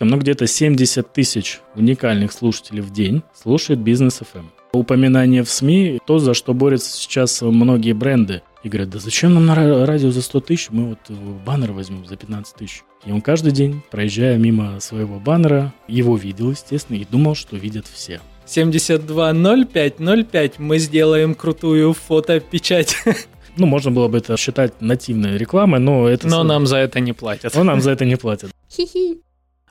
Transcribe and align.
Ну, 0.00 0.16
где-то 0.16 0.46
70 0.46 1.12
тысяч 1.12 1.60
уникальных 1.74 2.32
слушателей 2.32 2.82
в 2.82 2.92
день 2.92 3.22
слушают 3.34 3.80
бизнес 3.80 4.20
FM. 4.20 4.46
Упоминание 4.72 5.42
в 5.42 5.50
СМИ– 5.50 6.00
то, 6.06 6.18
за 6.18 6.34
что 6.34 6.54
борются 6.54 6.96
сейчас 6.96 7.42
многие 7.42 7.92
бренды. 7.92 8.42
И 8.62 8.68
говорят, 8.68 8.90
да 8.90 8.98
зачем 8.98 9.34
нам 9.34 9.46
на 9.46 9.54
радио 9.54 10.10
за 10.10 10.20
100 10.20 10.40
тысяч, 10.40 10.68
мы 10.70 10.90
вот 10.90 10.98
баннер 11.44 11.72
возьмем 11.72 12.04
за 12.06 12.16
15 12.16 12.54
тысяч. 12.54 12.82
И 13.06 13.12
он 13.12 13.22
каждый 13.22 13.52
день, 13.52 13.82
проезжая 13.90 14.36
мимо 14.36 14.80
своего 14.80 15.18
баннера, 15.18 15.72
его 15.86 16.16
видел, 16.16 16.50
естественно, 16.50 16.96
и 16.96 17.04
думал, 17.04 17.34
что 17.34 17.56
видят 17.56 17.86
все. 17.86 18.20
720505 18.46 20.58
мы 20.58 20.78
сделаем 20.78 21.34
крутую 21.34 21.92
фотопечать. 21.92 22.96
Ну, 23.56 23.66
можно 23.66 23.90
было 23.90 24.06
бы 24.06 24.18
это 24.18 24.36
считать 24.36 24.80
нативной 24.80 25.36
рекламой, 25.36 25.80
но 25.80 26.08
это... 26.08 26.28
Но 26.28 26.44
нам 26.44 26.68
за 26.68 26.76
это 26.76 27.00
не 27.00 27.12
платят. 27.12 27.56
Но 27.56 27.64
нам 27.64 27.80
за 27.80 27.90
это 27.90 28.04
не 28.04 28.14
платят. 28.14 28.52
Хи-хи. 28.70 29.18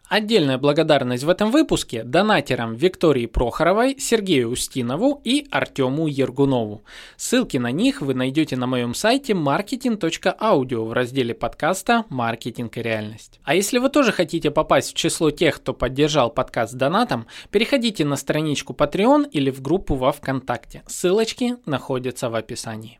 Отдельная 0.09 0.57
благодарность 0.57 1.25
в 1.25 1.29
этом 1.29 1.51
выпуске 1.51 2.03
донатерам 2.03 2.75
Виктории 2.75 3.25
Прохоровой, 3.25 3.97
Сергею 3.99 4.49
Устинову 4.49 5.19
и 5.25 5.47
Артему 5.51 6.07
Ергунову. 6.07 6.83
Ссылки 7.17 7.57
на 7.57 7.71
них 7.71 8.01
вы 8.01 8.13
найдете 8.13 8.55
на 8.55 8.67
моем 8.67 8.93
сайте 8.93 9.33
marketing.audio 9.33 10.85
в 10.85 10.93
разделе 10.93 11.33
подкаста 11.33 12.05
«Маркетинг 12.07 12.77
и 12.77 12.81
реальность». 12.81 13.41
А 13.43 13.53
если 13.53 13.79
вы 13.79 13.89
тоже 13.89 14.13
хотите 14.13 14.49
попасть 14.49 14.91
в 14.91 14.95
число 14.95 15.29
тех, 15.29 15.57
кто 15.57 15.73
поддержал 15.73 16.29
подкаст 16.29 16.75
донатом, 16.75 17.27
переходите 17.51 18.05
на 18.05 18.15
страничку 18.15 18.71
Patreon 18.71 19.29
или 19.29 19.51
в 19.51 19.61
группу 19.61 19.95
во 19.95 20.13
Вконтакте. 20.13 20.83
Ссылочки 20.87 21.57
находятся 21.65 22.29
в 22.29 22.35
описании. 22.35 22.99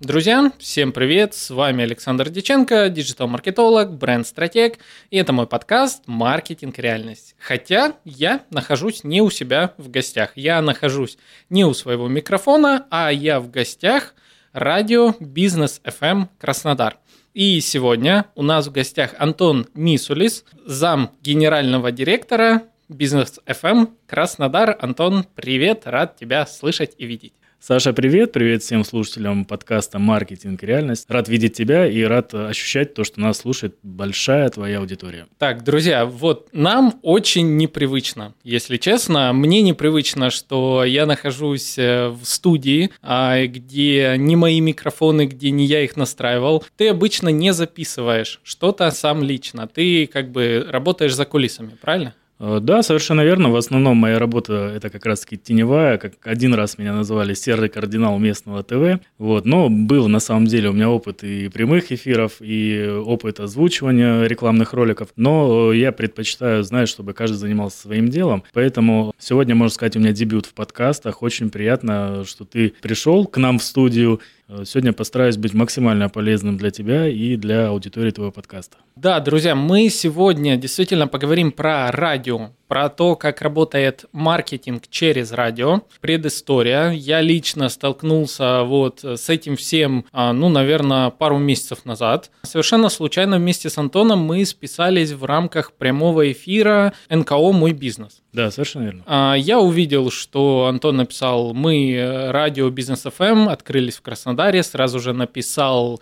Друзья, 0.00 0.50
всем 0.56 0.92
привет, 0.92 1.34
с 1.34 1.50
вами 1.50 1.84
Александр 1.84 2.30
Диченко, 2.30 2.88
диджитал-маркетолог, 2.88 3.92
бренд-стратег, 3.92 4.78
и 5.10 5.18
это 5.18 5.34
мой 5.34 5.46
подкаст 5.46 6.04
«Маркетинг. 6.06 6.78
Реальность». 6.78 7.36
Хотя 7.38 7.96
я 8.06 8.46
нахожусь 8.48 9.04
не 9.04 9.20
у 9.20 9.28
себя 9.28 9.74
в 9.76 9.90
гостях, 9.90 10.32
я 10.36 10.62
нахожусь 10.62 11.18
не 11.50 11.66
у 11.66 11.74
своего 11.74 12.08
микрофона, 12.08 12.86
а 12.90 13.10
я 13.12 13.40
в 13.40 13.50
гостях 13.50 14.14
радио 14.54 15.14
«Бизнес 15.20 15.82
FM 15.84 16.28
Краснодар». 16.38 16.96
И 17.34 17.60
сегодня 17.60 18.24
у 18.34 18.42
нас 18.42 18.68
в 18.68 18.72
гостях 18.72 19.14
Антон 19.18 19.66
Мисулис, 19.74 20.46
зам 20.64 21.10
генерального 21.20 21.92
директора 21.92 22.62
«Бизнес 22.88 23.38
FM 23.44 23.90
Краснодар». 24.06 24.78
Антон, 24.80 25.26
привет, 25.34 25.82
рад 25.84 26.16
тебя 26.16 26.46
слышать 26.46 26.94
и 26.96 27.04
видеть. 27.04 27.34
Саша, 27.62 27.92
привет, 27.92 28.32
привет 28.32 28.62
всем 28.62 28.84
слушателям 28.84 29.44
подкаста 29.44 29.98
«Маркетинг. 29.98 30.62
Реальность». 30.62 31.04
Рад 31.10 31.28
видеть 31.28 31.52
тебя 31.52 31.86
и 31.86 32.02
рад 32.04 32.32
ощущать 32.32 32.94
то, 32.94 33.04
что 33.04 33.20
нас 33.20 33.36
слушает 33.36 33.76
большая 33.82 34.48
твоя 34.48 34.78
аудитория. 34.78 35.26
Так, 35.36 35.62
друзья, 35.62 36.06
вот 36.06 36.48
нам 36.52 36.98
очень 37.02 37.58
непривычно, 37.58 38.32
если 38.44 38.78
честно. 38.78 39.34
Мне 39.34 39.60
непривычно, 39.60 40.30
что 40.30 40.84
я 40.84 41.04
нахожусь 41.04 41.76
э, 41.76 42.08
в 42.08 42.24
студии, 42.24 42.92
а, 43.02 43.44
где 43.44 44.14
не 44.16 44.36
мои 44.36 44.58
микрофоны, 44.62 45.26
где 45.26 45.50
не 45.50 45.66
я 45.66 45.84
их 45.84 45.98
настраивал. 45.98 46.64
Ты 46.78 46.88
обычно 46.88 47.28
не 47.28 47.52
записываешь 47.52 48.40
что-то 48.42 48.90
сам 48.90 49.22
лично. 49.22 49.68
Ты 49.68 50.06
как 50.06 50.32
бы 50.32 50.66
работаешь 50.66 51.14
за 51.14 51.26
кулисами, 51.26 51.76
правильно? 51.78 52.14
Э, 52.40 52.58
да, 52.60 52.82
совершенно 52.82 53.20
верно. 53.20 53.50
В 53.50 53.56
основном 53.56 53.98
моя 53.98 54.18
работа 54.18 54.72
это 54.74 54.88
как 54.90 55.04
раз-таки 55.06 55.36
теневая. 55.36 55.98
Как 55.98 56.14
один 56.24 56.54
раз 56.54 56.78
меня 56.78 56.92
называли 56.94 57.34
серый 57.34 57.68
кардинал 57.68 58.18
местного 58.18 58.62
ТВ. 58.62 59.02
Вот. 59.18 59.44
Но 59.44 59.68
был 59.68 60.08
на 60.08 60.20
самом 60.20 60.46
деле 60.46 60.70
у 60.70 60.72
меня 60.72 60.88
опыт 60.88 61.22
и 61.22 61.48
прямых 61.48 61.92
эфиров, 61.92 62.36
и 62.40 62.88
опыт 62.88 63.40
озвучивания 63.40 64.24
рекламных 64.24 64.72
роликов. 64.72 65.08
Но 65.16 65.72
я 65.72 65.92
предпочитаю, 65.92 66.64
знаешь, 66.64 66.88
чтобы 66.88 67.12
каждый 67.12 67.36
занимался 67.36 67.78
своим 67.82 68.08
делом. 68.08 68.42
Поэтому 68.54 69.12
сегодня, 69.18 69.54
можно 69.54 69.74
сказать, 69.74 69.96
у 69.96 70.00
меня 70.00 70.12
дебют 70.12 70.46
в 70.46 70.54
подкастах. 70.54 71.22
Очень 71.22 71.50
приятно, 71.50 72.24
что 72.24 72.44
ты 72.44 72.72
пришел 72.80 73.26
к 73.26 73.36
нам 73.36 73.58
в 73.58 73.62
студию 73.62 74.20
сегодня 74.64 74.92
постараюсь 74.92 75.36
быть 75.36 75.54
максимально 75.54 76.08
полезным 76.08 76.56
для 76.56 76.70
тебя 76.70 77.08
и 77.08 77.36
для 77.36 77.68
аудитории 77.68 78.10
твоего 78.10 78.32
подкаста. 78.32 78.76
Да, 78.96 79.20
друзья, 79.20 79.54
мы 79.54 79.88
сегодня 79.88 80.56
действительно 80.56 81.06
поговорим 81.08 81.52
про 81.52 81.90
радио, 81.90 82.50
про 82.68 82.88
то, 82.88 83.16
как 83.16 83.42
работает 83.42 84.04
маркетинг 84.12 84.84
через 84.90 85.32
радио. 85.32 85.82
Предыстория. 86.00 86.90
Я 86.90 87.20
лично 87.20 87.68
столкнулся 87.68 88.62
вот 88.62 89.04
с 89.04 89.28
этим 89.28 89.56
всем, 89.56 90.04
а, 90.12 90.32
ну, 90.32 90.48
наверное, 90.48 91.10
пару 91.10 91.38
месяцев 91.38 91.84
назад. 91.84 92.30
Совершенно 92.42 92.88
случайно 92.88 93.38
вместе 93.38 93.70
с 93.70 93.78
Антоном 93.78 94.20
мы 94.20 94.44
списались 94.44 95.12
в 95.12 95.24
рамках 95.24 95.72
прямого 95.72 96.30
эфира 96.30 96.92
НКО 97.08 97.52
«Мой 97.52 97.72
бизнес». 97.72 98.22
Да, 98.32 98.50
совершенно 98.50 98.84
верно. 98.84 99.02
А, 99.06 99.34
я 99.34 99.58
увидел, 99.58 100.10
что 100.10 100.66
Антон 100.66 100.98
написал, 100.98 101.52
мы 101.52 101.92
э, 101.92 102.30
радио 102.30 102.70
Бизнес 102.70 103.02
ФМ 103.02 103.48
открылись 103.48 103.96
в 103.96 104.02
Краснодаре, 104.02 104.62
сразу 104.62 105.00
же 105.00 105.12
написал 105.12 106.00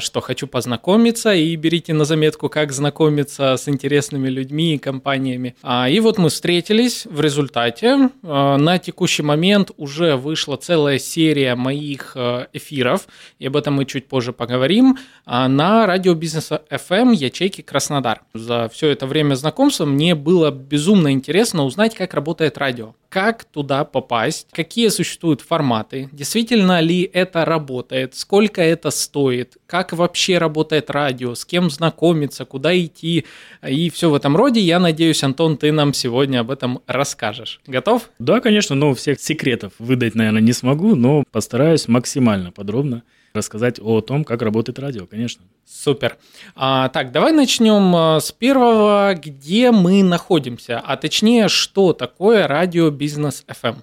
что 0.00 0.20
хочу 0.20 0.46
познакомиться, 0.46 1.32
и 1.32 1.54
берите 1.56 1.94
на 1.94 2.04
заметку, 2.04 2.48
как 2.48 2.72
знакомиться 2.72 3.56
с 3.56 3.68
интересными 3.68 4.28
людьми 4.28 4.74
и 4.74 4.78
компаниями. 4.78 5.54
А, 5.62 5.88
и 5.88 6.00
вот 6.00 6.18
мы 6.18 6.28
встретились 6.28 7.06
в 7.06 7.20
результате. 7.20 8.10
А, 8.22 8.56
на 8.56 8.78
текущий 8.78 9.22
момент 9.22 9.70
уже 9.76 10.16
вышла 10.16 10.56
целая 10.56 10.98
серия 10.98 11.54
моих 11.54 12.12
а, 12.16 12.48
эфиров, 12.52 13.06
и 13.38 13.46
об 13.46 13.56
этом 13.56 13.74
мы 13.74 13.84
чуть 13.84 14.08
позже 14.08 14.32
поговорим, 14.32 14.98
на 15.26 15.86
радио 15.86 16.14
бизнеса 16.14 16.62
FM 16.70 17.14
ячейки 17.14 17.62
Краснодар. 17.62 18.22
За 18.34 18.68
все 18.72 18.88
это 18.88 19.06
время 19.06 19.34
знакомства 19.34 19.84
мне 19.84 20.14
было 20.14 20.50
безумно 20.50 21.12
интересно 21.12 21.64
узнать, 21.64 21.94
как 21.94 22.14
работает 22.14 22.58
радио 22.58 22.94
как 23.16 23.44
туда 23.44 23.84
попасть, 23.86 24.46
какие 24.52 24.88
существуют 24.88 25.40
форматы, 25.40 26.10
действительно 26.12 26.82
ли 26.82 27.08
это 27.10 27.46
работает, 27.46 28.14
сколько 28.14 28.60
это 28.60 28.90
стоит, 28.90 29.56
как 29.66 29.94
вообще 29.94 30.36
работает 30.36 30.90
радио, 30.90 31.34
с 31.34 31.46
кем 31.46 31.70
знакомиться, 31.70 32.44
куда 32.44 32.78
идти 32.78 33.24
и 33.66 33.88
все 33.88 34.10
в 34.10 34.14
этом 34.14 34.36
роде. 34.36 34.60
Я 34.60 34.78
надеюсь, 34.78 35.24
Антон, 35.24 35.56
ты 35.56 35.72
нам 35.72 35.94
сегодня 35.94 36.40
об 36.40 36.50
этом 36.50 36.82
расскажешь. 36.86 37.62
Готов? 37.66 38.10
Да, 38.18 38.40
конечно, 38.40 38.76
но 38.76 38.92
всех 38.92 39.18
секретов 39.18 39.72
выдать, 39.78 40.14
наверное, 40.14 40.42
не 40.42 40.52
смогу, 40.52 40.94
но 40.94 41.24
постараюсь 41.32 41.88
максимально 41.88 42.52
подробно 42.52 43.02
рассказать 43.36 43.78
о 43.80 44.00
том, 44.00 44.24
как 44.24 44.42
работает 44.42 44.78
радио, 44.78 45.06
конечно. 45.06 45.44
Супер. 45.64 46.16
А, 46.54 46.88
так, 46.88 47.12
давай 47.12 47.32
начнем 47.32 47.94
а, 47.94 48.20
с 48.20 48.32
первого, 48.32 49.14
где 49.14 49.70
мы 49.70 50.02
находимся, 50.02 50.80
а 50.84 50.96
точнее, 50.96 51.48
что 51.48 51.92
такое 51.92 52.48
радио 52.48 52.90
Бизнес 52.90 53.44
FM. 53.46 53.76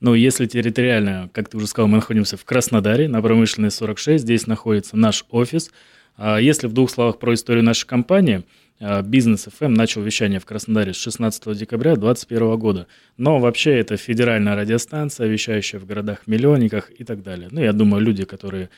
Ну, 0.00 0.14
если 0.14 0.46
территориально, 0.46 1.30
как 1.32 1.48
ты 1.48 1.56
уже 1.56 1.66
сказал, 1.66 1.88
мы 1.88 1.96
находимся 1.96 2.36
в 2.36 2.44
Краснодаре, 2.44 3.08
на 3.08 3.22
промышленной 3.22 3.70
46, 3.70 4.22
здесь 4.22 4.46
находится 4.46 4.96
наш 4.96 5.24
офис. 5.30 5.70
А 6.16 6.38
если 6.38 6.66
в 6.66 6.72
двух 6.72 6.90
словах 6.90 7.18
про 7.18 7.34
историю 7.34 7.64
нашей 7.64 7.86
компании, 7.86 8.44
а, 8.80 9.02
Бизнес 9.02 9.46
FM 9.46 9.68
начал 9.68 10.02
вещание 10.02 10.40
в 10.40 10.44
Краснодаре 10.44 10.92
с 10.92 10.96
16 10.96 11.54
декабря 11.54 11.94
2021 11.94 12.56
года. 12.58 12.86
Но 13.16 13.38
вообще 13.38 13.78
это 13.78 13.96
федеральная 13.96 14.56
радиостанция, 14.56 15.26
вещающая 15.26 15.78
в 15.78 15.86
городах-миллионниках 15.86 16.90
и 16.90 17.04
так 17.04 17.22
далее. 17.22 17.48
Ну, 17.50 17.60
я 17.62 17.72
думаю, 17.72 18.02
люди, 18.02 18.24
которые 18.24 18.70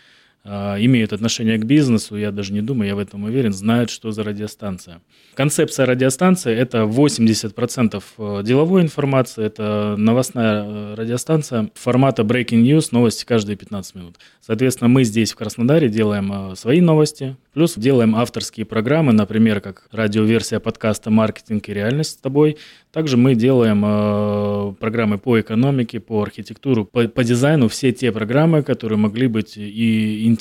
имеют 0.46 1.12
отношение 1.12 1.58
к 1.58 1.64
бизнесу, 1.64 2.16
я 2.16 2.30
даже 2.30 2.52
не 2.52 2.62
думаю, 2.62 2.88
я 2.88 2.94
в 2.94 2.98
этом 2.98 3.24
уверен, 3.24 3.52
знают, 3.52 3.90
что 3.90 4.12
за 4.12 4.22
радиостанция. 4.22 5.00
Концепция 5.34 5.84
радиостанции– 5.84 6.54
это 6.56 6.84
80% 6.84 8.02
э, 8.16 8.42
деловой 8.42 8.80
информации, 8.80 9.44
это 9.44 9.94
новостная 9.98 10.64
э, 10.64 10.94
радиостанция 10.94 11.70
формата 11.74 12.22
Breaking 12.22 12.62
News, 12.62 12.88
новости 12.90 13.26
каждые 13.26 13.56
15 13.56 13.94
минут. 13.96 14.16
Соответственно, 14.40 14.88
мы 14.88 15.04
здесь 15.04 15.32
в 15.32 15.36
Краснодаре 15.36 15.90
делаем 15.90 16.52
э, 16.52 16.56
свои 16.56 16.80
новости, 16.80 17.36
плюс 17.52 17.74
делаем 17.76 18.16
авторские 18.16 18.64
программы, 18.64 19.12
например, 19.12 19.60
как 19.60 19.88
радиоверсия 19.92 20.58
подкаста 20.58 21.10
«Маркетинг 21.10 21.68
и 21.68 21.74
реальность 21.74 22.12
с 22.12 22.16
тобой». 22.16 22.56
Также 22.92 23.18
мы 23.18 23.34
делаем 23.34 24.74
программы 24.76 25.18
по 25.18 25.38
экономике, 25.38 26.00
по 26.00 26.22
архитектуру, 26.22 26.86
по, 26.86 27.06
по 27.08 27.24
дизайну, 27.24 27.68
все 27.68 27.92
те 27.92 28.10
программы, 28.10 28.62
которые 28.62 28.98
могли 28.98 29.26
быть 29.26 29.58
и 29.58 30.24
интересны 30.24 30.35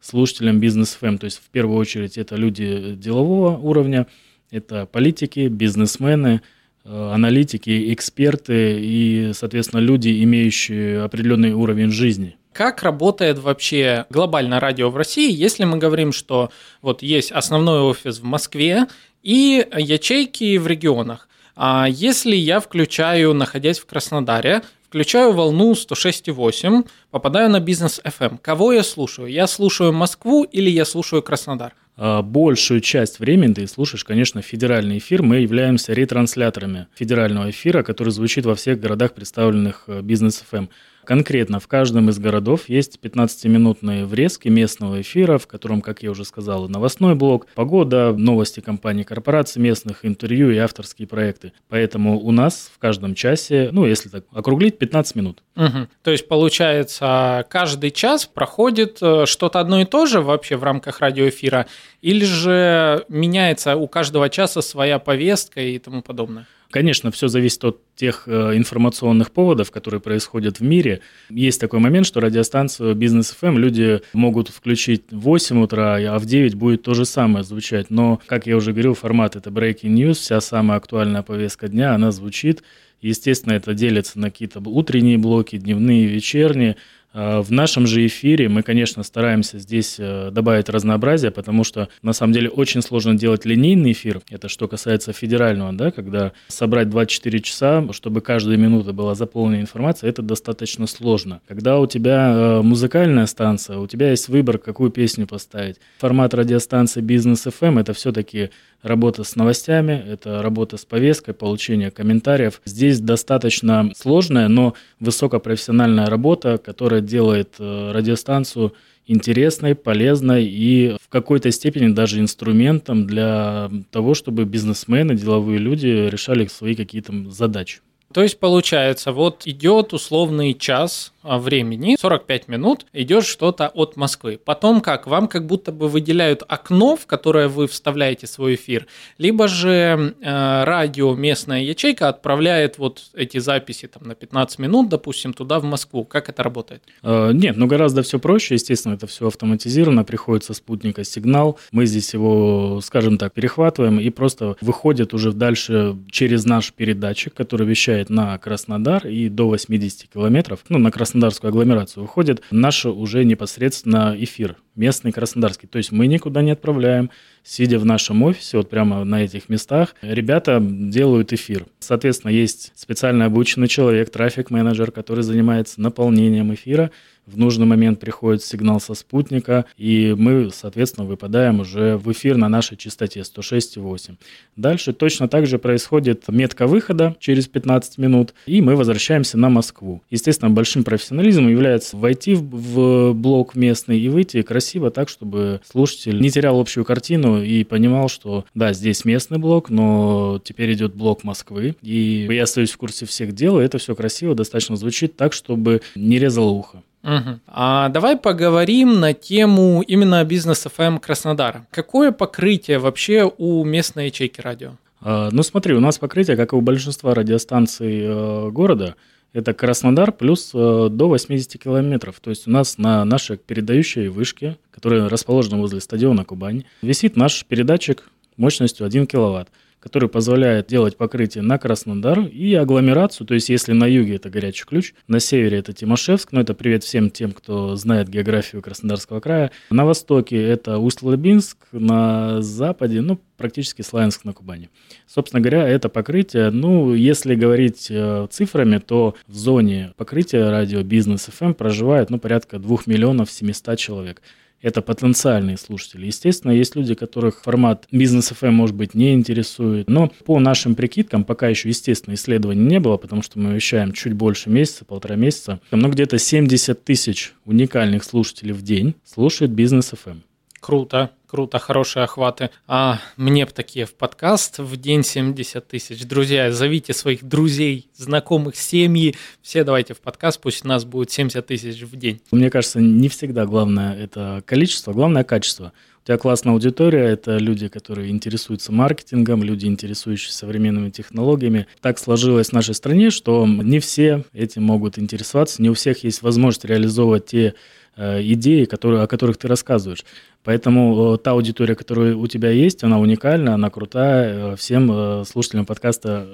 слушателям 0.00 0.60
бизнес 0.60 0.94
ФМ. 0.94 1.18
То 1.18 1.24
есть, 1.26 1.38
в 1.38 1.50
первую 1.50 1.78
очередь, 1.78 2.18
это 2.18 2.36
люди 2.36 2.94
делового 2.94 3.56
уровня, 3.56 4.06
это 4.50 4.86
политики, 4.86 5.48
бизнесмены, 5.48 6.42
э, 6.84 7.10
аналитики, 7.12 7.92
эксперты 7.92 8.78
и, 8.80 9.32
соответственно, 9.34 9.80
люди, 9.80 10.22
имеющие 10.22 11.02
определенный 11.02 11.52
уровень 11.52 11.90
жизни. 11.90 12.36
Как 12.52 12.84
работает 12.84 13.38
вообще 13.38 14.06
глобальное 14.10 14.60
радио 14.60 14.88
в 14.88 14.96
России, 14.96 15.32
если 15.32 15.64
мы 15.64 15.78
говорим, 15.78 16.12
что 16.12 16.50
вот 16.82 17.02
есть 17.02 17.32
основной 17.32 17.80
офис 17.80 18.20
в 18.20 18.24
Москве 18.24 18.86
и 19.24 19.66
ячейки 19.76 20.56
в 20.58 20.68
регионах? 20.68 21.28
А 21.56 21.86
если 21.88 22.36
я 22.36 22.60
включаю, 22.60 23.34
находясь 23.34 23.78
в 23.78 23.86
Краснодаре, 23.86 24.62
включаю 24.94 25.32
волну 25.32 25.72
106,8, 25.72 26.86
попадаю 27.10 27.50
на 27.50 27.58
бизнес 27.58 28.00
FM, 28.04 28.38
кого 28.40 28.72
я 28.72 28.84
слушаю? 28.84 29.26
Я 29.26 29.48
слушаю 29.48 29.92
Москву 29.92 30.44
или 30.44 30.70
я 30.70 30.84
слушаю 30.84 31.20
Краснодар? 31.20 31.74
А, 31.96 32.22
большую 32.22 32.80
часть 32.80 33.18
времени 33.18 33.54
ты 33.54 33.66
слушаешь, 33.66 34.04
конечно, 34.04 34.40
федеральный 34.40 34.98
эфир. 34.98 35.24
Мы 35.24 35.38
являемся 35.38 35.94
ретрансляторами 35.94 36.86
федерального 36.94 37.50
эфира, 37.50 37.82
который 37.82 38.10
звучит 38.10 38.46
во 38.46 38.54
всех 38.54 38.78
городах, 38.78 39.14
представленных 39.14 39.82
э, 39.88 40.00
бизнес 40.00 40.44
FM. 40.48 40.68
Конкретно 41.04 41.60
в 41.60 41.68
каждом 41.68 42.08
из 42.08 42.18
городов 42.18 42.68
есть 42.68 42.98
15-минутные 43.02 44.06
врезки 44.06 44.48
местного 44.48 45.00
эфира, 45.00 45.38
в 45.38 45.46
котором, 45.46 45.80
как 45.80 46.02
я 46.02 46.10
уже 46.10 46.24
сказал, 46.24 46.68
новостной 46.68 47.14
блок, 47.14 47.46
погода, 47.54 48.12
новости 48.12 48.60
компаний, 48.60 49.04
корпораций 49.04 49.60
местных, 49.60 50.04
интервью 50.04 50.50
и 50.50 50.56
авторские 50.56 51.06
проекты. 51.06 51.52
Поэтому 51.68 52.18
у 52.18 52.30
нас 52.32 52.70
в 52.74 52.78
каждом 52.78 53.14
часе, 53.14 53.68
ну, 53.72 53.86
если 53.86 54.08
так 54.08 54.24
округлить, 54.32 54.78
15 54.78 55.14
минут. 55.16 55.42
Угу. 55.56 55.88
То 56.02 56.10
есть, 56.10 56.26
получается, 56.26 57.44
каждый 57.48 57.90
час 57.90 58.26
проходит 58.26 58.98
э, 59.00 59.26
что-то 59.26 59.60
одно 59.60 59.80
и 59.80 59.84
то 59.84 60.06
же 60.06 60.20
вообще 60.20 60.56
в 60.56 60.64
рамках 60.64 61.00
радиоэфира, 61.00 61.66
или 62.02 62.24
же 62.24 63.04
меняется 63.08 63.76
у 63.76 63.86
каждого 63.86 64.28
часа 64.28 64.62
своя 64.62 64.98
повестка 64.98 65.60
и 65.60 65.78
тому 65.78 66.02
подобное? 66.02 66.46
Конечно, 66.74 67.12
все 67.12 67.28
зависит 67.28 67.62
от 67.62 67.78
тех 67.94 68.24
э, 68.26 68.56
информационных 68.56 69.30
поводов, 69.30 69.70
которые 69.70 70.00
происходят 70.00 70.58
в 70.58 70.64
мире. 70.64 71.02
Есть 71.30 71.60
такой 71.60 71.78
момент, 71.78 72.04
что 72.04 72.18
радиостанцию 72.18 72.96
Бизнес 72.96 73.32
FM 73.40 73.58
люди 73.58 74.00
могут 74.12 74.48
включить 74.48 75.04
в 75.12 75.20
8 75.20 75.62
утра, 75.62 75.98
а 75.98 76.18
в 76.18 76.26
9 76.26 76.56
будет 76.56 76.82
то 76.82 76.94
же 76.94 77.04
самое 77.04 77.44
звучать. 77.44 77.90
Но, 77.90 78.20
как 78.26 78.48
я 78.48 78.56
уже 78.56 78.72
говорил, 78.72 78.94
формат 78.94 79.36
это 79.36 79.50
breaking 79.50 79.94
news, 79.94 80.14
вся 80.14 80.40
самая 80.40 80.78
актуальная 80.78 81.22
повестка 81.22 81.68
дня, 81.68 81.94
она 81.94 82.10
звучит. 82.10 82.64
Естественно, 83.00 83.52
это 83.52 83.72
делится 83.72 84.18
на 84.18 84.32
какие-то 84.32 84.58
утренние 84.58 85.16
блоки, 85.16 85.58
дневные, 85.58 86.06
вечерние. 86.06 86.74
А, 87.14 87.42
в 87.42 87.52
нашем 87.52 87.86
же 87.86 88.04
эфире 88.06 88.48
мы, 88.48 88.62
конечно, 88.62 89.04
стараемся 89.04 89.60
здесь 89.60 89.96
э, 89.98 90.30
добавить 90.32 90.68
разнообразие, 90.68 91.30
потому 91.30 91.62
что 91.62 91.88
на 92.02 92.12
самом 92.12 92.32
деле 92.32 92.48
очень 92.50 92.82
сложно 92.82 93.14
делать 93.14 93.44
линейный 93.44 93.92
эфир. 93.92 94.20
Это 94.30 94.48
что 94.48 94.66
касается 94.66 95.12
федерального, 95.12 95.72
да, 95.72 95.92
когда 95.92 96.32
собрать 96.48 96.90
24 96.90 97.40
часа, 97.40 97.86
чтобы 97.92 98.20
каждая 98.20 98.56
минута 98.56 98.92
была 98.92 99.14
заполнена 99.14 99.60
информацией, 99.60 100.10
это 100.10 100.22
достаточно 100.22 100.88
сложно. 100.88 101.40
Когда 101.46 101.78
у 101.78 101.86
тебя 101.86 102.32
э, 102.32 102.62
музыкальная 102.62 103.26
станция, 103.26 103.78
у 103.78 103.86
тебя 103.86 104.10
есть 104.10 104.28
выбор, 104.28 104.58
какую 104.58 104.90
песню 104.90 105.28
поставить. 105.28 105.76
Формат 105.98 106.34
радиостанции 106.34 107.00
Бизнес 107.00 107.46
FM 107.46 107.80
это 107.80 107.92
все-таки 107.92 108.50
работа 108.84 109.24
с 109.24 109.34
новостями, 109.34 110.04
это 110.06 110.42
работа 110.42 110.76
с 110.76 110.84
повесткой, 110.84 111.34
получение 111.34 111.90
комментариев. 111.90 112.60
Здесь 112.64 113.00
достаточно 113.00 113.90
сложная, 113.96 114.48
но 114.48 114.74
высокопрофессиональная 115.00 116.06
работа, 116.06 116.58
которая 116.58 117.00
делает 117.00 117.54
э, 117.58 117.92
радиостанцию 117.92 118.74
интересной, 119.06 119.74
полезной 119.74 120.44
и 120.44 120.96
в 121.02 121.08
какой-то 121.08 121.50
степени 121.50 121.92
даже 121.92 122.20
инструментом 122.20 123.06
для 123.06 123.70
того, 123.90 124.14
чтобы 124.14 124.44
бизнесмены, 124.44 125.14
деловые 125.14 125.58
люди 125.58 125.86
решали 125.86 126.46
свои 126.46 126.74
какие-то 126.74 127.12
задачи. 127.30 127.80
То 128.12 128.22
есть 128.22 128.38
получается, 128.38 129.12
вот 129.12 129.46
идет 129.46 129.92
условный 129.92 130.54
час 130.54 131.13
времени, 131.24 131.96
45 131.98 132.48
минут, 132.48 132.86
идет 132.92 133.24
что-то 133.24 133.68
от 133.68 133.96
Москвы. 133.96 134.38
Потом 134.42 134.80
как? 134.80 135.06
Вам 135.06 135.28
как 135.28 135.46
будто 135.46 135.72
бы 135.72 135.88
выделяют 135.88 136.42
окно, 136.46 136.96
в 136.96 137.06
которое 137.06 137.48
вы 137.48 137.66
вставляете 137.66 138.26
свой 138.26 138.54
эфир, 138.54 138.86
либо 139.18 139.48
же 139.48 140.14
э, 140.20 140.64
радио 140.64 141.14
местная 141.14 141.62
ячейка 141.62 142.08
отправляет 142.08 142.78
вот 142.78 143.10
эти 143.14 143.38
записи 143.38 143.86
там 143.88 144.06
на 144.06 144.14
15 144.14 144.58
минут, 144.58 144.88
допустим, 144.88 145.32
туда 145.32 145.60
в 145.60 145.64
Москву. 145.64 146.04
Как 146.04 146.28
это 146.28 146.42
работает? 146.42 146.82
Э, 147.02 147.32
нет, 147.32 147.56
ну 147.56 147.66
гораздо 147.66 148.02
все 148.02 148.18
проще, 148.18 148.54
естественно, 148.54 148.94
это 148.94 149.06
все 149.06 149.26
автоматизировано, 149.28 150.04
приходит 150.04 150.44
со 150.44 150.54
спутника 150.54 151.04
сигнал, 151.04 151.58
мы 151.72 151.86
здесь 151.86 152.12
его, 152.14 152.80
скажем 152.82 153.18
так, 153.18 153.32
перехватываем 153.32 153.98
и 153.98 154.10
просто 154.10 154.56
выходит 154.60 155.14
уже 155.14 155.32
дальше 155.32 155.96
через 156.10 156.44
наш 156.44 156.72
передатчик, 156.72 157.34
который 157.34 157.66
вещает 157.66 158.10
на 158.10 158.36
Краснодар 158.38 159.06
и 159.06 159.28
до 159.28 159.48
80 159.48 160.08
километров, 160.12 160.60
ну, 160.68 160.78
на 160.78 160.90
Краснодарскую 161.14 161.50
агломерацию 161.50 162.02
выходит 162.02 162.42
наш 162.50 162.84
уже 162.86 163.24
непосредственно 163.24 164.16
эфир, 164.18 164.56
местный 164.74 165.12
краснодарский. 165.12 165.68
То 165.68 165.78
есть 165.78 165.92
мы 165.92 166.08
никуда 166.08 166.42
не 166.42 166.50
отправляем, 166.50 167.08
сидя 167.44 167.78
в 167.78 167.84
нашем 167.84 168.24
офисе, 168.24 168.56
вот 168.56 168.68
прямо 168.68 169.04
на 169.04 169.22
этих 169.22 169.48
местах, 169.48 169.94
ребята 170.02 170.58
делают 170.60 171.32
эфир. 171.32 171.66
Соответственно, 171.78 172.32
есть 172.32 172.72
специально 172.74 173.26
обученный 173.26 173.68
человек, 173.68 174.10
трафик-менеджер, 174.10 174.90
который 174.90 175.22
занимается 175.22 175.80
наполнением 175.80 176.52
эфира, 176.52 176.90
в 177.26 177.38
нужный 177.38 177.66
момент 177.66 178.00
приходит 178.00 178.42
сигнал 178.42 178.80
со 178.80 178.94
спутника, 178.94 179.64
и 179.76 180.14
мы, 180.16 180.50
соответственно, 180.52 181.06
выпадаем 181.06 181.60
уже 181.60 181.96
в 181.96 182.10
эфир 182.12 182.36
на 182.36 182.48
нашей 182.48 182.76
частоте 182.76 183.20
106,8. 183.20 184.16
Дальше 184.56 184.92
точно 184.92 185.28
так 185.28 185.46
же 185.46 185.58
происходит 185.58 186.24
метка 186.28 186.66
выхода 186.66 187.16
через 187.18 187.48
15 187.48 187.98
минут, 187.98 188.34
и 188.46 188.60
мы 188.60 188.76
возвращаемся 188.76 189.38
на 189.38 189.48
Москву. 189.48 190.02
Естественно, 190.10 190.50
большим 190.50 190.84
профессионализмом 190.84 191.48
является 191.48 191.96
войти 191.96 192.34
в 192.34 193.12
блок 193.12 193.54
местный 193.54 193.98
и 193.98 194.08
выйти 194.08 194.42
красиво 194.42 194.90
так, 194.90 195.08
чтобы 195.08 195.60
слушатель 195.68 196.20
не 196.20 196.30
терял 196.30 196.60
общую 196.60 196.84
картину 196.84 197.42
и 197.42 197.64
понимал, 197.64 198.08
что 198.08 198.44
да, 198.54 198.72
здесь 198.72 199.04
местный 199.04 199.38
блок, 199.38 199.70
но 199.70 200.40
теперь 200.44 200.72
идет 200.72 200.94
блок 200.94 201.24
Москвы, 201.24 201.76
и 201.82 202.26
я 202.30 202.44
остаюсь 202.44 202.72
в 202.72 202.76
курсе 202.76 203.06
всех 203.06 203.34
дел, 203.34 203.60
и 203.60 203.64
это 203.64 203.78
все 203.78 203.94
красиво, 203.94 204.34
достаточно 204.34 204.76
звучит 204.76 205.16
так, 205.16 205.32
чтобы 205.32 205.82
не 205.94 206.18
резало 206.18 206.50
ухо. 206.50 206.82
Угу. 207.04 207.40
А 207.48 207.90
давай 207.90 208.16
поговорим 208.16 208.98
на 208.98 209.12
тему 209.12 209.84
именно 209.86 210.24
бизнес 210.24 210.66
FM 210.66 211.00
Краснодара. 211.00 211.66
Какое 211.70 212.12
покрытие 212.12 212.78
вообще 212.78 213.30
у 213.36 213.62
местной 213.62 214.06
ячейки 214.06 214.40
радио? 214.40 214.72
А, 215.02 215.28
ну 215.30 215.42
смотри, 215.42 215.74
у 215.74 215.80
нас 215.80 215.98
покрытие, 215.98 216.36
как 216.36 216.54
и 216.54 216.56
у 216.56 216.62
большинства 216.62 217.14
радиостанций 217.14 218.00
э, 218.04 218.50
города, 218.50 218.96
это 219.34 219.52
Краснодар 219.52 220.12
плюс 220.12 220.52
э, 220.54 220.88
до 220.90 221.08
80 221.08 221.62
километров. 221.62 222.20
То 222.20 222.30
есть 222.30 222.48
у 222.48 222.50
нас 222.50 222.78
на 222.78 223.04
нашей 223.04 223.36
передающей 223.36 224.08
вышке, 224.08 224.56
которая 224.70 225.08
расположена 225.08 225.58
возле 225.58 225.80
стадиона 225.80 226.24
Кубань, 226.24 226.64
висит 226.80 227.16
наш 227.16 227.44
передатчик 227.44 228.08
мощностью 228.38 228.86
1 228.86 229.06
киловатт 229.06 229.48
который 229.84 230.08
позволяет 230.08 230.66
делать 230.66 230.96
покрытие 230.96 231.42
на 231.42 231.58
Краснодар 231.58 232.20
и 232.20 232.54
агломерацию, 232.54 233.26
то 233.26 233.34
есть 233.34 233.50
если 233.50 233.74
на 233.74 233.84
юге 233.84 234.16
это 234.16 234.30
горячий 234.30 234.64
ключ, 234.64 234.94
на 235.08 235.20
севере 235.20 235.58
это 235.58 235.74
Тимошевск, 235.74 236.32
но 236.32 236.40
это 236.40 236.54
привет 236.54 236.84
всем 236.84 237.10
тем, 237.10 237.32
кто 237.32 237.76
знает 237.76 238.08
географию 238.08 238.62
Краснодарского 238.62 239.20
края, 239.20 239.50
на 239.68 239.84
востоке 239.84 240.42
это 240.42 240.78
Усть-Лабинск, 240.78 241.58
на 241.72 242.40
западе, 242.40 243.02
ну, 243.02 243.20
практически 243.36 243.82
Славянск 243.82 244.24
на 244.24 244.32
Кубани. 244.32 244.70
Собственно 245.06 245.42
говоря, 245.42 245.68
это 245.68 245.90
покрытие, 245.90 246.50
ну, 246.50 246.94
если 246.94 247.34
говорить 247.34 247.88
э, 247.90 248.26
цифрами, 248.30 248.78
то 248.78 249.16
в 249.26 249.34
зоне 249.34 249.92
покрытия 249.98 250.48
радио 250.48 250.82
бизнес 250.82 251.28
FM 251.28 251.52
проживает, 251.52 252.08
ну, 252.08 252.18
порядка 252.18 252.58
2 252.58 252.78
миллионов 252.86 253.30
700 253.30 253.78
человек. 253.78 254.22
Это 254.64 254.80
потенциальные 254.80 255.58
слушатели. 255.58 256.06
Естественно, 256.06 256.50
есть 256.50 256.74
люди, 256.74 256.94
которых 256.94 257.42
формат 257.42 257.86
бизнес 257.92 258.32
FM 258.32 258.52
может 258.52 258.74
быть 258.74 258.94
не 258.94 259.12
интересует, 259.12 259.90
но 259.90 260.10
по 260.24 260.40
нашим 260.40 260.74
прикидкам 260.74 261.24
пока 261.24 261.48
еще, 261.48 261.68
естественно, 261.68 262.14
исследований 262.14 262.64
не 262.64 262.80
было, 262.80 262.96
потому 262.96 263.20
что 263.20 263.38
мы 263.38 263.52
вещаем 263.52 263.92
чуть 263.92 264.14
больше 264.14 264.48
месяца, 264.48 264.86
полтора 264.86 265.16
месяца, 265.16 265.60
но 265.70 265.90
где-то 265.90 266.18
70 266.18 266.82
тысяч 266.82 267.34
уникальных 267.44 268.04
слушателей 268.04 268.54
в 268.54 268.62
день 268.62 268.94
слушает 269.04 269.50
бизнес 269.50 269.92
FM. 269.92 270.20
Круто, 270.60 271.10
круто, 271.34 271.58
хорошие 271.58 272.04
охваты. 272.04 272.50
А 272.68 273.00
мне 273.16 273.44
бы 273.44 273.50
такие 273.50 273.86
в 273.86 273.94
подкаст 273.94 274.60
в 274.60 274.76
день 274.76 275.02
70 275.02 275.66
тысяч. 275.66 276.04
Друзья, 276.04 276.52
зовите 276.52 276.92
своих 276.92 277.24
друзей, 277.24 277.88
знакомых, 277.96 278.54
семьи. 278.54 279.16
Все 279.42 279.64
давайте 279.64 279.94
в 279.94 280.00
подкаст, 280.00 280.40
пусть 280.40 280.64
у 280.64 280.68
нас 280.68 280.84
будет 280.84 281.10
70 281.10 281.44
тысяч 281.44 281.82
в 281.82 281.96
день. 281.96 282.20
Мне 282.30 282.50
кажется, 282.50 282.80
не 282.80 283.08
всегда 283.08 283.46
главное 283.46 283.96
это 283.96 284.44
количество, 284.46 284.92
главное 284.92 285.24
качество. 285.24 285.72
У 286.04 286.06
тебя 286.06 286.18
классная 286.18 286.52
аудитория, 286.52 287.06
это 287.06 287.38
люди, 287.38 287.66
которые 287.66 288.12
интересуются 288.12 288.70
маркетингом, 288.70 289.42
люди, 289.42 289.66
интересующиеся 289.66 290.36
современными 290.36 290.90
технологиями. 290.90 291.66
Так 291.80 291.98
сложилось 291.98 292.50
в 292.50 292.52
нашей 292.52 292.74
стране, 292.74 293.10
что 293.10 293.44
не 293.44 293.80
все 293.80 294.22
этим 294.34 294.62
могут 294.62 295.00
интересоваться, 295.00 295.62
не 295.62 295.70
у 295.70 295.74
всех 295.74 296.04
есть 296.04 296.22
возможность 296.22 296.64
реализовывать 296.64 297.26
те 297.26 297.54
идеи, 297.96 298.64
которые, 298.64 299.02
о 299.02 299.06
которых 299.06 299.36
ты 299.36 299.48
рассказываешь. 299.48 300.04
Поэтому 300.42 301.14
э, 301.14 301.18
та 301.18 301.32
аудитория, 301.32 301.74
которая 301.74 302.14
у 302.14 302.26
тебя 302.26 302.50
есть, 302.50 302.84
она 302.84 302.98
уникальна, 302.98 303.54
она 303.54 303.70
крутая. 303.70 304.52
Э, 304.52 304.56
всем 304.56 305.24
слушателям 305.24 305.66
подкаста 305.66 306.26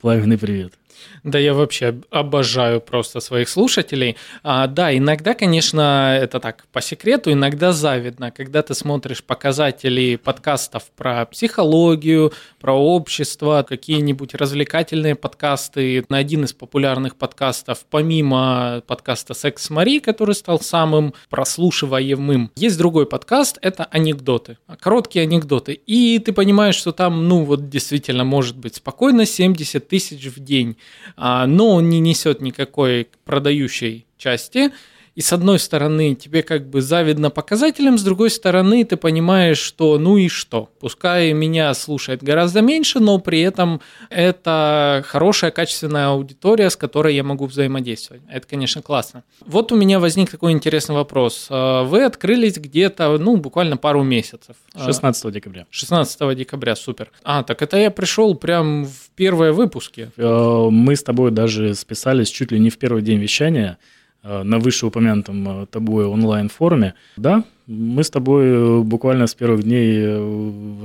пламенный 0.00 0.38
привет. 0.38 0.79
Да, 1.24 1.38
я 1.38 1.54
вообще 1.54 2.00
обожаю 2.10 2.80
просто 2.80 3.20
своих 3.20 3.48
слушателей. 3.48 4.16
А, 4.42 4.66
да, 4.66 4.96
иногда, 4.96 5.34
конечно, 5.34 6.18
это 6.20 6.40
так 6.40 6.66
по 6.72 6.80
секрету, 6.80 7.32
иногда 7.32 7.72
завидно, 7.72 8.30
когда 8.30 8.62
ты 8.62 8.74
смотришь 8.74 9.22
показатели 9.22 10.16
подкастов 10.16 10.84
про 10.96 11.26
психологию, 11.26 12.32
про 12.60 12.72
общество, 12.72 13.64
какие-нибудь 13.68 14.34
развлекательные 14.34 15.14
подкасты. 15.14 16.04
На 16.08 16.18
один 16.18 16.44
из 16.44 16.52
популярных 16.52 17.16
подкастов, 17.16 17.84
помимо 17.90 18.82
подкаста 18.86 19.34
«Секс 19.34 19.70
Мари», 19.70 19.98
который 19.98 20.34
стал 20.34 20.60
самым 20.60 21.14
прослушиваемым, 21.28 22.50
есть 22.56 22.78
другой 22.78 23.06
подкаст, 23.06 23.58
это 23.62 23.84
анекдоты, 23.84 24.58
короткие 24.80 25.22
анекдоты. 25.22 25.72
И 25.72 26.18
ты 26.18 26.32
понимаешь, 26.32 26.76
что 26.76 26.92
там, 26.92 27.28
ну 27.28 27.44
вот 27.44 27.68
действительно, 27.68 28.24
может 28.24 28.56
быть 28.56 28.76
спокойно 28.76 29.26
70 29.26 29.86
тысяч 29.88 30.26
в 30.26 30.40
день. 30.40 30.76
А, 31.16 31.46
но 31.46 31.74
он 31.74 31.88
не 31.88 32.00
несет 32.00 32.40
никакой 32.40 33.08
продающей 33.24 34.06
части. 34.16 34.72
И 35.20 35.22
с 35.22 35.34
одной 35.34 35.58
стороны, 35.58 36.14
тебе 36.14 36.42
как 36.42 36.70
бы 36.70 36.80
завидно 36.80 37.28
показателям, 37.28 37.98
с 37.98 38.02
другой 38.02 38.30
стороны, 38.30 38.86
ты 38.86 38.96
понимаешь, 38.96 39.58
что 39.58 39.98
ну 39.98 40.16
и 40.16 40.28
что. 40.28 40.70
Пускай 40.80 41.34
меня 41.34 41.74
слушает 41.74 42.22
гораздо 42.22 42.62
меньше, 42.62 43.00
но 43.00 43.18
при 43.18 43.42
этом 43.42 43.82
это 44.08 45.04
хорошая, 45.06 45.50
качественная 45.50 46.06
аудитория, 46.06 46.70
с 46.70 46.76
которой 46.76 47.14
я 47.14 47.22
могу 47.22 47.44
взаимодействовать. 47.44 48.22
Это, 48.30 48.46
конечно, 48.46 48.80
классно. 48.80 49.22
Вот 49.44 49.72
у 49.72 49.76
меня 49.76 50.00
возник 50.00 50.30
такой 50.30 50.52
интересный 50.52 50.94
вопрос. 50.94 51.48
А, 51.50 51.82
вы 51.84 52.02
открылись 52.04 52.56
где-то, 52.56 53.18
ну, 53.18 53.36
буквально 53.36 53.76
пару 53.76 54.02
месяцев. 54.02 54.56
16 54.74 55.30
декабря. 55.30 55.66
16 55.68 56.34
декабря, 56.34 56.74
супер. 56.74 57.10
А, 57.24 57.42
так 57.42 57.60
это 57.60 57.76
я 57.76 57.90
пришел 57.90 58.34
прям 58.36 58.86
в 58.86 59.10
первые 59.16 59.52
выпуски. 59.52 60.10
Э, 60.16 60.68
мы 60.70 60.96
с 60.96 61.02
тобой 61.02 61.30
даже 61.30 61.74
списались 61.74 62.30
чуть 62.30 62.52
ли 62.52 62.58
не 62.58 62.70
в 62.70 62.78
первый 62.78 63.02
день 63.02 63.18
вещания. 63.18 63.76
Э, 64.22 64.42
на 64.42 64.58
вышеупомянутом 64.58 65.62
э, 65.62 65.66
тобой 65.66 66.04
онлайн-форуме. 66.04 66.92
Да, 67.16 67.42
мы 67.66 68.04
с 68.04 68.10
тобой 68.10 68.44
э, 68.48 68.80
буквально 68.80 69.26
с 69.26 69.34
первых 69.34 69.62
дней 69.62 69.96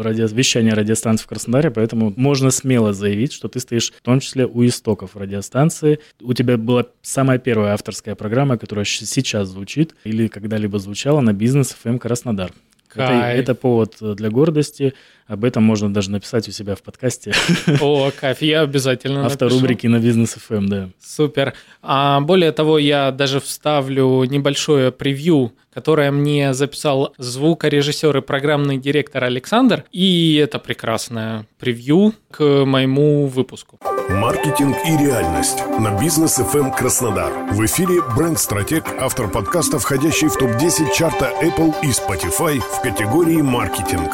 ради... 0.02 0.34
вещания 0.34 0.74
радиостанции 0.74 1.26
в 1.26 1.28
Краснодаре, 1.28 1.70
поэтому 1.70 2.14
можно 2.16 2.50
смело 2.50 2.94
заявить, 2.94 3.34
что 3.34 3.50
ты 3.50 3.60
стоишь 3.60 3.92
в 3.92 4.02
том 4.02 4.22
числе 4.22 4.46
у 4.46 4.66
истоков 4.66 5.18
радиостанции. 5.18 6.00
У 6.22 6.34
тебя 6.34 6.56
была 6.58 6.86
самая 7.02 7.38
первая 7.38 7.74
авторская 7.74 8.16
программа, 8.16 8.58
которая 8.58 8.86
сейчас 8.86 9.50
звучит 9.50 9.96
или 10.06 10.30
когда-либо 10.30 10.80
звучала 10.80 11.20
на 11.20 11.34
бизнес 11.34 11.76
FM 11.84 12.00
Краснодар. 12.00 12.54
Это, 12.94 13.12
это 13.12 13.56
повод 13.56 13.98
для 14.00 14.30
гордости. 14.30 14.94
Об 15.28 15.44
этом 15.44 15.64
можно 15.64 15.92
даже 15.92 16.12
написать 16.12 16.48
у 16.48 16.52
себя 16.52 16.76
в 16.76 16.84
подкасте. 16.84 17.34
О, 17.82 18.12
кайф, 18.12 18.44
я 18.44 18.62
обязательно 18.62 19.26
Авторубрики 19.26 19.88
на 19.88 20.00
бизнес 20.00 20.38
FM, 20.38 20.68
да. 20.68 20.90
Супер. 21.04 21.56
А 21.82 22.20
более 22.22 22.52
того, 22.52 22.78
я 22.78 23.12
даже 23.12 23.40
вставлю 23.40 24.24
небольшое 24.26 24.92
превью, 24.92 25.54
которое 25.74 26.12
мне 26.12 26.54
записал 26.54 27.14
звукорежиссер 27.18 28.16
и 28.18 28.22
программный 28.22 28.78
директор 28.78 29.24
Александр. 29.24 29.84
И 29.92 30.36
это 30.36 30.60
прекрасное 30.60 31.48
превью 31.58 32.14
к 32.30 32.44
моему 32.66 33.26
выпуску. 33.26 33.80
Маркетинг 34.10 34.78
и 34.86 34.92
реальность 34.96 35.64
на 35.80 36.00
бизнес 36.00 36.40
FM 36.40 36.76
Краснодар. 36.78 37.34
В 37.52 37.66
эфире 37.66 38.02
бренд-стратег, 38.16 38.84
автор 39.00 39.28
подкаста, 39.28 39.80
входящий 39.80 40.28
в 40.28 40.38
топ-10 40.38 40.94
чарта 40.96 41.32
Apple 41.42 41.74
и 41.82 41.88
Spotify 41.88 42.60
в 42.60 42.82
категории 42.82 43.42
маркетинг. 43.42 44.12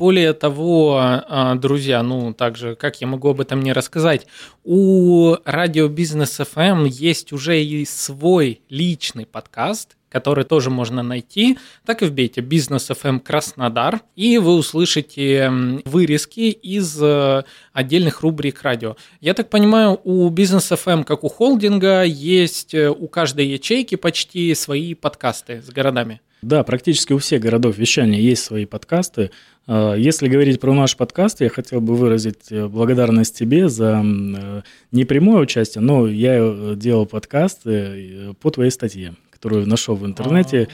Более 0.00 0.32
того, 0.32 0.98
а, 0.98 1.56
друзья, 1.56 2.02
ну 2.02 2.32
также, 2.32 2.74
как 2.74 3.02
я 3.02 3.06
могу 3.06 3.28
об 3.28 3.40
этом 3.42 3.60
не 3.60 3.74
рассказать, 3.74 4.26
у 4.64 5.36
радио 5.44 5.88
Бизнес 5.88 6.40
FM 6.40 6.88
есть 6.88 7.34
уже 7.34 7.62
и 7.62 7.84
свой 7.84 8.62
личный 8.70 9.26
подкаст, 9.26 9.98
который 10.08 10.44
тоже 10.44 10.70
можно 10.70 11.02
найти. 11.02 11.58
Так 11.84 12.00
и 12.00 12.06
вбейте 12.06 12.40
«Бизнес 12.40 12.88
FM 12.88 13.20
Краснодар», 13.20 14.00
и 14.16 14.38
вы 14.38 14.54
услышите 14.54 15.52
вырезки 15.84 16.48
из 16.48 16.98
э, 17.02 17.44
отдельных 17.74 18.22
рубрик 18.22 18.62
радио. 18.62 18.96
Я 19.20 19.34
так 19.34 19.50
понимаю, 19.50 20.00
у 20.02 20.30
«Бизнес 20.30 20.72
FM», 20.72 21.04
как 21.04 21.24
у 21.24 21.28
холдинга, 21.28 22.04
есть 22.04 22.72
э, 22.72 22.88
у 22.88 23.06
каждой 23.06 23.48
ячейки 23.48 23.96
почти 23.96 24.54
свои 24.54 24.94
подкасты 24.94 25.60
с 25.60 25.68
городами. 25.68 26.22
Да, 26.42 26.64
практически 26.64 27.12
у 27.12 27.18
всех 27.18 27.42
городов 27.42 27.76
вещания 27.76 28.18
есть 28.18 28.42
свои 28.42 28.64
подкасты. 28.64 29.30
А, 29.66 29.94
если 29.94 30.28
говорить 30.28 30.58
про 30.58 30.72
наш 30.72 30.96
подкаст, 30.96 31.40
я 31.40 31.50
хотел 31.50 31.80
бы 31.80 31.94
выразить 31.94 32.50
э, 32.50 32.66
благодарность 32.66 33.36
тебе 33.36 33.68
за 33.68 34.02
э, 34.02 34.62
не 34.90 35.04
прямое 35.04 35.42
участие, 35.42 35.82
но 35.82 36.08
я 36.08 36.36
э, 36.38 36.74
делал 36.76 37.04
подкасты 37.04 38.34
по 38.40 38.50
твоей 38.50 38.70
статье, 38.70 39.14
которую 39.30 39.68
нашел 39.68 39.96
в 39.96 40.06
интернете. 40.06 40.68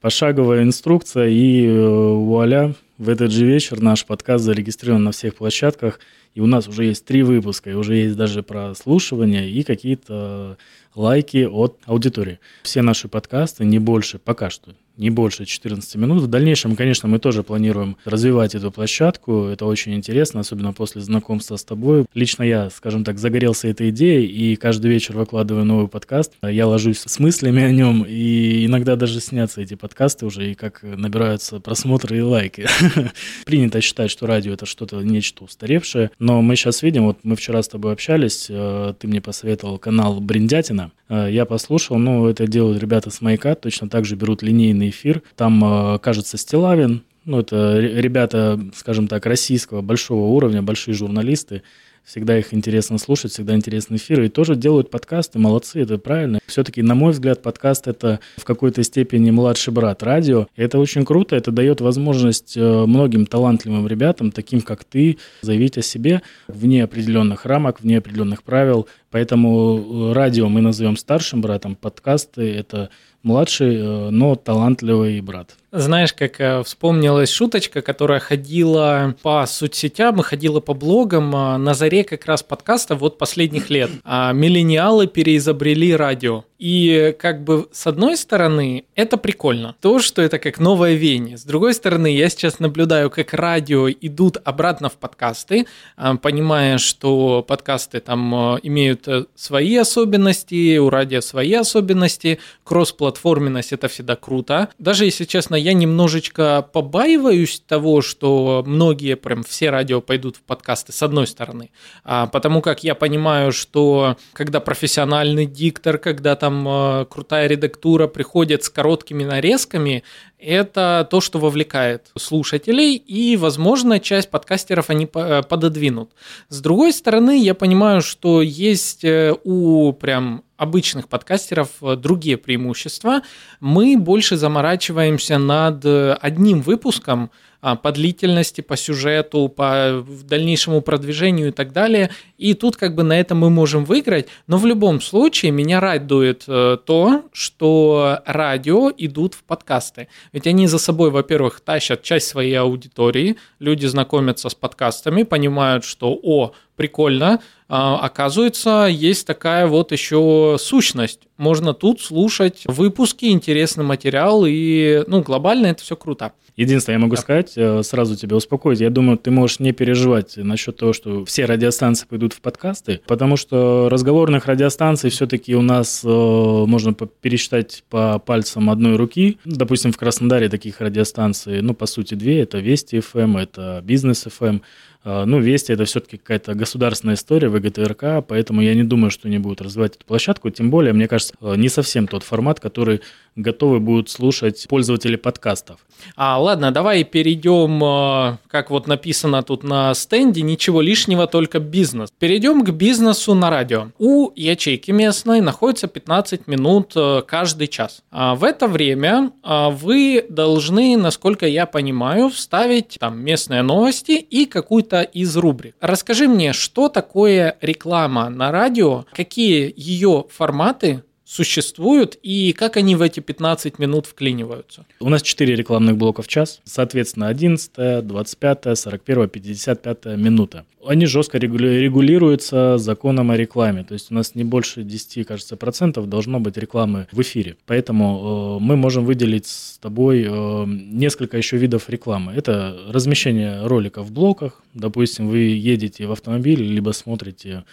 Пошаговая 0.00 0.62
инструкция, 0.62 1.28
и 1.28 1.68
вуаля, 1.68 2.74
в 2.96 3.10
этот 3.10 3.32
же 3.32 3.44
вечер 3.44 3.80
наш 3.82 4.06
подкаст 4.06 4.44
зарегистрирован 4.44 5.04
на 5.04 5.12
всех 5.12 5.34
площадках, 5.34 6.00
и 6.34 6.40
у 6.40 6.46
нас 6.46 6.66
уже 6.68 6.86
есть 6.86 7.04
три 7.04 7.22
выпуска, 7.22 7.70
и 7.70 7.74
уже 7.74 7.96
есть 7.96 8.16
даже 8.16 8.42
прослушивания 8.42 9.46
и 9.46 9.62
какие-то 9.62 10.56
лайки 10.94 11.44
от 11.44 11.78
аудитории. 11.84 12.40
Все 12.62 12.82
наши 12.82 13.08
подкасты 13.08 13.64
не 13.64 13.78
больше, 13.78 14.18
пока 14.18 14.48
что, 14.48 14.72
не 15.00 15.08
больше 15.08 15.46
14 15.46 15.96
минут. 15.96 16.22
В 16.22 16.26
дальнейшем, 16.26 16.76
конечно, 16.76 17.08
мы 17.08 17.18
тоже 17.18 17.42
планируем 17.42 17.96
развивать 18.04 18.54
эту 18.54 18.70
площадку. 18.70 19.46
Это 19.46 19.64
очень 19.64 19.94
интересно, 19.94 20.40
особенно 20.40 20.74
после 20.74 21.00
знакомства 21.00 21.56
с 21.56 21.64
тобой. 21.64 22.04
Лично 22.14 22.42
я, 22.42 22.68
скажем 22.68 23.02
так, 23.02 23.18
загорелся 23.18 23.68
этой 23.68 23.88
идеей 23.90 24.26
и 24.26 24.56
каждый 24.56 24.90
вечер 24.90 25.16
выкладываю 25.16 25.64
новый 25.64 25.88
подкаст. 25.88 26.34
Я 26.42 26.66
ложусь 26.66 27.00
с 27.06 27.18
мыслями 27.18 27.62
о 27.62 27.70
нем, 27.70 28.04
и 28.06 28.66
иногда 28.66 28.94
даже 28.94 29.20
снятся 29.20 29.62
эти 29.62 29.74
подкасты 29.74 30.26
уже, 30.26 30.50
и 30.50 30.54
как 30.54 30.82
набираются 30.82 31.60
просмотры 31.60 32.18
и 32.18 32.20
лайки. 32.20 32.66
Принято 33.46 33.80
считать, 33.80 34.10
что 34.10 34.26
радио 34.26 34.52
это 34.52 34.66
что-то, 34.66 35.00
нечто 35.00 35.44
устаревшее, 35.44 36.10
но 36.18 36.42
мы 36.42 36.56
сейчас 36.56 36.82
видим, 36.82 37.04
вот 37.04 37.20
мы 37.22 37.36
вчера 37.36 37.62
с 37.62 37.68
тобой 37.68 37.94
общались, 37.94 38.46
э, 38.50 38.92
ты 38.98 39.08
мне 39.08 39.22
посоветовал 39.22 39.78
канал 39.78 40.20
Бриндятина, 40.20 40.92
э, 41.08 41.28
я 41.30 41.46
послушал, 41.46 41.96
ну, 41.96 42.26
это 42.26 42.46
делают 42.46 42.82
ребята 42.82 43.10
с 43.10 43.22
Маяка, 43.22 43.54
точно 43.54 43.88
так 43.88 44.04
же 44.04 44.16
берут 44.16 44.42
линейный 44.42 44.89
эфир. 44.90 45.22
Там, 45.36 45.94
э, 45.94 45.98
кажется, 45.98 46.36
Стилавин, 46.36 47.02
ну, 47.24 47.40
это 47.40 47.78
ребята, 47.78 48.60
скажем 48.74 49.08
так, 49.08 49.26
российского 49.26 49.82
большого 49.82 50.26
уровня, 50.28 50.62
большие 50.62 50.94
журналисты, 50.94 51.62
всегда 52.04 52.38
их 52.38 52.52
интересно 52.52 52.98
слушать, 52.98 53.32
всегда 53.32 53.54
интересны 53.54 53.96
эфиры, 53.96 54.26
и 54.26 54.28
тоже 54.28 54.56
делают 54.56 54.90
подкасты, 54.90 55.38
молодцы, 55.38 55.82
это 55.82 55.98
правильно. 55.98 56.40
Все-таки, 56.46 56.82
на 56.82 56.94
мой 56.94 57.12
взгляд, 57.12 57.42
подкаст— 57.42 57.86
это 57.88 58.20
в 58.36 58.44
какой-то 58.44 58.82
степени 58.82 59.30
младший 59.30 59.72
брат 59.72 60.02
радио. 60.02 60.46
И 60.56 60.62
это 60.62 60.78
очень 60.78 61.04
круто, 61.04 61.36
это 61.36 61.52
дает 61.52 61.80
возможность 61.80 62.56
э, 62.56 62.86
многим 62.86 63.26
талантливым 63.26 63.86
ребятам, 63.86 64.32
таким 64.32 64.60
как 64.60 64.84
ты, 64.84 65.18
заявить 65.42 65.78
о 65.78 65.82
себе 65.82 66.22
вне 66.48 66.84
определенных 66.84 67.46
рамок, 67.46 67.80
вне 67.80 67.98
определенных 67.98 68.42
правил. 68.42 68.88
Поэтому 69.10 70.10
э, 70.10 70.12
радио 70.12 70.48
мы 70.48 70.60
назовем 70.60 70.96
старшим 70.96 71.40
братом, 71.40 71.74
подкасты— 71.74 72.54
это 72.54 72.90
младший, 73.24 73.76
э, 73.76 74.10
но 74.10 74.36
талантливый 74.36 75.20
брат. 75.20 75.56
Знаешь, 75.72 76.12
как 76.12 76.40
э, 76.40 76.62
вспомнилась 76.62 77.30
шуточка, 77.30 77.82
которая 77.82 78.20
ходила 78.20 79.16
по 79.22 79.44
соцсетям 79.46 80.20
и 80.20 80.22
ходила 80.22 80.60
по 80.60 80.74
блогам 80.74 81.30
на 81.30 81.74
заре 81.74 82.04
как 82.04 82.24
раз 82.26 82.44
подкаста 82.44 82.94
вот 82.94 83.18
последних 83.18 83.68
лет. 83.68 83.90
А 84.04 84.32
миллениалы 84.32 85.08
переизобрели 85.08 85.92
радио. 85.92 86.44
И 86.60 87.16
как 87.18 87.42
бы 87.42 87.68
с 87.72 87.86
одной 87.86 88.18
стороны, 88.18 88.84
это 88.94 89.16
прикольно. 89.16 89.74
То, 89.80 89.98
что 89.98 90.20
это 90.20 90.38
как 90.38 90.60
новое 90.60 90.92
веяние. 90.92 91.38
С 91.38 91.44
другой 91.44 91.72
стороны, 91.72 92.14
я 92.14 92.28
сейчас 92.28 92.58
наблюдаю, 92.58 93.08
как 93.08 93.32
радио 93.32 93.88
идут 93.88 94.36
обратно 94.44 94.90
в 94.90 94.98
подкасты, 94.98 95.66
а, 95.96 96.16
понимая, 96.16 96.76
что 96.76 97.42
подкасты 97.42 98.00
там 98.00 98.34
а, 98.34 98.58
имеют 98.62 99.08
э, 99.08 99.24
свои 99.34 99.74
особенности, 99.74 100.76
у 100.76 100.90
радио 100.90 101.22
свои 101.22 101.54
особенности, 101.54 102.40
кроссплатформенность– 102.62 103.72
это 103.74 103.88
всегда 103.88 104.14
круто. 104.16 104.68
Даже 104.78 105.06
если 105.06 105.24
честно, 105.24 105.54
я 105.54 105.72
немножечко 105.72 106.60
побаиваюсь 106.60 107.62
того, 107.66 108.02
что 108.02 108.62
многие, 108.66 109.16
прям 109.16 109.44
все 109.44 109.70
радио 109.70 110.02
пойдут 110.02 110.36
в 110.36 110.42
подкасты, 110.42 110.92
с 110.92 111.02
одной 111.02 111.26
стороны. 111.26 111.70
А, 112.04 112.26
потому 112.26 112.60
как 112.60 112.84
я 112.84 112.94
понимаю, 112.94 113.50
что 113.50 114.18
когда 114.34 114.60
профессиональный 114.60 115.46
диктор, 115.46 115.96
когда 115.96 116.36
там 116.36 116.49
э, 116.66 117.06
крутая 117.08 117.46
редактура 117.46 118.06
приходит 118.06 118.64
с 118.64 118.70
короткими 118.70 119.24
нарезками, 119.24 120.02
это 120.40 121.06
то, 121.10 121.20
что 121.20 121.38
вовлекает 121.38 122.10
слушателей, 122.16 122.96
и, 122.96 123.36
возможно, 123.36 124.00
часть 124.00 124.30
подкастеров 124.30 124.90
они 124.90 125.08
э, 125.12 125.42
пододвинут. 125.42 126.10
С 126.48 126.60
другой 126.60 126.92
стороны, 126.92 127.38
я 127.38 127.54
понимаю, 127.54 128.02
что 128.02 128.42
есть 128.42 129.04
э, 129.04 129.34
у 129.44 129.92
прям 129.92 130.44
обычных 130.56 131.08
подкастеров 131.08 131.70
другие 131.80 132.36
преимущества. 132.36 133.22
Мы 133.60 133.96
больше 133.96 134.36
заморачиваемся 134.36 135.38
над 135.38 135.86
одним 135.86 136.60
выпуском, 136.60 137.30
а, 137.62 137.76
по 137.76 137.92
длительности, 137.92 138.62
по 138.62 138.76
сюжету, 138.76 139.48
по 139.48 140.04
дальнейшему 140.24 140.80
продвижению 140.80 141.48
и 141.48 141.52
так 141.52 141.72
далее. 141.72 142.10
И 142.38 142.54
тут 142.54 142.76
как 142.76 142.94
бы 142.94 143.02
на 143.02 143.18
этом 143.18 143.38
мы 143.38 143.50
можем 143.50 143.84
выиграть. 143.84 144.28
Но 144.46 144.56
в 144.56 144.64
любом 144.64 145.00
случае 145.02 145.52
меня 145.52 145.78
радует 145.78 146.44
э, 146.46 146.78
то, 146.84 147.24
что 147.32 148.20
радио 148.24 148.90
идут 148.96 149.34
в 149.34 149.42
подкасты. 149.44 150.08
Ведь 150.32 150.46
они 150.46 150.66
за 150.66 150.78
собой, 150.78 151.10
во-первых, 151.10 151.60
тащат 151.60 152.02
часть 152.02 152.28
своей 152.28 152.54
аудитории. 152.54 153.36
Люди 153.58 153.86
знакомятся 153.86 154.48
с 154.48 154.54
подкастами, 154.54 155.24
понимают, 155.24 155.84
что, 155.84 156.18
о, 156.22 156.52
прикольно, 156.80 157.40
а, 157.68 157.98
оказывается, 157.98 158.88
есть 158.90 159.26
такая 159.26 159.66
вот 159.66 159.92
еще 159.92 160.56
сущность. 160.58 161.20
Можно 161.36 161.74
тут 161.74 162.00
слушать 162.00 162.62
выпуски, 162.64 163.26
интересный 163.26 163.84
материал, 163.84 164.46
и 164.46 165.04
ну, 165.06 165.20
глобально 165.20 165.66
это 165.66 165.82
все 165.82 165.94
круто. 165.94 166.32
Единственное, 166.56 166.96
я 166.96 167.02
могу 167.02 167.16
да. 167.16 167.20
сказать, 167.20 167.52
э, 167.56 167.82
сразу 167.82 168.16
тебя 168.16 168.36
успокоить, 168.36 168.80
я 168.80 168.90
думаю, 168.90 169.18
ты 169.18 169.30
можешь 169.30 169.60
не 169.60 169.72
переживать 169.72 170.36
насчет 170.36 170.76
того, 170.76 170.92
что 170.92 171.24
все 171.26 171.44
радиостанции 171.44 172.06
пойдут 172.06 172.32
в 172.32 172.40
подкасты, 172.40 173.00
потому 173.06 173.36
что 173.36 173.88
разговорных 173.90 174.46
радиостанций 174.46 175.10
все-таки 175.10 175.54
у 175.54 175.62
нас 175.62 176.02
э, 176.02 176.08
можно 176.08 176.92
пересчитать 176.92 177.84
по 177.88 178.18
пальцам 178.18 178.68
одной 178.70 178.96
руки. 178.96 179.38
Допустим, 179.44 179.92
в 179.92 179.98
Краснодаре 179.98 180.48
таких 180.48 180.80
радиостанций, 180.80 181.60
ну, 181.60 181.74
по 181.74 181.86
сути, 181.86 182.14
две. 182.14 182.40
Это 182.40 182.58
Вести 182.58 182.96
FM, 182.96 183.20
эм, 183.20 183.36
это 183.36 183.80
Бизнес 183.84 184.26
FM. 184.26 184.62
А, 185.02 185.24
ну, 185.24 185.40
Вести 185.40 185.72
это 185.72 185.84
все-таки 185.86 186.18
какая-то 186.18 186.54
государственная 186.54 187.14
история, 187.14 187.48
ВГТРК, 187.48 188.26
поэтому 188.26 188.60
я 188.60 188.74
не 188.74 188.84
думаю, 188.84 189.10
что 189.10 189.28
они 189.28 189.38
будут 189.38 189.62
развивать 189.62 189.96
эту 189.96 190.04
площадку. 190.04 190.50
Тем 190.50 190.70
более, 190.70 190.92
мне 190.92 191.08
кажется, 191.08 191.34
э, 191.40 191.54
не 191.56 191.68
совсем 191.68 192.06
тот 192.06 192.22
формат, 192.22 192.60
который 192.60 193.00
готовы 193.34 193.80
будут 193.80 194.10
слушать 194.10 194.66
пользователи 194.68 195.16
подкастов. 195.16 195.78
А, 196.16 196.38
ладно, 196.38 196.70
давай 196.70 197.04
перейдем, 197.04 197.82
э, 197.82 198.38
как 198.48 198.70
вот 198.70 198.86
написано 198.86 199.42
тут 199.42 199.62
на 199.62 199.94
стенде, 199.94 200.42
ничего 200.42 200.82
лишнего, 200.82 201.26
только 201.26 201.60
бизнес. 201.60 202.10
Перейдем 202.18 202.62
к 202.64 202.70
бизнесу 202.70 203.34
на 203.34 203.48
радио. 203.48 203.88
У 203.98 204.30
ячейки 204.36 204.90
местной 204.90 205.40
находится 205.40 205.86
15 205.86 206.46
минут 206.46 206.92
э, 206.94 207.22
каждый 207.26 207.68
час. 207.68 208.02
А 208.10 208.34
в 208.34 208.44
это 208.44 208.66
время 208.66 209.32
вы 209.42 210.24
должны, 210.28 210.96
насколько 210.96 211.46
я 211.46 211.66
понимаю, 211.66 212.28
вставить 212.28 212.96
там 212.98 213.18
местные 213.22 213.62
новости 213.62 214.12
и 214.12 214.44
какую-то 214.44 214.89
какую-то 214.90 215.02
из 215.02 215.36
рубрик. 215.36 215.74
Расскажи 215.80 216.28
мне, 216.28 216.52
что 216.52 216.88
такое 216.88 217.56
реклама 217.60 218.28
на 218.28 218.50
радио, 218.50 219.04
какие 219.12 219.72
ее 219.76 220.24
форматы 220.30 221.02
существуют 221.30 222.18
и 222.24 222.52
как 222.52 222.76
они 222.76 222.96
в 222.96 223.02
эти 223.02 223.20
15 223.20 223.78
минут 223.78 224.06
вклиниваются? 224.06 224.84
У 224.98 225.08
нас 225.08 225.22
4 225.22 225.54
рекламных 225.54 225.96
блока 225.96 226.22
в 226.22 226.28
час, 226.28 226.60
соответственно, 226.64 227.28
11, 227.28 228.04
25, 228.04 228.76
41, 228.76 229.28
55 229.28 230.06
минута. 230.16 230.64
Они 230.84 231.06
жестко 231.06 231.38
регулируются 231.38 232.78
законом 232.78 233.30
о 233.30 233.36
рекламе, 233.36 233.84
то 233.84 233.94
есть 233.94 234.10
у 234.10 234.14
нас 234.14 234.34
не 234.34 234.42
больше 234.42 234.82
10, 234.82 235.26
кажется, 235.26 235.56
процентов 235.56 236.08
должно 236.08 236.40
быть 236.40 236.56
рекламы 236.56 237.06
в 237.12 237.20
эфире. 237.20 237.56
Поэтому 237.66 238.58
э, 238.58 238.64
мы 238.64 238.76
можем 238.76 239.04
выделить 239.04 239.46
с 239.46 239.78
тобой 239.78 240.26
э, 240.26 240.64
несколько 240.66 241.36
еще 241.36 241.58
видов 241.58 241.88
рекламы. 241.90 242.32
Это 242.32 242.76
размещение 242.88 243.66
роликов 243.66 244.06
в 244.08 244.12
блоках, 244.12 244.62
допустим, 244.74 245.28
вы 245.28 245.38
едете 245.38 246.06
в 246.06 246.12
автомобиле, 246.12 246.64
либо 246.66 246.90
смотрите 246.90 247.64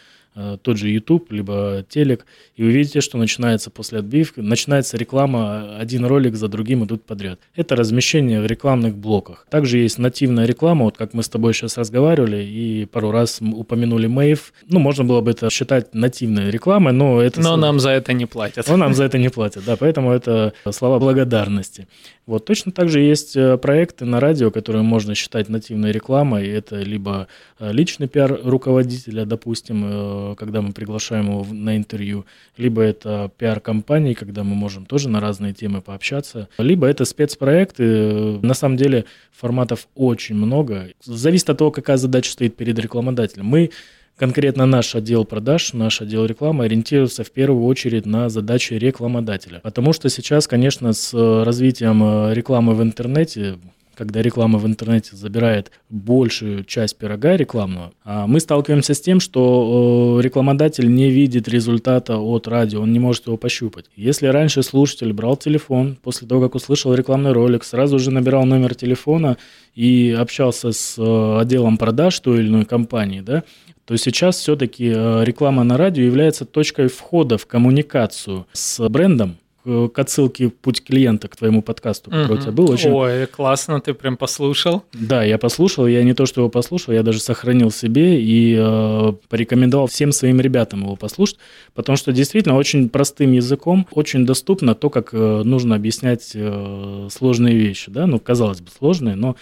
тот 0.61 0.77
же 0.77 0.89
YouTube, 0.89 1.31
либо 1.31 1.85
телек, 1.89 2.25
и 2.55 2.63
вы 2.63 2.71
видите, 2.71 3.01
что 3.01 3.17
начинается 3.17 3.69
после 3.69 3.99
отбивки, 3.99 4.39
начинается 4.39 4.97
реклама, 4.97 5.77
один 5.77 6.05
ролик 6.05 6.35
за 6.35 6.47
другим 6.47 6.85
идут 6.85 7.03
подряд. 7.03 7.39
Это 7.55 7.75
размещение 7.75 8.41
в 8.41 8.45
рекламных 8.45 8.95
блоках. 8.95 9.47
Также 9.49 9.79
есть 9.79 9.97
нативная 9.97 10.45
реклама, 10.45 10.85
вот 10.85 10.97
как 10.97 11.13
мы 11.13 11.23
с 11.23 11.29
тобой 11.29 11.53
сейчас 11.53 11.77
разговаривали 11.77 12.43
и 12.43 12.85
пару 12.85 13.11
раз 13.11 13.39
упомянули 13.41 14.07
Мейв. 14.07 14.53
Ну, 14.67 14.79
можно 14.79 15.03
было 15.03 15.21
бы 15.21 15.31
это 15.31 15.49
считать 15.49 15.93
нативной 15.93 16.51
рекламой, 16.51 16.93
но 16.93 17.21
это... 17.21 17.41
Но 17.41 17.57
нам 17.57 17.79
за 17.79 17.91
это 17.91 18.13
не 18.13 18.25
платят. 18.25 18.67
Но 18.67 18.77
нам 18.77 18.93
за 18.93 19.05
это 19.05 19.17
не 19.17 19.29
платят, 19.29 19.65
да, 19.65 19.75
поэтому 19.75 20.11
это 20.11 20.53
слова 20.71 20.99
благодарности. 20.99 21.87
Вот 22.27 22.43
точно 22.43 22.73
так 22.73 22.89
же 22.89 22.99
есть 22.99 23.37
э, 23.37 23.57
проекты 23.57 24.03
на 24.03 24.19
радио, 24.19 24.51
которые 24.51 24.83
можно 24.83 25.15
считать 25.15 25.47
нативной 25.47 25.93
рекламой. 25.93 26.45
Это 26.45 26.75
либо 26.75 27.29
э, 27.57 27.71
личный 27.71 28.09
пиар 28.09 28.41
руководителя, 28.43 29.25
допустим, 29.25 29.83
э, 29.85 30.35
когда 30.37 30.61
мы 30.61 30.73
приглашаем 30.73 31.27
его 31.27 31.47
на 31.49 31.77
интервью, 31.77 32.25
либо 32.57 32.81
это 32.81 33.31
пиар 33.37 33.61
компании, 33.61 34.13
когда 34.13 34.43
мы 34.43 34.55
можем 34.55 34.85
тоже 34.85 35.07
на 35.07 35.21
разные 35.21 35.53
темы 35.53 35.81
пообщаться, 35.81 36.49
либо 36.57 36.85
это 36.85 37.05
спецпроекты. 37.05 38.39
На 38.41 38.53
самом 38.53 38.75
деле 38.75 39.05
форматов 39.31 39.87
очень 39.95 40.35
много. 40.35 40.89
Зависит 41.01 41.49
от 41.49 41.57
того, 41.59 41.71
какая 41.71 41.95
задача 41.95 42.29
стоит 42.29 42.57
перед 42.57 42.77
рекламодателем. 42.77 43.45
Мы 43.45 43.71
Конкретно 44.17 44.65
наш 44.65 44.95
отдел 44.95 45.25
продаж, 45.25 45.73
наш 45.73 46.01
отдел 46.01 46.25
рекламы 46.25 46.65
ориентируется 46.65 47.23
в 47.23 47.29
первую 47.29 47.65
очередь 47.65 48.07
на 48.07 48.29
задачи 48.29 48.73
рекламодателя. 48.73 49.59
Потому 49.59 49.93
что 49.93 50.09
сейчас, 50.09 50.47
конечно, 50.47 50.93
с 50.93 51.13
э, 51.13 51.43
развитием 51.43 52.01
э, 52.03 52.33
рекламы 52.33 52.73
в 52.73 52.81
интернете, 52.81 53.59
когда 53.97 54.21
реклама 54.21 54.59
в 54.59 54.67
интернете 54.67 55.15
забирает 55.15 55.71
большую 55.89 56.63
часть 56.63 56.97
пирога 56.97 57.35
рекламного, 57.35 57.91
а 58.03 58.27
мы 58.27 58.39
сталкиваемся 58.39 58.93
с 58.93 59.01
тем, 59.01 59.19
что 59.19 60.17
э, 60.19 60.23
рекламодатель 60.23 60.93
не 60.93 61.09
видит 61.09 61.47
результата 61.47 62.17
от 62.17 62.47
радио, 62.47 62.81
он 62.81 62.93
не 62.93 62.99
может 62.99 63.25
его 63.25 63.37
пощупать. 63.37 63.85
Если 63.95 64.27
раньше 64.27 64.61
слушатель 64.61 65.11
брал 65.13 65.35
телефон, 65.35 65.97
после 66.01 66.27
того, 66.27 66.41
как 66.41 66.55
услышал 66.55 66.93
рекламный 66.93 67.31
ролик, 67.31 67.63
сразу 67.63 67.97
же 67.97 68.11
набирал 68.11 68.45
номер 68.45 68.75
телефона 68.75 69.37
и 69.73 70.15
общался 70.17 70.71
с 70.71 70.95
отделом 71.39 71.77
продаж 71.77 72.19
той 72.19 72.39
или 72.39 72.47
иной 72.47 72.65
компании, 72.65 73.21
да, 73.21 73.43
то 73.85 73.95
сейчас 73.95 74.37
все-таки 74.37 74.91
э, 74.93 75.23
реклама 75.23 75.63
на 75.63 75.77
радио 75.77 76.03
является 76.03 76.45
точкой 76.45 76.87
входа 76.87 77.37
в 77.37 77.47
коммуникацию 77.47 78.45
с 78.51 78.87
брендом, 78.89 79.37
к 79.67 79.99
отсылке 79.99 80.49
«Путь 80.49 80.83
клиента» 80.83 81.27
к 81.27 81.35
твоему 81.35 81.61
подкасту, 81.61 82.09
который 82.09 82.33
угу. 82.33 82.33
у 82.33 82.37
тебя 82.37 82.51
был. 82.51 82.71
Очень... 82.71 82.91
Ой, 82.91 83.25
классно, 83.27 83.81
ты 83.81 83.93
прям 83.93 84.17
послушал. 84.17 84.83
Да, 84.93 85.23
я 85.23 85.37
послушал, 85.37 85.87
я 85.87 86.03
не 86.03 86.13
то, 86.13 86.25
что 86.25 86.41
его 86.41 86.49
послушал, 86.49 86.93
я 86.93 87.03
даже 87.03 87.19
сохранил 87.19 87.71
себе 87.71 88.21
и 88.21 88.55
э, 88.57 89.13
порекомендовал 89.29 89.87
всем 89.87 90.11
своим 90.11 90.39
ребятам 90.39 90.83
его 90.83 90.95
послушать, 90.95 91.37
потому 91.73 91.97
что 91.97 92.11
действительно 92.11 92.55
очень 92.55 92.89
простым 92.89 93.33
языком, 93.33 93.87
очень 93.91 94.25
доступно 94.25 94.75
то, 94.75 94.89
как 94.89 95.13
э, 95.13 95.41
нужно 95.43 95.75
объяснять 95.75 96.31
э, 96.33 97.07
сложные 97.11 97.55
вещи, 97.55 97.91
да, 97.91 98.07
ну, 98.07 98.19
казалось 98.19 98.61
бы, 98.61 98.69
сложные, 98.71 99.15
но 99.15 99.35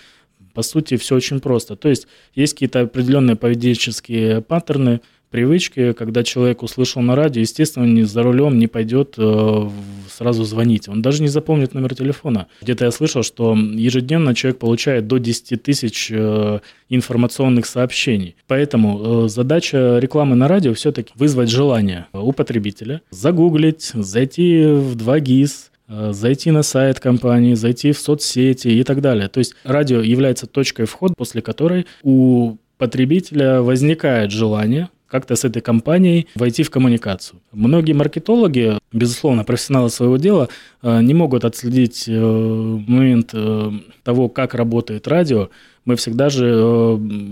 по 0.55 0.61
сути, 0.61 0.95
все 0.95 1.15
очень 1.15 1.41
просто. 1.41 1.75
То 1.75 1.89
есть 1.89 2.07
есть 2.33 2.53
какие-то 2.53 2.81
определенные 2.81 3.35
поведенческие 3.35 4.41
паттерны, 4.41 5.01
привычки, 5.35 5.91
когда 5.91 6.23
человек 6.23 6.63
услышал 6.63 7.01
на 7.01 7.13
радио, 7.13 7.41
естественно, 7.41 7.83
не 7.83 8.03
за 8.03 8.23
рулем 8.23 8.57
не 8.57 8.67
пойдет 8.67 9.15
э, 9.17 9.69
сразу 10.09 10.45
звонить. 10.45 10.87
Он 10.87 11.01
даже 11.01 11.21
не 11.21 11.27
запомнит 11.27 11.73
номер 11.73 11.93
телефона. 11.93 12.47
Где-то 12.61 12.85
я 12.85 12.91
слышал, 12.91 13.21
что 13.21 13.53
ежедневно 13.53 14.33
человек 14.33 14.59
получает 14.59 15.07
до 15.07 15.17
10 15.17 15.61
тысяч 15.61 16.09
э, 16.09 16.59
информационных 16.87 17.65
сообщений. 17.65 18.37
Поэтому 18.47 19.25
э, 19.25 19.27
задача 19.27 19.99
рекламы 19.99 20.37
на 20.37 20.47
радио 20.47 20.73
все-таки 20.73 21.11
вызвать 21.15 21.49
желание 21.49 22.05
у 22.13 22.31
потребителя, 22.31 23.01
загуглить, 23.09 23.91
зайти 23.93 24.63
в 24.63 24.95
2GIS, 24.95 25.71
Э, 25.87 26.13
зайти 26.13 26.51
на 26.51 26.63
сайт 26.63 26.99
компании, 26.99 27.53
зайти 27.53 27.91
в 27.91 27.99
соцсети 27.99 28.69
и 28.69 28.83
так 28.83 29.01
далее. 29.01 29.27
То 29.27 29.39
есть 29.39 29.53
радио 29.63 30.01
является 30.01 30.47
точкой 30.47 30.85
входа, 30.85 31.13
после 31.15 31.41
которой 31.41 31.85
у 32.01 32.55
потребителя 32.77 33.61
возникает 33.61 34.31
желание 34.31 34.89
как-то 35.07 35.35
с 35.35 35.45
этой 35.45 35.61
компанией 35.61 36.27
войти 36.35 36.63
в 36.63 36.71
коммуникацию. 36.71 37.39
Многие 37.51 37.93
маркетологи, 37.93 38.79
безусловно, 38.91 39.43
профессионалы 39.43 39.89
своего 39.89 40.17
дела, 40.17 40.49
э, 40.81 41.01
не 41.01 41.13
могут 41.13 41.45
отследить 41.45 42.05
э, 42.07 42.11
момент 42.11 43.31
э, 43.33 43.71
того, 44.03 44.29
как 44.29 44.55
работает 44.55 45.07
радио. 45.07 45.49
Мы 45.85 45.95
всегда 45.95 46.29
же 46.29 46.45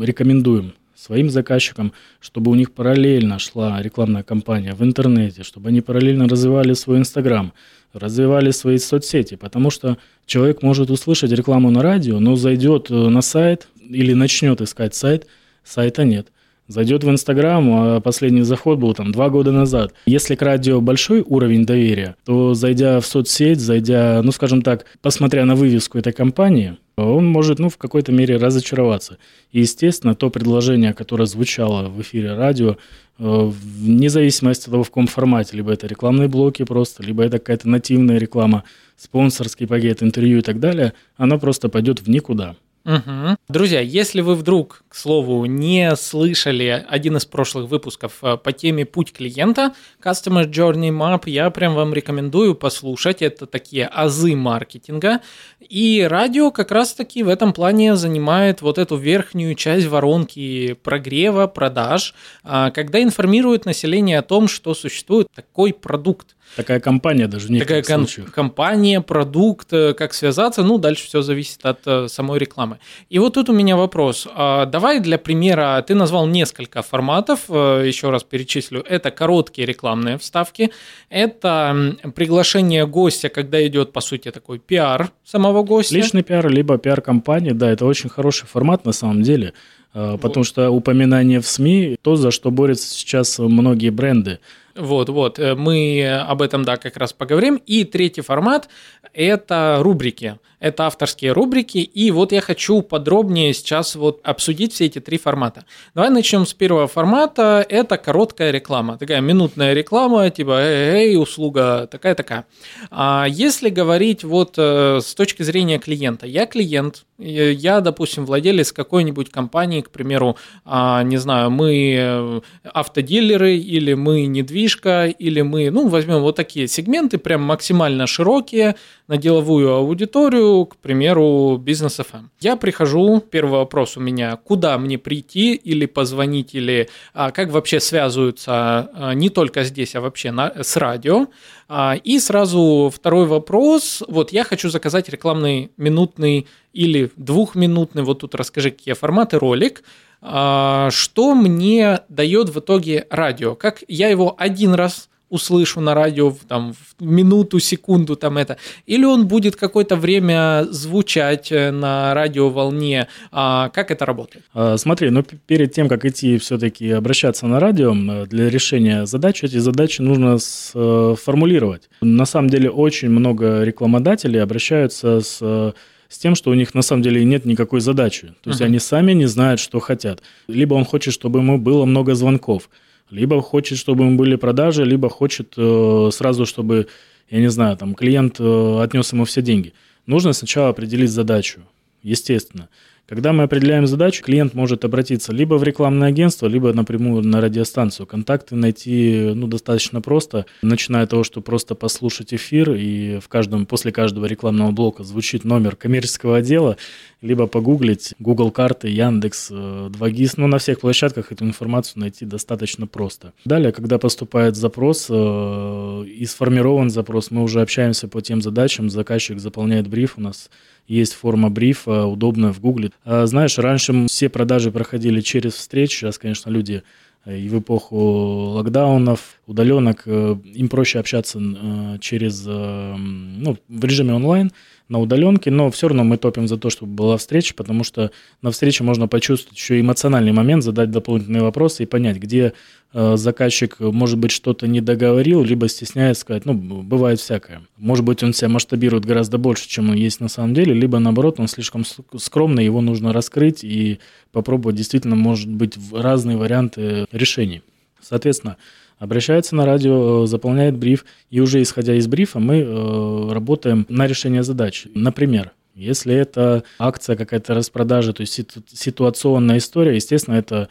рекомендуем 0.01 0.73
своим 0.95 1.29
заказчикам, 1.29 1.91
чтобы 2.19 2.51
у 2.51 2.55
них 2.55 2.71
параллельно 2.71 3.39
шла 3.39 3.81
рекламная 3.81 4.23
кампания 4.23 4.73
в 4.73 4.83
интернете, 4.83 5.43
чтобы 5.43 5.69
они 5.69 5.81
параллельно 5.81 6.29
развивали 6.29 6.73
свой 6.73 6.99
Инстаграм, 6.99 7.51
развивали 7.93 8.51
свои 8.51 8.77
соцсети, 8.77 9.35
потому 9.35 9.69
что 9.69 9.97
человек 10.25 10.61
может 10.61 10.91
услышать 10.91 11.31
рекламу 11.31 11.71
на 11.71 11.81
радио, 11.81 12.19
но 12.19 12.35
зайдет 12.35 12.89
на 12.89 13.21
сайт 13.21 13.67
или 13.81 14.13
начнет 14.13 14.61
искать 14.61 14.95
сайт, 14.95 15.27
сайта 15.63 16.05
нет 16.05 16.27
зайдет 16.67 17.03
в 17.03 17.09
Инстаграм, 17.09 17.69
а 17.71 17.99
последний 17.99 18.41
заход 18.41 18.79
был 18.79 18.93
там 18.93 19.11
два 19.11 19.29
года 19.29 19.51
назад. 19.51 19.93
Если 20.05 20.35
к 20.35 20.41
радио 20.41 20.81
большой 20.81 21.21
уровень 21.21 21.65
доверия, 21.65 22.15
то 22.25 22.53
зайдя 22.53 22.99
в 22.99 23.05
соцсеть, 23.05 23.59
зайдя, 23.59 24.21
ну 24.23 24.31
скажем 24.31 24.61
так, 24.61 24.85
посмотря 25.01 25.45
на 25.45 25.55
вывеску 25.55 25.97
этой 25.97 26.13
компании, 26.13 26.77
он 26.95 27.25
может, 27.25 27.59
ну, 27.59 27.69
в 27.69 27.77
какой-то 27.77 28.11
мере 28.11 28.37
разочароваться. 28.37 29.17
И, 29.51 29.61
естественно, 29.61 30.13
то 30.13 30.29
предложение, 30.29 30.93
которое 30.93 31.25
звучало 31.25 31.89
в 31.89 31.99
эфире 32.01 32.35
радио, 32.35 32.77
э, 33.17 33.51
вне 33.51 34.09
зависимости 34.09 34.65
от 34.65 34.71
того, 34.71 34.83
в 34.83 34.89
каком 34.89 35.07
формате, 35.07 35.57
либо 35.57 35.73
это 35.73 35.87
рекламные 35.87 36.27
блоки 36.27 36.63
просто, 36.63 37.01
либо 37.01 37.23
это 37.23 37.39
какая-то 37.39 37.67
нативная 37.67 38.19
реклама, 38.19 38.63
спонсорский 38.95 39.65
пакет, 39.65 40.03
интервью 40.03 40.39
и 40.39 40.41
так 40.41 40.59
далее, 40.59 40.93
оно 41.17 41.39
просто 41.39 41.67
пойдет 41.67 41.99
в 41.99 42.09
никуда. 42.09 42.55
Угу. 42.85 43.37
Друзья, 43.47 43.79
если 43.79 44.19
вы 44.19 44.35
вдруг, 44.35 44.83
к 44.89 44.95
слову, 44.95 45.45
не 45.45 45.95
слышали 45.95 46.85
один 46.89 47.15
из 47.15 47.25
прошлых 47.25 47.69
выпусков 47.69 48.19
э, 48.21 48.35
по 48.35 48.51
теме 48.51 48.85
«Путь 48.85 49.13
клиента», 49.13 49.73
Customer 50.03 50.45
Journey 50.45 50.89
Map, 50.89 51.21
я 51.27 51.49
прям 51.49 51.75
вам 51.75 51.93
рекомендую 51.93 52.55
послушать. 52.55 53.21
Это 53.21 53.45
такие 53.45 53.87
азы 53.87 54.35
маркетинга. 54.35 55.21
И 55.61 56.05
радио 56.09 56.51
как 56.51 56.71
раз-таки 56.71 57.23
в 57.23 57.29
этом 57.29 57.53
плане 57.53 57.95
занимает 57.95 58.61
вот 58.61 58.77
эту 58.77 58.97
верхнюю 58.97 59.55
часть 59.55 59.87
воронки 59.87 60.73
прогрева, 60.83 61.47
продаж, 61.47 62.13
а, 62.43 62.69
когда 62.71 63.01
информирует 63.01 63.65
население 63.65 64.19
о 64.19 64.23
том, 64.23 64.49
что 64.49 64.73
существует 64.73 65.27
такой 65.33 65.71
продукт. 65.71 66.35
Такая 66.55 66.79
компания 66.79 67.27
даже 67.27 67.47
в 67.47 67.59
Такая 67.59 67.81
ком- 67.81 68.05
компания, 68.31 69.01
продукт, 69.01 69.73
э, 69.73 69.93
как 69.93 70.13
связаться, 70.13 70.63
ну, 70.63 70.77
дальше 70.77 71.07
все 71.07 71.21
зависит 71.21 71.65
от 71.65 71.79
э, 71.85 72.07
самой 72.07 72.39
рекламы. 72.39 72.77
И 73.09 73.17
вот 73.19 73.33
тут 73.33 73.49
у 73.49 73.53
меня 73.53 73.75
вопрос. 73.75 74.27
А, 74.35 74.65
давай 74.65 74.99
для 74.99 75.17
примера, 75.17 75.83
ты 75.87 75.95
назвал 75.95 76.27
несколько 76.27 76.83
форматов, 76.83 77.41
э, 77.49 77.83
еще 77.87 78.11
раз 78.11 78.23
перечислю. 78.23 78.83
Это 78.87 79.09
короткие 79.09 79.65
рекламные 79.65 80.17
вставки, 80.19 80.69
это 81.09 81.95
приглашение 82.15 82.85
гостя, 82.85 83.29
когда 83.29 83.65
идет, 83.65 83.91
по 83.91 84.01
сути, 84.01 84.29
такой 84.29 84.59
пиар 84.59 85.09
самого 85.23 85.63
гостя. 85.63 85.95
Личный 85.95 86.21
пиар, 86.21 86.47
либо 86.49 86.77
пиар 86.77 87.01
компании, 87.01 87.51
да, 87.51 87.71
это 87.71 87.85
очень 87.85 88.09
хороший 88.09 88.45
формат 88.45 88.85
на 88.85 88.91
самом 88.91 89.23
деле. 89.23 89.53
Потому 89.93 90.33
вот. 90.37 90.47
что 90.47 90.71
упоминание 90.71 91.39
в 91.39 91.47
СМИ 91.47 91.97
то, 92.01 92.15
за 92.15 92.31
что 92.31 92.49
борются 92.49 92.87
сейчас 92.87 93.37
многие 93.37 93.91
бренды. 93.91 94.39
Вот, 94.75 95.09
вот, 95.09 95.39
э, 95.39 95.55
мы 95.55 96.05
об 96.27 96.41
этом, 96.41 96.63
да, 96.63 96.77
как 96.77 96.97
раз 96.97 97.13
поговорим. 97.13 97.61
И 97.65 97.83
третий 97.83 98.21
формат– 98.21 98.69
это 99.13 99.77
рубрики. 99.81 100.39
Это 100.63 100.85
авторские 100.85 101.33
рубрики, 101.33 101.79
и 101.79 102.09
вот 102.11 102.31
я 102.31 102.39
хочу 102.39 102.81
подробнее 102.81 103.53
сейчас 103.53 103.95
вот 103.95 104.21
обсудить 104.23 104.71
все 104.71 104.85
эти 104.85 104.99
три 104.99 105.17
формата. 105.17 105.65
Давай 105.93 106.09
начнем 106.09 106.45
с 106.45 106.53
первого 106.53 106.87
формата, 106.87 107.65
это 107.67 107.97
короткая 107.97 108.51
реклама, 108.51 108.97
такая 108.97 109.19
минутная 109.19 109.73
реклама, 109.73 110.29
типа 110.29 110.61
эй, 110.61 111.17
услуга 111.17 111.85
такая-такая. 111.91 112.45
А 112.91 113.25
если 113.29 113.67
говорить 113.67 114.23
вот 114.23 114.53
э, 114.57 115.01
с 115.03 115.13
точки 115.15 115.43
зрения 115.43 115.79
клиента, 115.79 116.27
я 116.27 116.45
клиент, 116.45 117.03
я, 117.17 117.81
допустим, 117.81 118.25
владелец 118.25 118.71
какой-нибудь 118.71 119.29
компании, 119.29 119.81
к 119.81 119.89
примеру, 119.89 120.37
а, 120.63 121.03
не 121.03 121.17
знаю, 121.17 121.51
мы 121.51 121.95
э, 121.97 122.41
автодилеры 122.63 123.57
или 123.57 123.95
мы 123.95 124.27
недвижка, 124.27 125.07
или 125.07 125.41
мы, 125.41 125.69
ну, 125.71 125.89
возьмем 125.89 126.21
вот 126.21 126.37
такие 126.37 126.69
сегменты, 126.69 127.17
прям 127.17 127.41
максимально 127.41 128.07
широкие, 128.07 128.75
на 129.07 129.17
деловую 129.17 129.73
аудиторию, 129.73 130.52
к 130.65 130.77
примеру, 130.77 131.57
бизнес 131.57 131.99
FM. 131.99 132.25
Я 132.39 132.55
прихожу, 132.55 133.19
первый 133.19 133.59
вопрос 133.59 133.97
у 133.97 133.99
меня, 133.99 134.37
куда 134.37 134.77
мне 134.77 134.97
прийти 134.97 135.55
или 135.55 135.85
позвонить, 135.85 136.55
или 136.55 136.89
а, 137.13 137.31
как 137.31 137.51
вообще 137.51 137.79
связываются 137.79 138.51
а, 138.93 139.13
не 139.13 139.29
только 139.29 139.63
здесь, 139.63 139.95
а 139.95 140.01
вообще 140.01 140.31
на, 140.31 140.53
с 140.63 140.77
радио. 140.77 141.27
А, 141.67 141.95
и 141.95 142.19
сразу 142.19 142.91
второй 142.93 143.25
вопрос, 143.25 144.03
вот 144.07 144.31
я 144.31 144.43
хочу 144.43 144.69
заказать 144.69 145.09
рекламный 145.09 145.71
минутный 145.77 146.47
или 146.73 147.11
двухминутный, 147.15 148.03
вот 148.03 148.19
тут 148.19 148.35
расскажи, 148.35 148.71
какие 148.71 148.93
форматы, 148.93 149.39
ролик, 149.39 149.83
а, 150.21 150.89
что 150.91 151.35
мне 151.35 151.99
дает 152.07 152.49
в 152.49 152.59
итоге 152.59 153.07
радио, 153.09 153.55
как 153.55 153.83
я 153.87 154.09
его 154.09 154.35
один 154.37 154.73
раз 154.73 155.09
услышу 155.33 155.81
на 155.81 155.95
радио 155.95 156.35
там, 156.47 156.73
в 156.73 157.03
минуту, 157.03 157.59
секунду 157.59 158.15
там 158.15 158.37
это, 158.37 158.57
или 158.85 159.03
он 159.03 159.27
будет 159.27 159.55
какое-то 159.55 159.95
время 159.95 160.65
звучать 160.69 161.51
э, 161.51 161.71
на 161.71 162.13
радиоволне, 162.13 163.07
а 163.31 163.69
как 163.69 163.89
это 163.89 164.05
работает? 164.05 164.45
А, 164.53 164.77
смотри, 164.77 165.09
ну 165.09 165.23
перед 165.23 165.73
тем, 165.73 165.89
как 165.89 166.05
идти 166.05 166.37
все-таки 166.37 166.91
обращаться 166.91 167.47
на 167.47 167.59
радио 167.59 167.93
для 168.25 168.49
решения 168.49 169.07
задач, 169.07 169.43
эти 169.43 169.57
задачи 169.57 170.01
нужно 170.01 170.37
сформулировать. 170.37 171.89
Э, 172.01 172.05
на 172.05 172.25
самом 172.25 172.49
деле 172.49 172.69
очень 172.69 173.09
много 173.09 173.63
рекламодателей 173.63 174.41
обращаются 174.41 175.19
с 175.19 175.73
с 176.09 176.19
тем, 176.19 176.35
что 176.35 176.51
у 176.51 176.53
них 176.53 176.75
на 176.75 176.83
самом 176.83 177.01
деле 177.01 177.25
нет 177.25 177.43
никакой 177.45 177.81
задачи. 177.81 178.35
То 178.43 178.51
есть 178.51 178.61
uh-huh. 178.61 178.65
они 178.65 178.77
сами 178.77 179.13
не 179.13 179.25
знают, 179.25 179.59
что 179.59 179.79
хотят. 179.79 180.21
Либо 180.47 180.75
он 180.75 180.85
хочет, 180.85 181.11
чтобы 181.11 181.39
ему 181.39 181.57
было 181.57 181.85
много 181.85 182.13
звонков. 182.13 182.69
Либо 183.09 183.41
хочет, 183.41 183.77
чтобы 183.77 184.05
ему 184.05 184.17
были 184.17 184.35
продажи, 184.35 184.85
либо 184.85 185.09
хочет 185.09 185.53
э, 185.57 186.09
сразу, 186.11 186.45
чтобы, 186.45 186.87
я 187.29 187.39
не 187.39 187.49
знаю, 187.49 187.77
там 187.77 187.95
клиент 187.95 188.39
э, 188.39 188.79
отнес 188.81 189.13
ему 189.13 189.25
все 189.25 189.41
деньги. 189.41 189.73
Нужно 190.05 190.33
сначала 190.33 190.69
определить 190.69 191.11
задачу, 191.11 191.61
естественно. 192.01 192.69
Когда 193.05 193.33
мы 193.33 193.43
определяем 193.43 193.85
задачу, 193.85 194.23
клиент 194.23 194.53
может 194.53 194.85
обратиться 194.85 195.33
либо 195.33 195.55
в 195.55 195.63
рекламное 195.63 196.07
агентство, 196.07 196.47
либо 196.47 196.71
напрямую 196.71 197.21
на 197.21 197.41
радиостанцию. 197.41 198.07
Контакты 198.07 198.55
найти 198.55 199.31
ну, 199.35 199.47
достаточно 199.47 199.99
просто, 199.99 200.45
начиная 200.61 201.03
от 201.03 201.09
того, 201.09 201.25
что 201.25 201.41
просто 201.41 201.75
послушать 201.75 202.33
эфир, 202.33 202.71
и 202.71 203.19
в 203.19 203.27
каждом, 203.27 203.65
после 203.65 203.91
каждого 203.91 204.25
рекламного 204.25 204.71
блока 204.71 205.03
звучит 205.03 205.43
номер 205.43 205.75
коммерческого 205.75 206.37
отдела, 206.37 206.77
либо 207.21 207.45
погуглить 207.45 208.13
Google 208.19 208.51
карты, 208.51 208.87
Яндекс, 208.87 209.51
2GIS. 209.51 210.31
Э, 210.31 210.33
ну, 210.37 210.47
на 210.47 210.57
всех 210.57 210.79
площадках 210.79 211.33
эту 211.33 211.43
информацию 211.43 211.99
найти 211.99 212.23
достаточно 212.23 212.87
просто. 212.87 213.33
Далее, 213.43 213.73
когда 213.73 213.97
поступает 213.99 214.55
запрос 214.55 215.07
э, 215.09 216.05
и 216.05 216.25
сформирован 216.25 216.89
запрос, 216.89 217.31
мы 217.31 217.43
уже 217.43 217.61
общаемся 217.61 218.07
по 218.07 218.21
тем 218.21 218.41
задачам, 218.41 218.89
заказчик 218.89 219.39
заполняет 219.39 219.87
бриф, 219.87 220.13
у 220.17 220.21
нас 220.21 220.49
есть 220.87 221.13
форма 221.13 221.49
брифа, 221.49 222.05
удобная 222.05 222.51
в 222.51 222.59
Гугле. 222.59 222.91
А, 223.05 223.25
знаешь, 223.25 223.57
раньше 223.57 224.07
все 224.07 224.29
продажи 224.29 224.71
проходили 224.71 225.21
через 225.21 225.53
встречи, 225.53 225.97
сейчас, 225.97 226.17
конечно, 226.17 226.49
люди 226.49 226.83
э, 227.25 227.37
и 227.37 227.49
в 227.49 227.59
эпоху 227.59 227.95
локдаунов, 227.95 229.39
удаленок, 229.47 230.03
э, 230.05 230.35
им 230.53 230.69
проще 230.69 230.99
общаться 230.99 231.39
э, 231.39 231.97
через, 231.99 232.45
ну, 232.45 233.57
в 233.67 233.85
режиме 233.85 234.13
онлайн, 234.13 234.51
на 234.93 234.99
удаленке, 234.99 235.49
но 235.49 235.71
все 235.71 235.87
равно 235.87 236.03
мы 236.03 236.17
топим 236.17 236.47
за 236.47 236.55
то, 236.57 236.69
чтобы 236.69 236.93
была 236.93 237.17
встреча, 237.17 237.55
потому 237.55 237.83
что 237.83 238.11
на 238.43 238.51
встрече 238.51 238.83
можно 238.83 239.07
почувствовать 239.07 239.57
еще 239.57 239.79
эмоциональный 239.81 240.31
момент, 240.31 240.63
задать 240.63 240.91
дополнительные 240.91 241.41
вопросы 241.41 241.81
и 241.81 241.85
понять, 241.87 242.17
где 242.17 242.53
э, 242.93 243.17
заказчик, 243.17 243.79
может 243.79 244.19
быть, 244.19 244.29
что-то 244.29 244.67
не 244.67 244.81
договорил, 244.81 245.43
либо 245.43 245.67
стесняется 245.67 246.21
сказать, 246.21 246.45
ну, 246.45 246.53
бывает 246.53 247.19
всякое. 247.19 247.63
Может 247.77 248.05
быть, 248.05 248.21
он 248.21 248.33
себя 248.33 248.49
масштабирует 248.49 249.03
гораздо 249.03 249.39
больше, 249.39 249.67
чем 249.67 249.89
он 249.89 249.95
есть 249.95 250.19
на 250.19 250.29
самом 250.29 250.53
деле, 250.53 250.75
либо, 250.75 250.99
наоборот, 250.99 251.39
он 251.39 251.47
слишком 251.47 251.83
скромный, 252.17 252.63
его 252.63 252.79
нужно 252.81 253.13
раскрыть 253.13 253.63
и 253.63 253.99
попробовать 254.31 254.75
действительно, 254.75 255.15
может 255.15 255.49
быть, 255.49 255.75
разные 255.91 256.37
варианты 256.37 257.07
решений. 257.11 257.63
Соответственно, 257.99 258.57
обращается 259.03 259.53
на 259.55 259.65
радио, 259.65 260.23
э, 260.23 260.27
заполняет 260.27 260.77
бриф, 260.77 261.05
и 261.29 261.41
уже 261.41 261.61
исходя 261.61 261.93
из 261.93 262.07
брифа 262.07 262.39
мы 262.39 262.59
э, 262.61 263.33
работаем 263.33 263.85
на 263.89 264.07
решение 264.07 264.43
задач. 264.43 264.87
Например, 264.95 265.51
если 265.75 266.15
это 266.15 266.63
акция, 266.79 267.17
какая-то 267.17 267.53
распродажа, 267.53 268.13
то 268.13 268.21
есть 268.21 268.39
ситуационная 268.67 269.57
история, 269.57 269.95
естественно, 269.95 270.35
это 270.35 270.69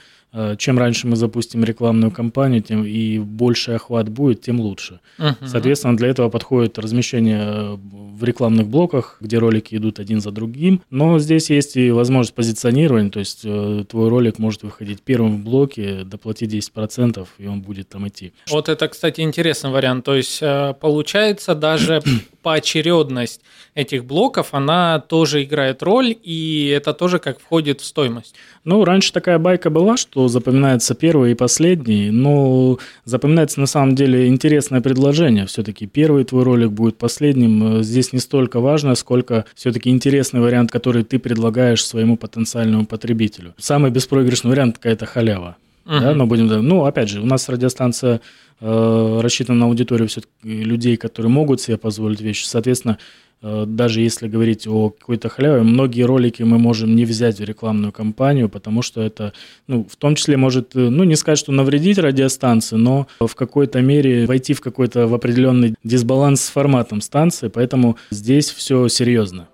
чем 0.58 0.78
раньше 0.78 1.06
мы 1.06 1.16
запустим 1.16 1.64
рекламную 1.64 2.10
кампанию, 2.10 2.62
тем 2.62 2.84
и 2.84 3.18
больше 3.18 3.72
охват 3.72 4.08
будет, 4.08 4.40
тем 4.40 4.60
лучше. 4.60 5.00
Uh-huh. 5.18 5.34
Соответственно, 5.46 5.96
для 5.96 6.08
этого 6.08 6.30
подходит 6.30 6.78
размещение 6.78 7.78
в 8.22 8.24
рекламных 8.24 8.68
блоках, 8.68 9.16
где 9.20 9.38
ролики 9.38 9.74
идут 9.74 9.98
один 9.98 10.20
за 10.20 10.30
другим. 10.30 10.80
Но 10.90 11.18
здесь 11.18 11.50
есть 11.50 11.76
и 11.76 11.90
возможность 11.90 12.34
позиционирования, 12.34 13.10
то 13.10 13.18
есть 13.18 13.40
э, 13.44 13.84
твой 13.88 14.08
ролик 14.08 14.38
может 14.38 14.62
выходить 14.62 15.02
первым 15.02 15.38
в 15.38 15.44
блоке, 15.44 16.04
доплати 16.04 16.46
10%, 16.46 17.26
и 17.38 17.46
он 17.46 17.60
будет 17.60 17.88
там 17.88 18.06
идти. 18.08 18.32
Вот 18.50 18.68
это, 18.68 18.88
кстати, 18.88 19.20
интересный 19.20 19.70
вариант. 19.70 20.04
То 20.04 20.14
есть 20.14 20.38
э, 20.40 20.74
получается 20.80 21.54
даже 21.54 22.00
поочередность 22.42 23.40
этих 23.74 24.04
блоков, 24.04 24.48
она 24.52 25.00
тоже 25.00 25.42
играет 25.42 25.82
роль, 25.82 26.16
и 26.22 26.72
это 26.74 26.92
тоже 26.92 27.18
как 27.18 27.40
входит 27.40 27.80
в 27.80 27.84
стоимость. 27.84 28.34
Ну, 28.64 28.84
раньше 28.84 29.12
такая 29.12 29.38
байка 29.38 29.70
была, 29.70 29.96
что 29.96 30.21
запоминается 30.28 30.94
первый 30.94 31.32
и 31.32 31.34
последний, 31.34 32.10
но 32.10 32.78
запоминается 33.04 33.60
на 33.60 33.66
самом 33.66 33.94
деле 33.94 34.28
интересное 34.28 34.80
предложение. 34.80 35.46
Все-таки 35.46 35.86
первый 35.86 36.24
твой 36.24 36.44
ролик 36.44 36.70
будет 36.70 36.96
последним. 36.96 37.82
Здесь 37.82 38.12
не 38.12 38.18
столько 38.18 38.60
важно, 38.60 38.94
сколько 38.94 39.44
все-таки 39.54 39.90
интересный 39.90 40.40
вариант, 40.40 40.70
который 40.70 41.04
ты 41.04 41.18
предлагаешь 41.18 41.84
своему 41.84 42.16
потенциальному 42.16 42.86
потребителю. 42.86 43.54
Самый 43.58 43.90
беспроигрышный 43.90 44.50
вариант 44.50 44.78
какая-то 44.78 45.06
халява. 45.06 45.56
Uh-huh. 45.84 46.00
Да, 46.00 46.14
но 46.14 46.26
будем, 46.26 46.46
ну, 46.46 46.84
опять 46.84 47.08
же, 47.08 47.20
у 47.20 47.26
нас 47.26 47.48
радиостанция 47.48 48.20
э, 48.60 49.20
рассчитана 49.20 49.60
на 49.60 49.66
аудиторию 49.66 50.08
все 50.08 50.22
людей, 50.42 50.96
которые 50.96 51.30
могут 51.30 51.60
себе 51.60 51.76
позволить 51.76 52.20
вещи. 52.20 52.44
Соответственно, 52.44 52.98
Э, 53.42 53.64
даже 53.66 54.00
если 54.00 54.28
говорить 54.28 54.66
о 54.66 54.90
какой-то 54.90 55.28
халяве, 55.28 55.62
многие 55.62 56.02
ролики 56.02 56.42
мы 56.42 56.58
можем 56.58 56.94
не 56.94 57.04
взять 57.04 57.38
в 57.38 57.44
рекламную 57.44 57.92
кампанию, 57.92 58.48
потому 58.48 58.82
что 58.82 59.02
это, 59.02 59.32
ну, 59.66 59.86
в 59.90 59.96
том 59.96 60.14
числе 60.14 60.36
может, 60.36 60.76
э, 60.76 60.78
ну, 60.78 61.04
не 61.04 61.16
сказать, 61.16 61.38
что 61.38 61.52
навредить 61.52 61.98
радиостанции, 61.98 62.76
но 62.76 63.08
в 63.20 63.34
какой-то 63.34 63.80
мере 63.80 64.26
войти 64.26 64.54
в 64.54 64.60
какой-то 64.60 65.08
в 65.08 65.14
определенный 65.14 65.74
дисбаланс 65.82 66.42
с 66.42 66.50
форматом 66.50 67.00
станции, 67.00 67.48
поэтому 67.48 67.96
здесь 68.10 68.50
все 68.50 68.88
серьезно. 68.88 69.48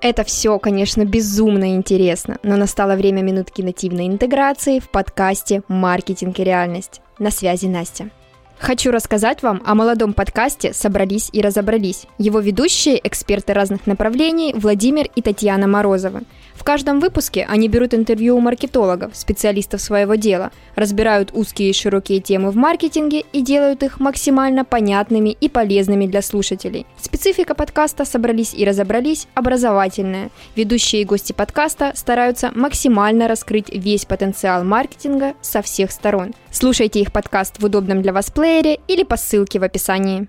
Это 0.00 0.24
все, 0.24 0.58
конечно, 0.58 1.04
безумно 1.04 1.74
интересно, 1.74 2.38
но 2.42 2.56
настало 2.56 2.96
время 2.96 3.22
минутки 3.22 3.62
нативной 3.62 4.06
интеграции 4.06 4.78
в 4.78 4.90
подкасте 4.90 5.62
«Маркетинг 5.68 6.38
и 6.38 6.44
реальность». 6.44 7.00
На 7.18 7.30
связи 7.30 7.66
Настя. 7.66 8.10
Хочу 8.58 8.90
рассказать 8.90 9.42
вам 9.42 9.62
о 9.64 9.74
молодом 9.74 10.12
подкасте 10.12 10.74
«Собрались 10.74 11.30
и 11.32 11.40
разобрались». 11.40 12.06
Его 12.18 12.40
ведущие– 12.40 13.00
эксперты 13.04 13.54
разных 13.54 13.86
направлений 13.86 14.54
Владимир 14.54 15.08
и 15.14 15.22
Татьяна 15.22 15.66
в 15.66 16.24
каждом 16.66 16.98
выпуске 16.98 17.46
они 17.48 17.68
берут 17.68 17.94
интервью 17.94 18.36
у 18.36 18.40
маркетологов, 18.40 19.16
специалистов 19.16 19.80
своего 19.80 20.16
дела, 20.16 20.50
разбирают 20.74 21.30
узкие 21.32 21.70
и 21.70 21.72
широкие 21.72 22.20
темы 22.20 22.50
в 22.50 22.56
маркетинге 22.56 23.24
и 23.32 23.40
делают 23.40 23.84
их 23.84 24.00
максимально 24.00 24.64
понятными 24.64 25.30
и 25.30 25.48
полезными 25.48 26.06
для 26.06 26.22
слушателей. 26.22 26.84
Специфика 27.00 27.54
подкаста 27.54 28.04
«Собрались 28.04 28.52
и 28.52 28.64
разобрались» 28.64 29.28
образовательная. 29.34 30.30
Ведущие 30.56 31.02
и 31.02 31.04
гости 31.04 31.32
подкаста 31.32 31.92
стараются 31.94 32.50
максимально 32.52 33.28
раскрыть 33.28 33.72
весь 33.72 34.04
потенциал 34.04 34.64
маркетинга 34.64 35.34
со 35.40 35.62
всех 35.62 35.92
сторон. 35.92 36.34
Слушайте 36.50 37.00
их 37.00 37.12
подкаст 37.12 37.60
в 37.60 37.64
удобном 37.64 38.02
для 38.02 38.12
вас 38.12 38.32
плеере 38.32 38.80
или 38.88 39.04
по 39.04 39.16
ссылке 39.16 39.60
в 39.60 39.62
описании. 39.62 40.26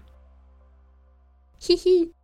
Хи-хи. 1.60 2.17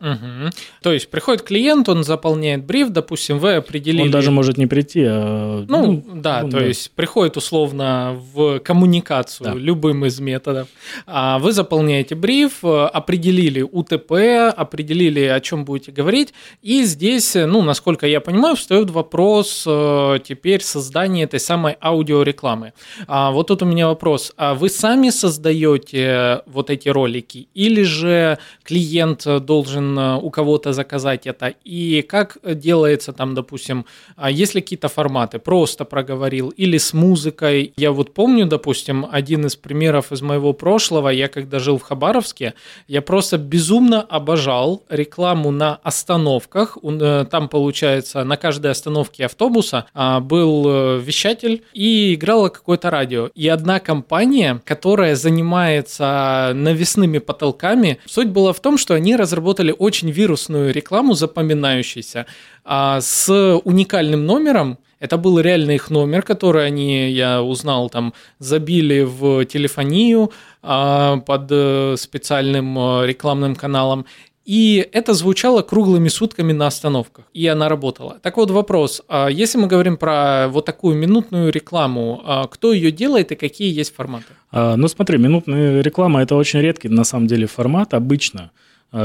Угу. 0.00 0.50
То 0.82 0.92
есть 0.92 1.10
приходит 1.10 1.42
клиент, 1.42 1.88
он 1.88 2.04
заполняет 2.04 2.64
бриф, 2.64 2.90
допустим, 2.90 3.38
вы 3.38 3.54
определили... 3.54 4.02
Он 4.02 4.10
даже 4.10 4.30
может 4.30 4.58
не 4.58 4.66
прийти, 4.66 5.04
а... 5.06 5.64
Ну, 5.66 6.04
ну 6.04 6.20
да, 6.20 6.42
ну, 6.42 6.50
то 6.50 6.58
да. 6.58 6.64
есть 6.66 6.90
приходит 6.90 7.36
условно 7.36 8.20
в 8.34 8.58
коммуникацию 8.58 9.52
да. 9.52 9.54
любым 9.54 10.04
из 10.04 10.20
методов. 10.20 10.68
А 11.06 11.38
вы 11.38 11.52
заполняете 11.52 12.14
бриф, 12.14 12.62
определили 12.62 13.62
УТП, 13.62 14.12
определили, 14.54 15.22
о 15.22 15.40
чем 15.40 15.64
будете 15.64 15.92
говорить, 15.92 16.34
и 16.60 16.82
здесь, 16.84 17.34
ну, 17.34 17.62
насколько 17.62 18.06
я 18.06 18.20
понимаю, 18.20 18.56
встает 18.56 18.90
вопрос 18.90 19.64
э, 19.66 20.18
теперь 20.26 20.62
создания 20.62 21.24
этой 21.24 21.40
самой 21.40 21.76
аудиорекламы. 21.80 22.74
А 23.06 23.30
вот 23.30 23.46
тут 23.48 23.62
у 23.62 23.66
меня 23.66 23.88
вопрос. 23.88 24.32
А 24.36 24.54
вы 24.54 24.68
сами 24.68 25.10
создаете 25.10 26.42
вот 26.46 26.68
эти 26.70 26.88
ролики, 26.88 27.48
или 27.54 27.82
же 27.82 28.38
клиент 28.62 29.24
должен 29.44 29.85
должен 29.86 29.98
э, 29.98 30.16
у 30.16 30.30
кого-то 30.30 30.72
заказать 30.72 31.26
это, 31.26 31.54
и 31.64 32.02
как 32.02 32.38
делается 32.44 33.12
там, 33.12 33.34
допустим, 33.34 33.84
а 34.16 34.30
есть 34.30 34.54
ли 34.54 34.60
какие-то 34.60 34.88
форматы, 34.88 35.38
просто 35.38 35.84
проговорил, 35.84 36.48
или 36.48 36.78
с 36.78 36.92
музыкой. 36.92 37.72
Я 37.76 37.92
вот 37.92 38.14
помню, 38.14 38.46
допустим, 38.46 39.06
один 39.10 39.46
из 39.46 39.56
примеров 39.56 40.12
из 40.12 40.22
моего 40.22 40.52
прошлого, 40.52 41.10
я 41.10 41.28
когда 41.28 41.58
жил 41.58 41.78
в 41.78 41.82
Хабаровске, 41.82 42.54
я 42.88 43.02
просто 43.02 43.38
безумно 43.38 44.02
обожал 44.02 44.82
рекламу 44.88 45.50
на 45.50 45.78
остановках, 45.82 46.78
э, 46.82 47.26
там, 47.30 47.48
получается, 47.48 48.24
на 48.24 48.36
каждой 48.36 48.70
остановке 48.70 49.26
автобуса 49.26 49.86
а, 49.94 50.20
был 50.20 50.64
э, 50.66 51.00
вещатель 51.00 51.62
и 51.74 52.14
играло 52.14 52.48
какое-то 52.48 52.90
радио. 52.90 53.30
И 53.34 53.48
одна 53.48 53.80
компания, 53.80 54.60
которая 54.64 55.14
занимается 55.14 56.52
навесными 56.54 57.18
потолками, 57.18 57.98
суть 58.06 58.28
была 58.28 58.52
в 58.52 58.60
том, 58.60 58.78
что 58.78 58.94
они 58.96 59.16
разработали 59.16 59.74
очень 59.78 60.10
вирусную 60.10 60.72
рекламу, 60.72 61.14
запоминающуюся, 61.14 62.26
а, 62.64 63.00
с 63.00 63.30
уникальным 63.64 64.26
номером. 64.26 64.78
Это 64.98 65.18
был 65.18 65.38
реально 65.40 65.72
их 65.72 65.90
номер, 65.90 66.22
который 66.22 66.66
они, 66.66 67.10
я 67.10 67.42
узнал, 67.42 67.90
там 67.90 68.14
забили 68.38 69.02
в 69.02 69.44
телефонию 69.44 70.32
а, 70.62 71.18
под 71.18 71.48
э, 71.50 71.96
специальным 71.98 72.78
э, 72.78 73.06
рекламным 73.06 73.54
каналом. 73.56 74.06
И 74.46 74.88
это 74.92 75.12
звучало 75.12 75.62
круглыми 75.62 76.08
сутками 76.08 76.52
на 76.52 76.68
остановках, 76.68 77.24
и 77.34 77.46
она 77.46 77.68
работала. 77.68 78.18
Так 78.22 78.36
вот 78.36 78.50
вопрос, 78.50 79.02
а 79.08 79.28
если 79.28 79.58
мы 79.58 79.66
говорим 79.66 79.96
про 79.96 80.46
вот 80.48 80.64
такую 80.64 80.96
минутную 80.96 81.50
рекламу, 81.50 82.22
кто 82.52 82.72
ее 82.72 82.92
делает 82.92 83.32
и 83.32 83.34
какие 83.34 83.76
есть 83.76 83.92
форматы? 83.92 84.26
Ну 84.52 84.86
смотри, 84.86 85.18
минутная 85.18 85.82
реклама– 85.82 86.22
это 86.22 86.36
очень 86.36 86.60
редкий 86.60 86.88
на 86.88 87.02
самом 87.02 87.26
деле 87.26 87.48
формат 87.48 87.92
обычно– 87.92 88.52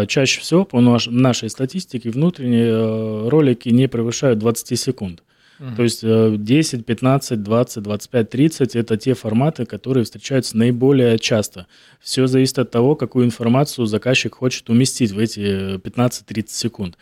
чаще 0.08 0.42
всего 0.42 0.66
по 0.66 0.80
нашей 0.80 1.50
статистике 1.50 2.10
внутренние 2.10 2.68
э, 2.68 3.30
ролики 3.30 3.70
не 3.70 3.88
превышают 3.88 4.40
20 4.40 4.80
секунд. 4.80 5.24
Uh-huh. 5.60 5.76
То 5.76 5.84
есть 5.84 6.02
10, 6.04 6.86
15, 6.86 7.44
20, 7.44 7.84
25, 7.84 8.30
30 8.30 8.76
это 8.76 8.98
те 8.98 9.14
форматы, 9.14 9.66
которые 9.66 10.04
встречаются 10.06 10.58
наиболее 10.58 11.20
часто. 11.20 11.68
Все 12.00 12.26
зависит 12.26 12.58
от 12.58 12.72
того, 12.72 12.96
какую 12.96 13.26
информацию 13.26 13.86
заказчик 13.86 14.36
хочет 14.36 14.70
уместить 14.70 15.12
в 15.12 15.20
эти 15.20 15.78
15-30 15.78 16.46
секунд. 16.48 16.98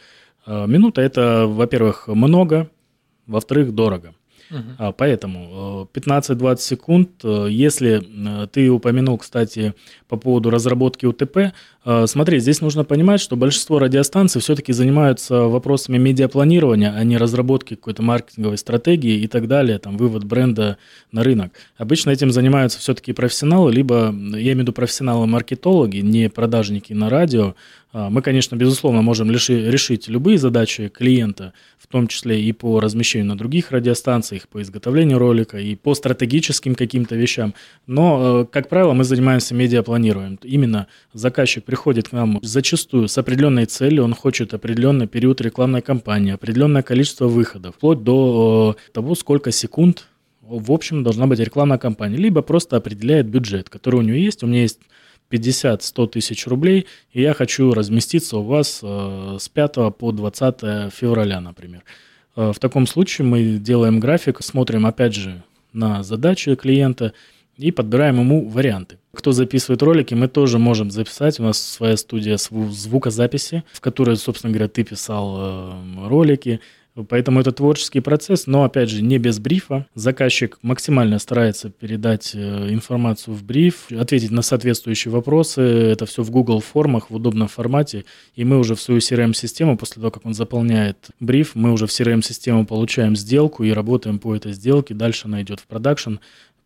А, 0.45 0.65
минута 0.65 1.01
это, 1.01 1.45
во-первых, 1.47 2.07
много, 2.07 2.69
во-вторых, 3.27 3.73
дорого. 3.73 4.13
Uh-huh. 4.51 4.93
Поэтому 4.97 5.87
15-20 5.93 6.53
э, 6.53 6.57
секунд, 6.57 7.09
э, 7.23 7.47
если 7.51 8.03
ты 8.51 8.69
упомянул, 8.69 9.19
кстати, 9.19 9.75
по 10.07 10.17
поводу 10.17 10.49
разработки 10.49 11.05
УТП, 11.05 11.53
смотри, 12.07 12.39
здесь 12.39 12.61
нужно 12.61 12.83
понимать, 12.83 13.21
что 13.21 13.35
большинство 13.35 13.79
радиостанций 13.79 14.41
все-таки 14.41 14.73
занимаются 14.73 15.43
вопросами 15.43 15.97
медиапланирования, 15.97 16.93
а 16.95 17.03
не 17.03 17.17
разработки 17.17 17.75
какой-то 17.75 18.03
маркетинговой 18.03 18.57
стратегии 18.57 19.21
и 19.21 19.27
так 19.27 19.47
далее, 19.47 19.79
там, 19.79 19.97
вывод 19.97 20.23
бренда 20.23 20.77
на 21.11 21.23
рынок. 21.23 21.53
Обычно 21.77 22.11
этим 22.11 22.31
занимаются 22.31 22.79
все-таки 22.79 23.13
профессионалы, 23.13 23.71
либо, 23.71 24.13
я 24.13 24.53
имею 24.53 24.57
в 24.57 24.59
виду 24.59 24.73
профессионалы-маркетологи, 24.73 25.97
не 25.97 26.29
продажники 26.29 26.93
на 26.93 27.09
радио. 27.09 27.55
А, 27.91 28.09
мы, 28.09 28.21
конечно, 28.21 28.55
безусловно, 28.55 29.01
можем 29.01 29.31
решить 29.31 30.07
любые 30.07 30.37
задачи 30.37 30.89
клиента, 30.89 31.53
в 31.79 31.87
том 31.87 32.07
числе 32.07 32.39
и 32.39 32.51
по 32.51 32.79
размещению 32.79 33.29
на 33.29 33.37
других 33.37 33.71
радиостанциях, 33.71 34.47
по 34.47 34.61
изготовлению 34.61 35.17
ролика, 35.17 35.57
и 35.57 35.75
по 35.75 35.95
стратегическим 35.95 36.75
каким-то 36.75 37.15
вещам. 37.15 37.55
Но, 37.87 38.41
э, 38.41 38.45
как 38.45 38.69
правило, 38.69 38.93
мы 38.93 39.03
занимаемся 39.05 39.55
медиапланированием. 39.55 40.39
Именно 40.43 40.85
заказчик 41.13 41.63
приходит 41.63 41.78
к 41.79 42.11
нам 42.11 42.39
зачастую 42.41 43.07
с 43.07 43.17
определенной 43.17 43.65
целью, 43.65 44.03
он 44.03 44.13
хочет 44.13 44.53
определенный 44.53 45.07
период 45.07 45.41
рекламной 45.41 45.81
кампании, 45.81 46.33
определенное 46.33 46.83
количество 46.83 47.27
выходов, 47.27 47.75
вплоть 47.75 48.03
до 48.03 48.75
э, 48.77 48.91
того, 48.93 49.15
сколько 49.15 49.51
секунд 49.51 50.07
в 50.41 50.71
общем 50.71 51.03
должна 51.03 51.27
быть 51.27 51.39
рекламная 51.39 51.77
кампания, 51.77 52.17
либо 52.17 52.41
просто 52.41 52.77
определяет 52.77 53.27
бюджет, 53.27 53.69
который 53.69 53.97
у 53.97 54.01
него 54.01 54.17
есть. 54.17 54.43
У 54.43 54.47
меня 54.47 54.61
есть 54.61 54.79
50-100 55.29 56.07
тысяч 56.07 56.47
рублей, 56.47 56.87
и 57.13 57.21
я 57.21 57.33
хочу 57.33 57.73
разместиться 57.73 58.37
у 58.37 58.43
вас 58.43 58.79
э, 58.81 59.37
с 59.39 59.47
5 59.47 59.95
по 59.97 60.11
20 60.11 60.93
февраля, 60.93 61.39
например. 61.39 61.83
Э, 62.35 62.51
в 62.51 62.59
таком 62.59 62.87
случае 62.87 63.27
мы 63.27 63.43
делаем 63.57 63.99
график, 63.99 64.41
смотрим 64.41 64.85
опять 64.85 65.13
же 65.13 65.43
на 65.73 66.03
задачи 66.03 66.55
клиента 66.55 67.13
и 67.59 67.71
подбираем 67.71 68.19
ему 68.19 68.47
варианты. 68.47 68.97
Кто 69.13 69.33
записывает 69.33 69.81
ролики, 69.83 70.13
мы 70.13 70.29
тоже 70.29 70.57
можем 70.59 70.91
записать. 70.91 71.39
У 71.39 71.43
нас 71.43 71.61
своя 71.61 71.97
студия 71.97 72.37
звукозаписи, 72.37 73.63
в 73.73 73.81
которой, 73.81 74.15
собственно 74.15 74.53
говоря, 74.53 74.69
ты 74.69 74.83
писал 74.83 75.37
э, 75.37 76.07
ролики. 76.07 76.61
Поэтому 77.07 77.39
это 77.39 77.51
творческий 77.51 77.99
процесс, 78.01 78.47
но, 78.47 78.63
опять 78.63 78.89
же, 78.89 79.01
не 79.01 79.17
без 79.19 79.39
брифа. 79.39 79.85
Заказчик 79.93 80.57
максимально 80.61 81.19
старается 81.19 81.69
передать 81.69 82.31
э, 82.33 82.69
информацию 82.71 83.33
в 83.33 83.43
бриф, 83.43 83.91
ответить 83.91 84.31
на 84.31 84.41
соответствующие 84.41 85.11
вопросы. 85.11 85.61
Это 85.61 86.05
все 86.05 86.23
в 86.23 86.31
Google 86.31 86.61
формах, 86.61 87.09
в 87.09 87.15
удобном 87.15 87.47
формате. 87.47 88.05
И 88.35 88.43
мы 88.43 88.57
уже 88.57 88.75
в 88.75 88.81
свою 88.81 88.99
CRM-систему, 88.99 89.77
после 89.77 89.95
того, 89.95 90.11
как 90.11 90.25
он 90.25 90.33
заполняет 90.33 91.09
бриф, 91.19 91.51
мы 91.55 91.71
уже 91.71 91.87
в 91.87 91.89
CRM-систему 91.89 92.65
получаем 92.65 93.15
сделку 93.15 93.63
и 93.63 93.71
работаем 93.71 94.19
по 94.19 94.35
этой 94.35 94.53
сделке. 94.53 94.93
Дальше 94.93 95.27
она 95.27 95.41
идет 95.41 95.59
в 95.59 95.67
продакшн 95.67 96.15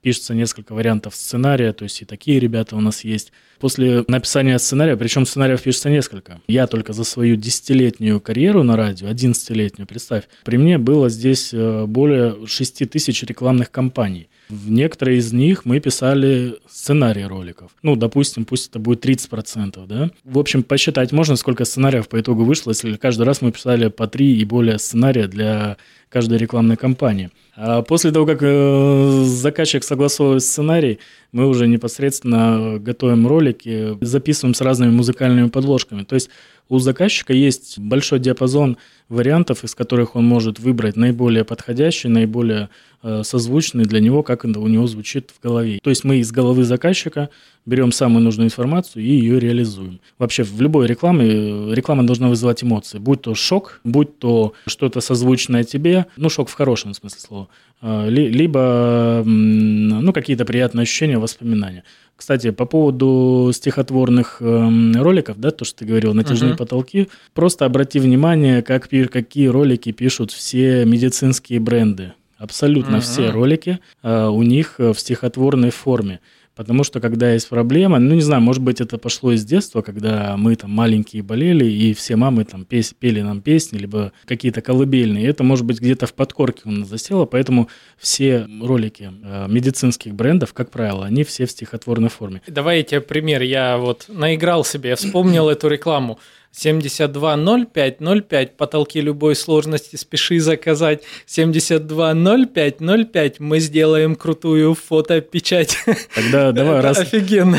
пишется 0.04 0.36
несколько 0.36 0.74
вариантов 0.74 1.16
сценария, 1.16 1.74
то 1.74 1.84
есть 1.84 2.02
и 2.02 2.06
такие 2.06 2.40
ребята 2.40 2.76
у 2.76 2.82
нас 2.82 3.04
есть. 3.04 3.32
После 3.60 4.04
написания 4.08 4.60
сценария, 4.60 4.98
причем 4.98 5.26
сценариев 5.26 5.62
пишется 5.62 5.90
несколько. 5.90 6.42
Я 6.48 6.68
только 6.68 6.92
за 6.92 7.06
свою 7.06 7.38
десятилетнюю 7.38 8.20
карьеру 8.20 8.64
на 8.64 8.76
радио, 8.76 9.08
одиннадцатилетнюю, 9.08 9.88
представь, 9.88 10.26
при 10.44 10.58
мне 10.58 10.78
было 10.78 11.10
здесь 11.10 11.54
э, 11.54 11.86
более 11.88 12.46
6 12.46 12.90
тысяч 12.90 13.24
рекламных 13.24 13.72
кампаний. 13.72 14.30
В 14.50 14.70
некоторые 14.70 15.20
из 15.20 15.34
них 15.34 15.66
мы 15.66 15.80
писали 15.80 16.56
сценарии 16.68 17.24
роликов. 17.24 17.72
Ну, 17.82 17.96
допустим, 17.96 18.46
пусть 18.46 18.70
это 18.70 18.80
будет 18.80 19.06
30%, 19.06 19.86
да? 19.88 20.10
В 20.24 20.38
общем, 20.38 20.64
посчитать 20.64 21.12
можно, 21.12 21.36
сколько 21.36 21.66
сценариев 21.66 22.08
по 22.08 22.20
итогу 22.20 22.44
вышло, 22.44 22.72
если 22.72 22.96
каждый 22.96 23.24
раз 23.24 23.42
мы 23.42 23.52
писали 23.52 23.88
по 23.88 24.08
3 24.08 24.38
и 24.38 24.46
более 24.46 24.80
сценария 24.80 25.28
для 25.28 25.78
каждой 26.10 26.38
рекламной 26.38 26.78
кампании. 26.78 27.32
А 27.56 27.82
после 27.82 28.12
того, 28.12 28.26
как 28.26 28.40
э, 28.42 29.24
заказчик 29.26 29.84
согласовывает 29.84 30.44
сценарий, 30.44 31.00
мы 31.32 31.48
уже 31.48 31.68
непосредственно 31.68 32.78
готовим 32.80 33.28
ролики, 33.28 33.98
записываем 34.02 34.54
с 34.54 34.62
разными 34.62 34.92
музыкальными 34.92 35.50
подложками. 35.50 36.04
То 36.04 36.16
есть 36.16 36.30
у 36.74 36.80
заказчика 36.80 37.34
есть 37.34 37.78
большой 37.78 38.20
диапазон 38.20 38.78
вариантов, 39.08 39.64
из 39.64 39.76
которых 39.76 40.16
он 40.16 40.26
может 40.26 40.60
выбрать 40.60 40.96
наиболее 40.96 41.44
подходящий, 41.44 42.08
наиболее 42.08 42.70
э, 43.04 43.22
созвучный 43.24 43.86
для 43.86 44.00
него, 44.00 44.24
как 44.24 44.44
это 44.44 44.60
у 44.60 44.68
него 44.68 44.88
звучит 44.88 45.32
в 45.38 45.44
голове. 45.44 45.80
То 45.84 45.92
есть 45.92 46.04
мы 46.04 46.18
из 46.18 46.32
головы 46.32 46.64
заказчика 46.64 47.30
берем 47.68 47.92
самую 47.92 48.24
нужную 48.24 48.48
информацию 48.48 49.04
и 49.04 49.08
ее 49.08 49.40
реализуем. 49.40 50.00
Вообще 50.18 50.42
в 50.42 50.60
любой 50.62 50.88
рекламе 50.88 51.28
э, 51.28 51.74
реклама 51.76 52.08
должна 52.08 52.28
вызывать 52.28 52.64
эмоции. 52.64 52.98
Будь 52.98 53.22
то 53.22 53.36
шок, 53.36 53.80
будь 53.84 54.18
то 54.18 54.54
что-то 54.66 55.00
созвучное 55.00 55.64
тебе, 55.64 56.08
ну 56.18 56.30
шок 56.30 56.50
в 56.50 56.54
хорошем 56.54 56.96
смысле 56.96 57.20
слова, 57.20 57.48
либо 57.84 59.24
ну, 59.26 60.14
какие-то 60.14 60.46
приятные 60.46 60.84
ощущения, 60.84 61.18
воспоминания. 61.18 61.84
Кстати, 62.16 62.52
по 62.52 62.66
поводу 62.66 63.52
стихотворных 63.54 64.38
э, 64.40 64.92
роликов, 64.96 65.40
да, 65.40 65.52
то, 65.52 65.66
что 65.66 65.80
ты 65.80 65.86
говорил, 65.86 66.14
натяжные 66.14 66.54
uh-huh. 66.54 66.58
потолки, 66.58 67.10
просто 67.34 67.66
обрати 67.66 68.00
внимание, 68.00 68.62
как, 68.62 68.88
какие 68.88 69.48
ролики 69.48 69.92
пишут 69.92 70.32
все 70.32 70.86
медицинские 70.86 71.60
бренды. 71.60 72.14
Абсолютно 72.38 72.98
uh-huh. 72.98 73.02
все 73.02 73.30
ролики 73.30 73.80
э, 74.04 74.28
у 74.28 74.44
них 74.44 74.76
в 74.78 74.94
стихотворной 74.94 75.72
форме. 75.72 76.20
Потому 76.56 76.84
что 76.84 77.00
когда 77.00 77.34
есть 77.34 77.50
проблема, 77.50 77.98
ну 78.00 78.14
не 78.14 78.22
знаю, 78.22 78.42
может 78.42 78.62
быть 78.62 78.80
это 78.80 78.98
пошло 78.98 79.32
из 79.32 79.44
детства, 79.44 79.82
когда 79.82 80.38
мы 80.38 80.56
там 80.56 80.72
маленькие 80.72 81.24
болели, 81.24 81.66
и 81.66 81.94
все 81.94 82.16
мамы 82.16 82.46
там 82.46 82.64
пес, 82.64 82.94
пели 82.94 83.22
нам 83.22 83.42
песни, 83.42 83.80
либо 83.80 84.12
какие-то 84.26 84.62
колыбельные. 84.62 85.28
Это 85.28 85.44
может 85.44 85.66
быть 85.66 85.80
где-то 85.80 86.06
в 86.06 86.14
подкорке 86.14 86.62
у 86.66 86.72
нас 86.72 86.88
засело, 86.88 87.26
поэтому 87.26 87.70
все 87.98 88.48
ролики 88.62 89.12
э, 89.24 89.48
медицинских 89.50 90.14
брендов, 90.14 90.54
как 90.54 90.70
правило, 90.70 91.06
они 91.06 91.24
все 91.24 91.46
в 91.46 91.52
стихотворной 91.52 92.10
форме. 92.10 92.42
Давай 92.48 92.78
я 92.78 92.84
тебе 92.84 93.02
пример. 93.02 93.42
Я 93.42 93.78
вот 93.78 94.06
наиграл 94.08 94.64
себе, 94.64 94.92
я 94.92 94.96
вспомнил 94.96 95.50
эту 95.50 95.68
рекламу. 95.68 96.20
720505, 96.54 98.56
потолки 98.56 99.02
любой 99.02 99.36
сложности, 99.36 99.96
спеши 99.96 100.40
заказать. 100.40 101.02
720505, 101.26 103.40
мы 103.40 103.60
сделаем 103.60 104.16
крутую 104.16 104.76
фотопечать. 104.76 105.76
Тогда 106.14 106.52
давай, 106.52 106.82
раз, 106.82 107.00
офигенно. 107.00 107.58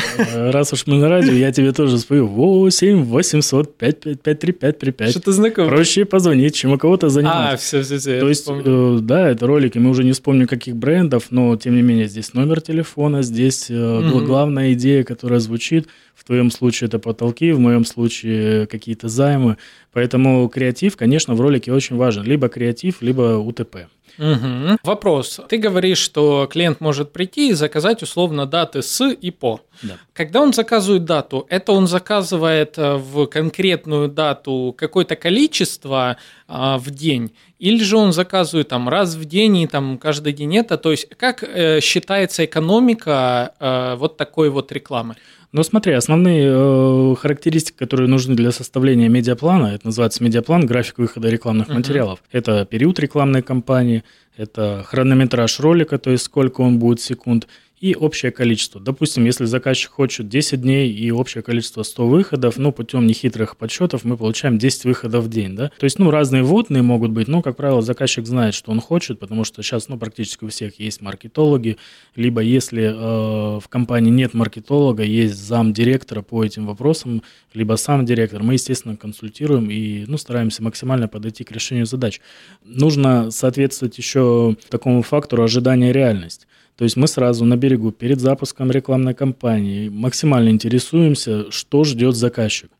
раз 0.53 0.73
уж 0.73 0.87
мы 0.87 0.99
на 0.99 1.09
радио, 1.09 1.33
я 1.33 1.51
тебе 1.51 1.73
тоже 1.73 1.99
спою 1.99 2.29
8 2.29 3.03
800 3.03 3.77
535 3.77 5.11
Что-то 5.11 5.33
знакомое. 5.33 5.71
Проще 5.71 6.05
позвонить, 6.05 6.55
чем 6.55 6.71
у 6.73 6.79
кого-то 6.79 7.09
занимать. 7.09 7.55
А, 7.55 7.57
все, 7.57 7.83
все, 7.83 7.99
все. 7.99 8.21
То 8.21 8.29
есть, 8.29 8.47
э, 8.49 8.99
да, 9.03 9.29
это 9.29 9.49
ролики, 9.49 9.79
мы 9.79 9.91
уже 9.91 10.05
не 10.05 10.13
вспомним 10.13 10.47
каких 10.47 10.77
брендов, 10.77 11.25
но 11.31 11.57
тем 11.57 11.75
не 11.75 11.83
менее 11.83 12.07
здесь 12.07 12.33
номер 12.33 12.61
телефона, 12.61 13.23
здесь 13.23 13.67
э, 13.71 14.11
главная 14.25 14.75
идея, 14.75 15.03
которая 15.03 15.41
звучит– 15.41 15.89
в 16.15 16.25
твоем 16.25 16.51
случае 16.51 16.89
это 16.89 16.99
потолки, 16.99 17.53
в 17.53 17.59
моем 17.59 17.85
случае 17.85 18.67
какие-то 18.67 19.09
займы. 19.09 19.57
Поэтому 19.93 20.49
креатив, 20.49 20.97
конечно, 20.97 21.35
в 21.35 21.41
ролике 21.41 21.73
очень 21.73 21.97
важен. 21.97 22.23
Либо 22.25 22.49
креатив, 22.49 23.03
либо 23.03 23.39
УТП. 23.39 23.87
Угу. 24.19 24.79
Вопрос. 24.85 25.41
Ты 25.49 25.59
говоришь, 25.59 25.99
что 25.99 26.47
клиент 26.51 26.81
может 26.81 27.13
прийти 27.13 27.51
и 27.51 27.53
заказать 27.53 28.03
условно 28.03 28.47
даты 28.47 28.83
с 28.83 29.09
и 29.09 29.31
по. 29.31 29.61
Да. 29.83 29.97
Когда 30.13 30.41
он 30.41 30.53
заказывает 30.53 31.05
дату, 31.05 31.47
это 31.49 31.73
он 31.73 31.87
заказывает 31.87 32.79
э, 32.79 32.95
в 32.95 33.27
конкретную 33.27 34.09
дату 34.09 34.75
какое-то 34.79 35.17
количество 35.17 36.17
а, 36.47 36.79
в 36.79 36.91
день, 36.91 37.35
или 37.59 37.83
же 37.83 37.97
он 37.97 38.13
заказывает 38.13 38.69
там 38.69 38.89
раз 38.89 39.15
в 39.15 39.25
день 39.25 39.57
и 39.59 39.67
там 39.67 39.99
каждый 39.99 40.33
день 40.33 40.57
это. 40.57 40.79
То 40.79 40.93
есть 40.93 41.09
как 41.17 41.43
э, 41.43 41.81
считается 41.81 42.45
экономика 42.45 43.55
э, 43.59 43.97
вот 43.97 44.17
такой 44.17 44.51
вот 44.51 44.71
рекламы? 44.71 45.17
Ну, 45.55 45.63
смотри, 45.63 45.93
основные 45.93 46.51
э, 46.53 47.15
характеристики, 47.15 47.77
которые 47.77 48.09
нужны 48.09 48.35
для 48.35 48.51
составления 48.51 49.09
медиаплана, 49.09 49.69
это 49.69 49.87
называется 49.87 50.25
медиаплан, 50.25 50.67
график 50.67 50.99
выхода 50.99 51.29
рекламных 51.29 51.69
uh-huh. 51.69 51.75
материалов. 51.75 52.19
Это 52.33 52.65
период 52.65 52.99
рекламной 52.99 53.41
кампании, 53.41 54.03
это 54.37 54.85
хронометраж 54.85 55.61
ролика, 55.61 55.97
то 55.99 56.11
есть 56.11 56.25
сколько 56.25 56.63
он 56.63 56.81
будет 56.81 57.01
секунд, 57.01 57.47
и 57.85 57.95
общее 57.95 58.33
количество. 58.33 58.81
Допустим, 58.81 59.27
если 59.27 59.45
заказчик 59.45 59.91
хочет 59.91 60.27
10 60.27 60.63
дней 60.63 60.91
и 60.91 61.11
общее 61.11 61.43
количество 61.43 61.83
100 61.83 62.07
выходов, 62.07 62.57
ну, 62.57 62.73
путем 62.73 63.07
нехитрых 63.07 63.59
подсчетов 63.59 64.05
мы 64.05 64.17
получаем 64.17 64.57
10 64.57 64.85
выходов 64.85 65.25
в 65.25 65.29
день, 65.29 65.55
да. 65.55 65.71
То 65.79 65.85
есть, 65.85 65.99
ну, 65.99 66.11
разные 66.11 66.43
вводные 66.43 66.83
могут 66.83 67.11
быть, 67.11 67.29
но, 67.29 67.43
как 67.43 67.59
правило, 67.59 67.83
заказчик 67.83 68.27
знает, 68.27 68.55
что 68.55 68.73
он 68.73 68.81
хочет, 68.81 69.19
потому 69.19 69.45
что 69.45 69.63
сейчас, 69.63 69.89
ну, 69.91 69.99
практически 69.99 70.45
у 70.45 70.49
всех 70.49 70.81
есть 70.81 71.03
маркетологи, 71.03 71.77
либо 72.17 72.41
если 72.41 72.85
э, 72.85 73.61
в 73.61 73.69
компании 73.69 74.11
нет 74.11 74.33
маркетолога, 74.33 75.03
есть 75.03 75.37
зам 75.37 75.75
директора 75.75 76.23
по 76.23 76.43
этим 76.43 76.65
вопросам, 76.65 77.23
либо 77.53 77.75
сам 77.75 78.07
директор, 78.07 78.43
мы, 78.43 78.55
естественно, 78.55 78.97
консультируем 78.97 79.71
и, 79.71 80.07
ну, 80.07 80.17
стараемся 80.17 80.63
максимально 80.63 81.07
подойти 81.07 81.45
к 81.45 81.53
решению 81.53 81.85
задач. 81.85 82.23
Нужно 82.65 83.31
соответствовать 83.31 83.99
еще 83.99 84.57
такому 84.71 85.03
фактору 85.03 85.43
ожидания 85.43 85.93
реальность. 85.93 86.47
То 86.77 86.85
есть 86.85 86.97
мы 86.97 87.07
сразу 87.07 87.45
на 87.45 87.57
берегу 87.57 87.93
перед 87.93 88.21
запуском 88.21 88.71
рекламной 88.71 89.15
кампании 89.15 89.89
максимально 89.89 90.49
интересуемся, 90.49 91.51
что 91.51 91.85
ждет 91.85 92.17
заказчик. 92.17 92.71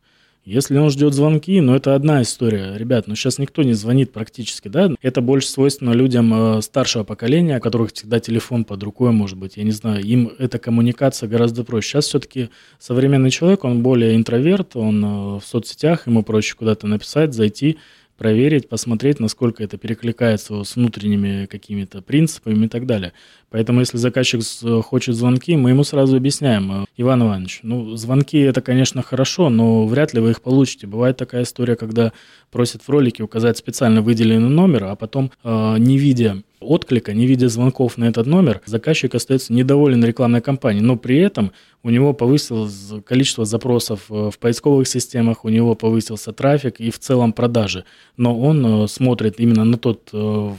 Если 0.45 0.77
он 0.77 0.91
ждет 0.91 1.15
звонки, 1.15 1.59
ну 1.59 1.73
это 1.73 1.95
одна 1.95 2.21
история. 2.21 2.77
Ребят, 2.77 3.07
ну 3.07 3.15
сейчас 3.15 3.39
никто 3.39 3.63
не 3.63 3.73
звонит 3.73 4.11
практически, 4.13 4.67
да? 4.67 4.91
Это 5.01 5.21
больше 5.21 5.47
свойственно 5.47 5.91
людям 5.93 6.31
э, 6.57 6.61
старшего 6.61 7.03
поколения, 7.03 7.57
у 7.57 7.61
которых 7.61 7.91
всегда 7.91 8.19
телефон 8.19 8.63
под 8.63 8.83
рукой, 8.83 9.11
может 9.11 9.39
быть, 9.39 9.57
я 9.57 9.63
не 9.63 9.71
знаю. 9.71 10.03
Им 10.03 10.31
эта 10.37 10.59
коммуникация 10.59 11.27
гораздо 11.27 11.63
проще. 11.63 11.89
Сейчас 11.89 12.05
все-таки 12.05 12.49
современный 12.77 13.31
человек, 13.31 13.63
он 13.63 13.81
более 13.81 14.15
интроверт, 14.15 14.75
он 14.75 15.03
э, 15.03 15.07
в 15.39 15.43
соцсетях, 15.43 16.05
ему 16.05 16.21
проще 16.21 16.55
куда-то 16.55 16.85
написать, 16.85 17.33
зайти, 17.33 17.79
проверить, 18.15 18.69
посмотреть, 18.69 19.19
насколько 19.19 19.63
это 19.63 19.77
перекликается 19.77 20.63
с 20.63 20.75
внутренними 20.75 21.47
какими-то 21.47 22.01
принципами 22.01 22.65
и 22.65 22.69
так 22.69 22.85
далее. 22.85 23.13
Поэтому, 23.55 23.79
если 23.79 23.97
заказчик 23.97 24.41
хочет 24.83 25.15
звонки, 25.15 25.55
мы 25.55 25.69
ему 25.69 25.85
сразу 25.85 26.17
объясняем, 26.17 26.83
«Э, 26.83 26.85
Иван 26.97 27.23
Иванович, 27.23 27.61
ну, 27.63 27.95
звонки 27.95 28.37
это, 28.37 28.61
конечно, 28.61 29.01
хорошо, 29.01 29.47
но 29.47 29.85
вряд 29.85 30.13
ли 30.13 30.19
вы 30.19 30.31
их 30.31 30.41
получите. 30.41 30.87
Бывает 30.87 31.15
такая 31.15 31.43
история, 31.43 31.77
когда 31.77 32.11
просят 32.51 32.81
в 32.81 32.89
ролике 32.89 33.23
указать 33.23 33.57
специально 33.57 34.01
выделенный 34.01 34.49
номер, 34.49 34.83
а 34.83 34.95
потом, 34.97 35.31
э, 35.45 35.75
не 35.77 35.97
видя 35.97 36.43
отклика, 36.59 37.13
не 37.13 37.27
видя 37.27 37.47
звонков 37.47 37.97
на 37.97 38.05
этот 38.05 38.27
номер, 38.27 38.61
заказчик 38.65 39.13
остается 39.15 39.53
недоволен 39.53 40.03
рекламной 40.03 40.41
кампанией, 40.41 40.83
но 40.83 40.97
при 40.97 41.19
этом 41.19 41.51
у 41.83 41.89
него 41.91 42.13
повысилось 42.13 42.91
количество 43.05 43.45
запросов 43.45 44.05
э, 44.09 44.31
в 44.33 44.39
поисковых 44.39 44.87
системах, 44.87 45.45
у 45.45 45.49
него 45.49 45.75
повысился 45.75 46.33
трафик 46.33 46.81
и 46.81 46.91
в 46.91 46.99
целом 46.99 47.31
продажи. 47.31 47.85
Но 48.17 48.37
он 48.37 48.87
смотрит 48.87 49.39
именно 49.39 49.63
на 49.63 49.77
тот 49.77 50.11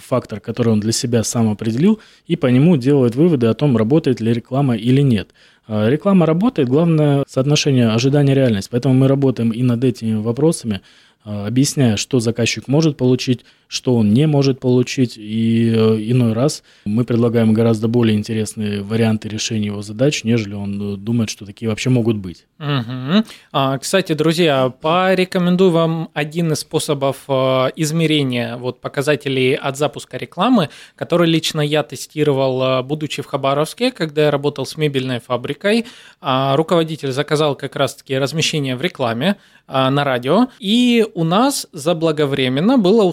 фактор, 0.07 0.41
который 0.41 0.73
он 0.73 0.81
для 0.81 0.93
себя 0.93 1.25
сам 1.25 1.51
определил, 1.51 1.99
и 2.27 2.37
по 2.37 2.47
нему 2.47 2.77
делает 2.87 3.17
выводы 3.17 3.49
о 3.49 3.55
том, 3.55 3.77
работает 3.77 4.21
ли 4.21 4.33
реклама 4.33 4.77
или 4.77 5.03
нет. 5.03 5.31
А, 5.67 5.89
реклама 5.89 6.25
работает, 6.25 6.69
главное 6.69 7.25
соотношение 7.27 7.89
ожидания-реальность. 7.89 8.71
Поэтому 8.71 8.95
мы 8.95 9.09
работаем 9.09 9.51
и 9.51 9.63
над 9.63 9.83
этими 9.83 10.15
вопросами, 10.15 10.81
а, 11.25 11.49
объясняя, 11.49 11.97
что 11.97 12.21
заказчик 12.21 12.69
может 12.69 12.97
получить, 12.97 13.45
что 13.69 13.95
он 13.95 14.13
не 14.13 14.27
может 14.27 14.61
получить. 14.61 15.15
И 15.17 15.73
э, 15.75 15.97
иной 16.01 16.33
раз 16.33 16.63
мы 16.85 17.05
предлагаем 17.05 17.53
гораздо 17.53 17.89
более 17.89 18.17
интересные 18.17 18.83
варианты 18.83 19.29
решения 19.29 19.67
его 19.67 19.83
задач, 19.83 20.25
нежели 20.25 20.55
он 20.55 20.95
э, 20.95 20.97
думает, 20.97 21.31
что 21.31 21.47
такие 21.47 21.69
вообще 21.69 21.91
могут 21.91 22.17
быть. 22.17 22.47
Угу. 22.59 23.25
А, 23.53 23.79
кстати, 23.79 24.13
друзья, 24.13 24.69
порекомендую 24.69 25.71
вам 25.71 26.11
один 26.15 26.53
из 26.53 26.61
способов 26.61 27.25
э, 27.29 27.71
измерения 27.77 28.57
вот, 28.57 28.81
показателей 28.81 29.55
от 29.55 29.77
запуска 29.77 30.17
рекламы, 30.17 30.69
который 30.95 31.29
лично 31.29 31.61
я 31.61 31.83
тестировал, 31.83 32.83
будучи 32.83 33.23
в 33.23 33.27
Хабаровске, 33.27 33.91
когда 33.91 34.25
я 34.25 34.31
работал 34.31 34.67
с 34.67 34.77
мебельной 34.77 35.21
фабрикой. 35.21 35.87
А, 36.21 36.57
руководитель 36.57 37.13
заказал 37.13 37.57
как 37.57 37.77
раз-таки 37.77 38.17
размещение 38.19 38.77
в 38.77 38.83
рекламе 38.83 39.37
а, 39.69 39.91
на 39.91 40.05
радио, 40.05 40.49
и 40.59 41.05
у 41.15 41.25
нас 41.25 41.67
заблаговременно 41.73 42.79
была 42.79 43.05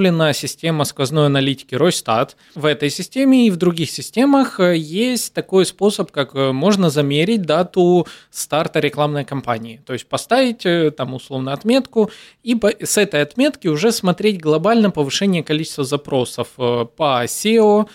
установлена 0.00 0.32
система 0.32 0.84
сквозной 0.84 1.26
аналитики 1.26 1.74
Ройстат. 1.74 2.36
В 2.54 2.64
этой 2.64 2.88
системе 2.90 3.46
и 3.46 3.50
в 3.50 3.56
других 3.56 3.90
системах 3.90 4.58
э, 4.58 4.76
есть 4.76 5.34
такой 5.34 5.66
способ, 5.66 6.10
как 6.10 6.34
э, 6.34 6.52
можно 6.52 6.88
замерить 6.88 7.42
дату 7.42 8.06
старта 8.30 8.80
рекламной 8.80 9.26
кампании. 9.26 9.82
То 9.84 9.92
есть 9.92 10.08
поставить 10.08 10.64
э, 10.64 10.90
там 10.90 11.12
условно 11.12 11.52
отметку 11.52 12.10
и 12.42 12.58
с 12.82 12.96
этой 12.96 13.20
отметки 13.20 13.68
уже 13.68 13.92
смотреть 13.92 14.40
глобально 14.40 14.90
повышение 14.90 15.42
количества 15.42 15.84
запросов 15.84 16.48
по 16.56 17.24
SEO 17.24 17.88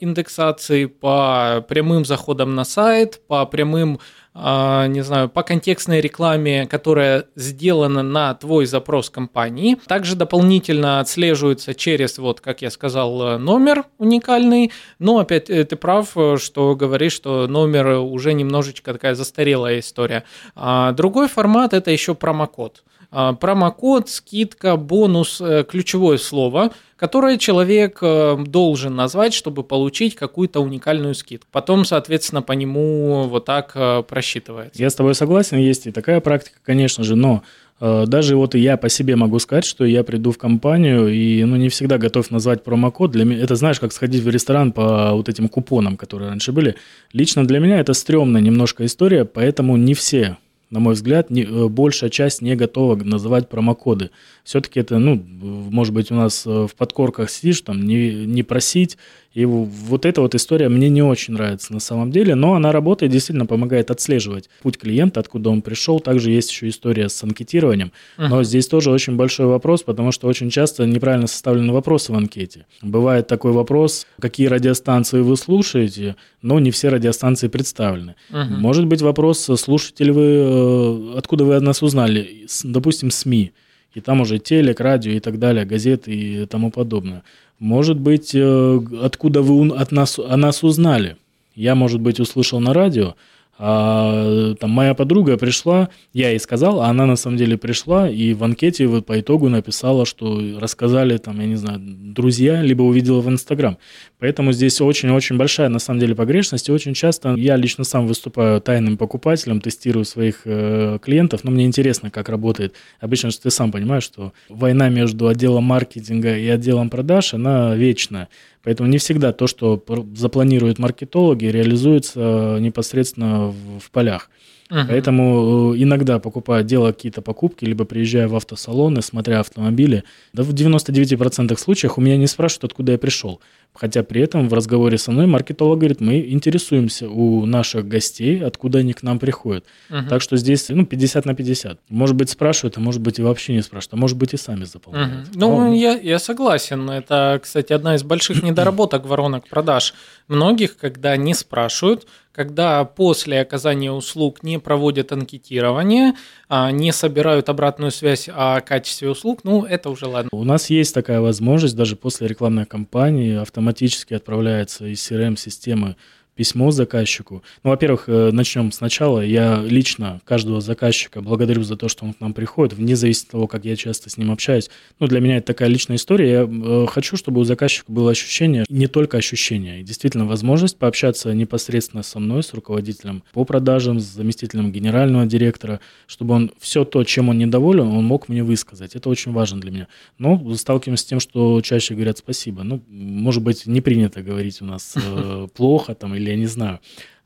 индексации, 0.00 0.86
по 0.86 1.64
прямым 1.68 2.04
заходам 2.04 2.54
на 2.54 2.64
сайт, 2.64 3.20
по 3.28 3.46
прямым 3.46 3.98
не 4.38 5.00
знаю, 5.02 5.30
по 5.30 5.42
контекстной 5.42 6.00
рекламе, 6.00 6.66
которая 6.66 7.24
сделана 7.36 8.02
на 8.02 8.34
твой 8.34 8.66
запрос 8.66 9.08
компании. 9.08 9.76
Также 9.86 10.14
дополнительно 10.14 11.00
отслеживается 11.00 11.74
через, 11.74 12.18
вот, 12.18 12.40
как 12.40 12.60
я 12.60 12.70
сказал, 12.70 13.38
номер 13.38 13.84
уникальный. 13.98 14.72
Но 14.98 15.18
опять 15.18 15.48
э, 15.48 15.64
ты 15.64 15.76
прав, 15.76 16.14
что 16.38 16.76
говоришь, 16.76 17.14
что 17.14 17.46
номер 17.46 17.98
уже 18.00 18.34
немножечко 18.34 18.92
такая 18.92 19.14
застарелая 19.14 19.78
история. 19.78 20.24
А 20.54 20.92
другой 20.92 21.28
формат– 21.28 21.72
это 21.74 21.90
еще 21.90 22.14
промокод. 22.14 22.82
А, 23.10 23.32
промокод, 23.32 24.08
скидка, 24.08 24.76
бонус, 24.76 25.40
э, 25.40 25.64
ключевое 25.68 26.18
слово, 26.18 26.72
которое 26.96 27.38
человек 27.38 27.98
э, 28.02 28.36
должен 28.46 28.96
назвать, 28.96 29.32
чтобы 29.32 29.62
получить 29.62 30.16
какую-то 30.16 30.60
уникальную 30.60 31.14
скидку. 31.14 31.46
Потом, 31.52 31.84
соответственно, 31.84 32.42
по 32.42 32.52
нему 32.52 33.24
вот 33.24 33.44
так 33.44 33.72
э, 33.74 34.02
просчитывается. 34.02 34.82
Я 34.82 34.90
с 34.90 34.94
тобой 34.94 35.14
согласен, 35.14 35.58
есть 35.58 35.86
и 35.86 35.92
такая 35.92 36.20
практика, 36.20 36.58
конечно 36.64 37.04
же, 37.04 37.16
но 37.16 37.42
даже 37.78 38.36
вот 38.36 38.54
и 38.54 38.58
я 38.58 38.78
по 38.78 38.88
себе 38.88 39.16
могу 39.16 39.38
сказать, 39.38 39.66
что 39.66 39.84
я 39.84 40.02
приду 40.02 40.30
в 40.30 40.38
компанию 40.38 41.08
и 41.08 41.44
ну, 41.44 41.56
не 41.56 41.68
всегда 41.68 41.98
готов 41.98 42.30
назвать 42.30 42.64
промокод. 42.64 43.10
Для 43.10 43.26
меня, 43.26 43.42
это 43.42 43.54
знаешь, 43.54 43.78
как 43.78 43.92
сходить 43.92 44.22
в 44.22 44.30
ресторан 44.30 44.72
по 44.72 45.12
вот 45.12 45.28
этим 45.28 45.50
купонам, 45.50 45.98
которые 45.98 46.30
раньше 46.30 46.52
были. 46.52 46.76
Лично 47.12 47.46
для 47.46 47.58
меня 47.58 47.78
это 47.78 47.92
стрёмная 47.92 48.40
немножко 48.40 48.86
история, 48.86 49.26
поэтому 49.26 49.76
не 49.76 49.92
все 49.92 50.38
на 50.70 50.80
мой 50.80 50.94
взгляд, 50.94 51.30
не, 51.30 51.42
э, 51.42 51.68
большая 51.68 52.10
часть 52.10 52.42
не 52.42 52.56
готова 52.56 52.96
называть 52.96 53.48
промокоды. 53.48 54.10
Все-таки 54.44 54.80
это, 54.80 54.98
ну, 54.98 55.14
может 55.16 55.94
быть, 55.94 56.10
у 56.10 56.14
нас 56.14 56.46
э, 56.46 56.66
в 56.66 56.74
подкорках 56.74 57.30
сидишь, 57.30 57.60
там, 57.60 57.82
не, 57.82 58.26
не 58.26 58.42
просить, 58.42 58.96
и 59.36 59.44
вот 59.44 60.06
эта 60.06 60.22
вот 60.22 60.34
история 60.34 60.70
мне 60.70 60.88
не 60.88 61.02
очень 61.02 61.34
нравится 61.34 61.70
на 61.70 61.78
самом 61.78 62.10
деле, 62.10 62.34
но 62.34 62.54
она 62.54 62.72
работает, 62.72 63.12
действительно 63.12 63.44
помогает 63.44 63.90
отслеживать 63.90 64.48
путь 64.62 64.78
клиента, 64.78 65.20
откуда 65.20 65.50
он 65.50 65.60
пришел. 65.60 66.00
Также 66.00 66.30
есть 66.30 66.50
еще 66.50 66.70
история 66.70 67.10
с 67.10 67.22
анкетированием, 67.22 67.92
uh-huh. 68.16 68.28
но 68.28 68.42
здесь 68.44 68.66
тоже 68.66 68.90
очень 68.90 69.16
большой 69.16 69.44
вопрос, 69.44 69.82
потому 69.82 70.10
что 70.10 70.26
очень 70.26 70.48
часто 70.48 70.86
неправильно 70.86 71.26
составлены 71.26 71.70
вопросы 71.74 72.12
в 72.12 72.14
анкете. 72.14 72.64
Бывает 72.80 73.26
такой 73.26 73.52
вопрос, 73.52 74.06
какие 74.18 74.46
радиостанции 74.46 75.20
вы 75.20 75.36
слушаете, 75.36 76.16
но 76.40 76.58
не 76.58 76.70
все 76.70 76.88
радиостанции 76.88 77.48
представлены. 77.48 78.14
Uh-huh. 78.30 78.56
Может 78.56 78.86
быть 78.86 79.02
вопрос, 79.02 79.50
слушаете 79.60 80.04
ли 80.04 80.12
вы, 80.12 80.22
э, 80.22 81.18
откуда 81.18 81.44
вы 81.44 81.56
от 81.56 81.62
нас 81.62 81.82
узнали, 81.82 82.46
допустим, 82.64 83.10
СМИ, 83.10 83.52
и 83.96 84.00
там 84.00 84.20
уже 84.20 84.38
телек, 84.38 84.80
радио 84.80 85.12
и 85.12 85.20
так 85.20 85.38
далее, 85.38 85.64
газеты 85.64 86.12
и 86.12 86.46
тому 86.46 86.70
подобное. 86.70 87.22
Может 87.58 87.98
быть, 87.98 88.34
э, 88.34 88.80
откуда 89.02 89.42
вы 89.42 89.68
от 89.74 89.92
нас, 89.92 90.18
о 90.18 90.36
нас 90.36 90.62
узнали? 90.62 91.16
Я, 91.54 91.74
может 91.74 92.00
быть, 92.00 92.20
услышал 92.20 92.60
на 92.60 92.74
радио, 92.74 93.14
а, 93.58 94.54
там 94.60 94.70
моя 94.70 94.94
подруга 94.94 95.38
пришла, 95.38 95.88
я 96.12 96.30
ей 96.30 96.38
сказал, 96.38 96.82
а 96.82 96.88
она 96.88 97.06
на 97.06 97.16
самом 97.16 97.38
деле 97.38 97.56
пришла 97.56 98.08
и 98.08 98.34
в 98.34 98.44
анкете 98.44 98.86
вот 98.86 99.06
по 99.06 99.18
итогу 99.18 99.48
написала, 99.48 100.04
что 100.04 100.58
рассказали 100.58 101.16
там, 101.16 101.40
я 101.40 101.46
не 101.46 101.56
знаю, 101.56 101.80
друзья, 101.80 102.62
либо 102.62 102.82
увидела 102.82 103.20
в 103.20 103.28
Инстаграм. 103.28 103.78
Поэтому 104.18 104.52
здесь 104.52 104.80
очень-очень 104.80 105.36
большая 105.36 105.68
на 105.68 105.78
самом 105.78 106.00
деле 106.00 106.14
погрешность. 106.14 106.68
И 106.68 106.72
очень 106.72 106.94
часто 106.94 107.34
я 107.34 107.56
лично 107.56 107.84
сам 107.84 108.06
выступаю 108.06 108.60
тайным 108.60 108.96
покупателем, 108.96 109.60
тестирую 109.60 110.04
своих 110.04 110.42
э, 110.44 110.98
клиентов, 111.02 111.44
но 111.44 111.50
мне 111.50 111.64
интересно, 111.64 112.10
как 112.10 112.28
работает. 112.28 112.74
Обычно 113.00 113.30
что 113.30 113.44
ты 113.44 113.50
сам 113.50 113.72
понимаешь, 113.72 114.04
что 114.04 114.32
война 114.48 114.88
между 114.88 115.28
отделом 115.28 115.64
маркетинга 115.64 116.36
и 116.36 116.48
отделом 116.48 116.90
продаж, 116.90 117.34
она 117.34 117.74
вечная. 117.74 118.28
Поэтому 118.66 118.88
не 118.88 118.98
всегда 118.98 119.32
то, 119.32 119.46
что 119.46 119.80
запланируют 120.16 120.80
маркетологи, 120.80 121.44
реализуется 121.44 122.58
непосредственно 122.58 123.45
в, 123.46 123.80
в 123.80 123.90
полях. 123.90 124.30
Угу. 124.70 124.80
Поэтому 124.88 125.74
э, 125.74 125.82
иногда 125.82 126.18
покупая, 126.18 126.62
делая 126.64 126.92
какие-то 126.92 127.22
покупки, 127.22 127.64
либо 127.64 127.84
приезжая 127.84 128.26
в 128.26 128.34
автосалоны, 128.34 129.00
смотря 129.00 129.40
автомобили, 129.40 130.02
да 130.32 130.42
в 130.42 130.52
99% 130.52 131.56
случаев 131.56 131.98
у 131.98 132.00
меня 132.00 132.16
не 132.16 132.26
спрашивают, 132.26 132.64
откуда 132.64 132.92
я 132.92 132.98
пришел. 132.98 133.40
Хотя 133.78 134.02
при 134.02 134.22
этом 134.22 134.48
в 134.48 134.54
разговоре 134.54 134.96
со 134.96 135.12
мной 135.12 135.26
маркетолог 135.26 135.78
говорит, 135.78 136.00
мы 136.00 136.20
интересуемся 136.20 137.08
у 137.08 137.44
наших 137.44 137.86
гостей, 137.86 138.42
откуда 138.42 138.78
они 138.78 138.94
к 138.94 139.02
нам 139.02 139.18
приходят. 139.18 139.64
Угу. 139.90 140.08
Так 140.08 140.22
что 140.22 140.36
здесь 140.36 140.68
ну, 140.70 140.86
50 140.86 141.26
на 141.26 141.34
50. 141.34 141.78
Может 141.90 142.16
быть, 142.16 142.30
спрашивают, 142.30 142.78
а 142.78 142.80
может 142.80 143.02
быть, 143.02 143.18
и 143.18 143.22
вообще 143.22 143.52
не 143.52 143.62
спрашивают, 143.62 143.94
а 143.94 143.96
может 143.98 144.16
быть, 144.16 144.32
и 144.32 144.36
сами 144.36 144.64
заполняют. 144.64 145.28
Угу. 145.28 145.38
Ну, 145.38 145.74
я, 145.74 145.92
я 145.92 146.18
согласен. 146.18 146.88
Это, 146.90 147.38
кстати, 147.42 147.72
одна 147.72 147.96
из 147.96 148.02
больших 148.02 148.42
недоработок 148.42 149.04
воронок 149.06 149.46
продаж. 149.46 149.94
Многих, 150.26 150.78
когда 150.78 151.16
не 151.16 151.34
спрашивают, 151.34 152.06
когда 152.36 152.84
после 152.84 153.40
оказания 153.40 153.90
услуг 153.90 154.42
не 154.42 154.58
проводят 154.58 155.10
анкетирование, 155.10 156.12
а, 156.50 156.70
не 156.70 156.92
собирают 156.92 157.48
обратную 157.48 157.90
связь 157.90 158.28
о 158.30 158.60
качестве 158.60 159.08
услуг, 159.08 159.40
ну, 159.42 159.64
это 159.64 159.88
уже 159.88 160.06
ладно. 160.06 160.28
У 160.32 160.44
нас 160.44 160.68
есть 160.68 160.92
такая 160.92 161.22
возможность, 161.22 161.74
даже 161.74 161.96
после 161.96 162.28
рекламной 162.28 162.66
кампании 162.66 163.40
автоматически 163.40 164.12
отправляется 164.12 164.84
из 164.84 165.00
CRM-системы 165.10 165.96
письмо 166.36 166.70
заказчику. 166.70 167.42
Ну, 167.64 167.70
во-первых, 167.70 168.04
э, 168.08 168.30
начнем 168.30 168.70
сначала. 168.70 169.20
Я 169.20 169.62
лично 169.64 170.20
каждого 170.24 170.60
заказчика 170.60 171.22
благодарю 171.22 171.64
за 171.64 171.76
то, 171.76 171.88
что 171.88 172.04
он 172.04 172.12
к 172.12 172.20
нам 172.20 172.34
приходит, 172.34 172.74
вне 172.74 172.94
зависимости 172.94 173.26
от 173.28 173.32
того, 173.32 173.46
как 173.46 173.64
я 173.64 173.74
часто 173.74 174.10
с 174.10 174.18
ним 174.18 174.30
общаюсь. 174.30 174.70
Ну, 175.00 175.06
для 175.06 175.20
меня 175.20 175.38
это 175.38 175.48
такая 175.48 175.68
личная 175.68 175.96
история. 175.96 176.30
Я 176.30 176.48
э, 176.48 176.86
хочу, 176.88 177.16
чтобы 177.16 177.40
у 177.40 177.44
заказчика 177.44 177.90
было 177.90 178.10
ощущение, 178.10 178.64
не 178.68 178.86
только 178.86 179.16
ощущение, 179.16 179.80
и 179.80 179.82
действительно 179.82 180.26
возможность 180.26 180.76
пообщаться 180.76 181.32
непосредственно 181.32 182.02
со 182.02 182.18
мной, 182.18 182.42
с 182.42 182.52
руководителем 182.52 183.22
по 183.32 183.44
продажам, 183.44 183.98
с 183.98 184.04
заместителем 184.04 184.70
генерального 184.70 185.24
директора, 185.24 185.80
чтобы 186.06 186.34
он 186.34 186.52
все 186.60 186.84
то, 186.84 187.02
чем 187.04 187.30
он 187.30 187.38
недоволен, 187.38 187.88
он 187.88 188.04
мог 188.04 188.28
мне 188.28 188.42
высказать. 188.42 188.94
Это 188.94 189.08
очень 189.08 189.32
важно 189.32 189.60
для 189.60 189.70
меня. 189.70 189.88
Но 190.18 190.54
сталкиваемся 190.54 191.04
с 191.04 191.06
тем, 191.06 191.20
что 191.20 191.62
чаще 191.62 191.94
говорят 191.94 192.18
спасибо. 192.18 192.62
Ну, 192.62 192.82
может 192.88 193.42
быть, 193.42 193.66
не 193.66 193.80
принято 193.80 194.22
говорить 194.22 194.60
у 194.60 194.66
нас 194.66 194.94
э, 194.96 195.48
плохо 195.54 195.94
там 195.94 196.14
или 196.14 196.25
или 196.26 196.32
я 196.32 196.36
не 196.36 196.46
знаю. 196.46 196.80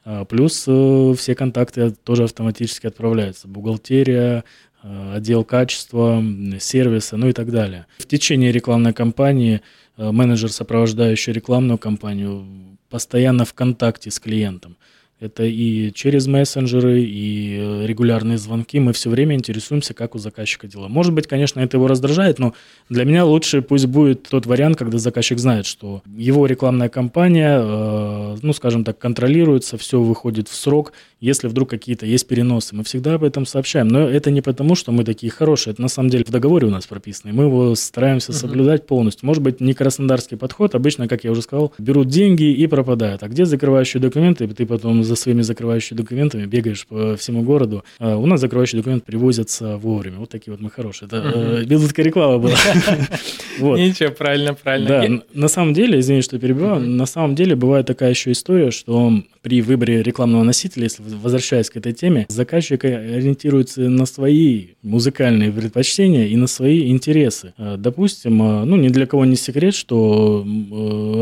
А, 0.04 0.24
плюс 0.24 0.64
э, 0.66 1.14
все 1.16 1.34
контакты 1.34 1.90
тоже 1.90 2.24
автоматически 2.24 2.86
отправляются. 2.86 3.48
Бухгалтерия, 3.48 4.44
э, 4.82 5.12
отдел 5.16 5.44
качества, 5.44 6.22
сервиса, 6.60 7.16
ну 7.16 7.28
и 7.28 7.32
так 7.32 7.50
далее. 7.50 7.86
В 7.98 8.06
течение 8.06 8.52
рекламной 8.52 8.92
кампании 8.92 9.62
э, 9.96 10.10
менеджер, 10.10 10.52
сопровождающий 10.52 11.32
рекламную 11.32 11.78
кампанию, 11.78 12.78
постоянно 12.88 13.44
в 13.44 13.54
контакте 13.54 14.10
с 14.10 14.18
клиентом. 14.18 14.76
Это 15.20 15.44
и 15.44 15.92
через 15.92 16.26
мессенджеры, 16.26 17.02
и 17.02 17.58
э, 17.60 17.86
регулярные 17.86 18.38
звонки. 18.38 18.80
Мы 18.80 18.94
все 18.94 19.10
время 19.10 19.34
интересуемся, 19.34 19.92
как 19.92 20.14
у 20.14 20.18
заказчика 20.18 20.66
дела. 20.66 20.88
Может 20.88 21.12
быть, 21.12 21.26
конечно, 21.26 21.60
это 21.60 21.76
его 21.76 21.88
раздражает, 21.88 22.38
но 22.38 22.54
для 22.88 23.04
меня 23.04 23.26
лучше 23.26 23.60
пусть 23.60 23.84
будет 23.84 24.22
тот 24.22 24.46
вариант, 24.46 24.78
когда 24.78 24.96
заказчик 24.96 25.38
знает, 25.38 25.66
что 25.66 26.02
его 26.16 26.46
рекламная 26.46 26.88
кампания, 26.88 27.60
э, 27.60 28.36
ну, 28.40 28.52
скажем 28.54 28.82
так, 28.82 28.96
контролируется, 28.98 29.76
все 29.76 30.00
выходит 30.00 30.48
в 30.48 30.54
срок. 30.54 30.94
Если 31.20 31.48
вдруг 31.48 31.68
какие-то 31.68 32.06
есть 32.06 32.26
переносы, 32.26 32.74
мы 32.74 32.82
всегда 32.82 33.14
об 33.14 33.24
этом 33.24 33.44
сообщаем. 33.44 33.88
Но 33.88 34.08
это 34.08 34.30
не 34.30 34.40
потому, 34.40 34.74
что 34.74 34.90
мы 34.90 35.04
такие 35.04 35.30
хорошие. 35.30 35.72
Это 35.72 35.82
на 35.82 35.88
самом 35.88 36.08
деле 36.08 36.24
в 36.24 36.30
договоре 36.30 36.66
у 36.66 36.70
нас 36.70 36.86
прописано. 36.86 37.28
И 37.28 37.32
мы 37.34 37.44
его 37.44 37.74
стараемся 37.74 38.32
соблюдать 38.32 38.86
полностью. 38.86 39.26
Может 39.26 39.42
быть, 39.42 39.60
не 39.60 39.74
краснодарский 39.74 40.38
подход. 40.38 40.74
Обычно, 40.74 41.08
как 41.08 41.24
я 41.24 41.30
уже 41.30 41.42
сказал, 41.42 41.74
берут 41.78 42.08
деньги 42.08 42.44
и 42.44 42.66
пропадают. 42.66 43.22
А 43.22 43.28
где 43.28 43.44
закрывающие 43.44 44.00
документы, 44.00 44.48
ты 44.48 44.64
потом 44.64 45.04
за 45.10 45.16
своими 45.16 45.42
закрывающими 45.42 45.98
документами, 45.98 46.46
бегаешь 46.46 46.86
по 46.86 47.16
всему 47.16 47.42
городу. 47.42 47.84
А 47.98 48.16
у 48.16 48.26
нас 48.26 48.40
закрывающий 48.40 48.78
документ 48.78 49.04
привозятся 49.04 49.76
вовремя. 49.76 50.18
Вот 50.18 50.30
такие 50.30 50.52
вот 50.52 50.60
мы 50.60 50.70
хорошие. 50.70 51.08
Это 51.08 51.16
uh-huh. 51.16 51.66
минутка 51.66 52.02
реклама 52.02 52.38
была. 52.38 52.54
Ничего, 53.58 54.10
правильно, 54.10 54.54
правильно. 54.54 54.88
Да, 54.88 55.22
на 55.34 55.48
самом 55.48 55.74
деле, 55.74 55.98
извини, 55.98 56.22
что 56.22 56.38
перебиваю, 56.38 56.80
на 56.80 57.06
самом 57.06 57.34
деле 57.34 57.56
бывает 57.56 57.86
такая 57.86 58.10
еще 58.10 58.30
история, 58.30 58.70
что 58.70 59.12
при 59.42 59.62
выборе 59.62 60.02
рекламного 60.02 60.42
носителя, 60.42 60.84
если 60.84 61.02
возвращаясь 61.02 61.70
к 61.70 61.76
этой 61.76 61.92
теме, 61.92 62.26
заказчик 62.28 62.84
ориентируется 62.84 63.80
на 63.82 64.06
свои 64.06 64.68
музыкальные 64.82 65.50
предпочтения 65.50 66.26
и 66.26 66.36
на 66.36 66.46
свои 66.46 66.90
интересы. 66.90 67.54
А, 67.56 67.76
допустим, 67.76 68.40
а, 68.42 68.64
ну, 68.64 68.76
ни 68.76 68.88
для 68.88 69.06
кого 69.06 69.24
не 69.24 69.36
секрет, 69.36 69.74
что 69.74 70.46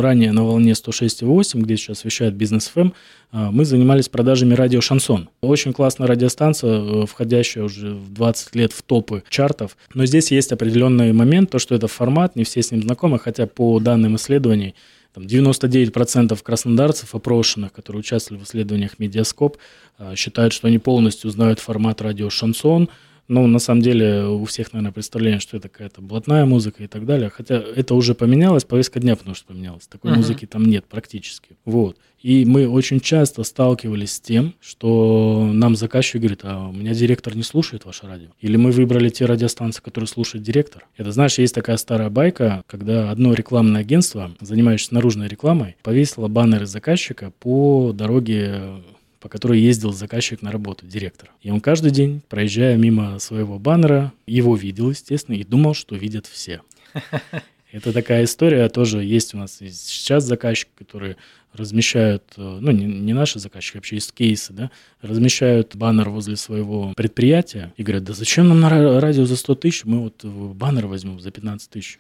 ранее 0.01 0.33
на 0.33 0.45
волне 0.45 0.73
106,8, 0.73 1.61
где 1.63 1.77
сейчас 1.77 2.05
вещает 2.05 2.35
бизнес 2.35 2.69
ФМ, 2.69 2.89
а, 2.89 2.93
мы 3.31 3.65
занимались 3.65 4.09
продажами 4.09 4.55
радио 4.55 4.81
«Шансон». 4.81 5.29
Очень 5.43 5.73
классная 5.73 6.07
радиостанция, 6.07 6.81
э, 6.81 7.07
входящая 7.07 7.65
уже 7.65 7.91
в 7.91 8.13
20 8.13 8.55
лет 8.55 8.73
в 8.73 8.83
топы 8.83 9.23
чартов. 9.29 9.77
Но 9.93 10.07
здесь 10.07 10.31
есть 10.31 10.51
определенный 10.53 11.13
момент, 11.13 11.51
то, 11.51 11.59
что 11.59 11.75
это 11.75 11.89
формат, 11.89 12.37
не 12.37 12.45
все 12.45 12.63
с 12.63 12.71
ним 12.71 12.83
знакомы, 12.83 13.19
хотя 13.19 13.47
по 13.47 13.81
данным 13.81 14.17
исследований 14.17 14.75
там 15.13 15.25
99% 15.25 16.43
краснодарцев, 16.43 17.15
опрошенных, 17.15 17.73
которые 17.73 18.01
участвовали 18.01 18.43
в 18.43 18.47
исследованиях 18.47 18.99
«Медиаскоп», 18.99 19.57
а, 19.99 20.15
считают, 20.17 20.53
что 20.53 20.69
они 20.69 20.79
полностью 20.79 21.31
знают 21.31 21.59
формат 21.59 22.01
радио 22.01 22.31
«Шансон», 22.31 22.89
ну, 23.29 23.47
на 23.47 23.59
самом 23.59 23.83
деле, 23.83 24.25
у 24.25 24.45
всех, 24.47 24.73
наверное, 24.73 24.93
представление, 24.93 25.39
что 25.39 25.59
это 25.59 25.69
какая-то 25.69 26.01
блатная 26.01 26.47
музыка 26.47 26.83
и 26.83 26.87
так 26.87 27.05
далее. 27.05 27.29
Хотя 27.29 27.57
это 27.57 27.95
уже 27.95 28.15
поменялось, 28.15 28.65
повестка 28.65 29.01
дня, 29.01 29.17
потому 29.17 29.35
что 29.35 29.47
поменялась. 29.47 29.87
Такой 29.87 30.13
uh-huh. 30.13 30.17
музыки 30.17 30.47
там 30.47 30.65
нет 30.65 30.87
практически. 30.87 31.51
Вот. 31.67 31.99
И 32.23 32.47
мы 32.47 32.67
очень 32.67 33.01
часто 33.01 33.45
сталкивались 33.45 34.15
с 34.15 34.21
тем, 34.21 34.55
что 34.61 35.49
нам 35.53 35.77
заказчик 35.77 36.21
говорит, 36.21 36.41
а 36.43 36.69
у 36.69 36.73
меня 36.73 36.95
директор 36.95 37.37
не 37.37 37.43
слушает 37.43 37.85
ваше 37.85 38.07
радио. 38.07 38.29
Или 38.41 38.57
мы 38.57 38.73
выбрали 38.73 39.11
те 39.11 39.27
радиостанции, 39.27 39.83
которые 39.83 40.09
слушает 40.09 40.43
директор. 40.43 40.87
Это, 40.97 41.13
знаешь, 41.13 41.39
есть 41.39 41.55
такая 41.55 41.77
старая 41.77 42.09
байка, 42.09 42.63
когда 42.67 43.11
одно 43.11 43.35
рекламное 43.35 43.83
агентство, 43.83 44.35
занимающееся 44.41 44.95
наружной 44.95 45.29
рекламой, 45.29 45.77
повесило 45.83 46.29
баннеры 46.29 46.67
заказчика 46.67 47.33
по 47.39 47.93
дороге 47.93 48.83
по 49.21 49.29
которой 49.29 49.61
ездил 49.61 49.93
заказчик 49.93 50.43
на 50.43 50.53
работу, 50.53 50.87
директор. 50.87 51.31
И 51.43 51.51
он 51.51 51.61
каждый 51.61 51.91
день, 51.91 52.23
проезжая 52.29 52.77
мимо 52.77 53.19
своего 53.19 53.59
баннера, 53.59 54.13
его 54.27 54.57
видел, 54.57 54.91
естественно, 54.91 55.37
и 55.37 55.45
думал, 55.45 55.75
что 55.75 55.97
видят 55.97 56.27
все. 56.27 56.63
Это 57.73 57.93
такая 57.93 58.25
история 58.25 58.69
тоже 58.69 59.05
есть 59.05 59.35
у 59.35 59.39
нас 59.39 59.59
сейчас 59.59 60.25
заказчики, 60.25 60.71
которые 60.79 61.17
размещают, 61.53 62.25
э, 62.37 62.59
ну 62.61 62.71
не, 62.71 62.87
не 62.87 63.13
наши 63.13 63.39
заказчики, 63.39 63.77
вообще 63.77 63.97
есть 63.97 64.13
кейсы, 64.13 64.53
да, 64.53 64.71
размещают 65.03 65.77
баннер 65.77 66.09
возле 66.09 66.37
своего 66.37 66.95
предприятия 66.95 67.75
и 67.77 67.83
говорят, 67.83 68.05
да 68.05 68.15
зачем 68.15 68.49
нам 68.49 68.61
на 68.61 69.01
радио 69.01 69.27
за 69.27 69.37
100 69.37 69.55
тысяч, 69.57 69.85
мы 69.85 70.01
вот 70.01 70.25
баннер 70.25 70.87
возьмем 70.87 71.21
за 71.21 71.31
15 71.31 71.71
тысяч. 71.71 71.99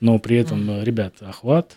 Но 0.00 0.18
при 0.20 0.36
этом, 0.36 0.68
mm. 0.70 0.84
ребят, 0.84 1.14
охват, 1.20 1.76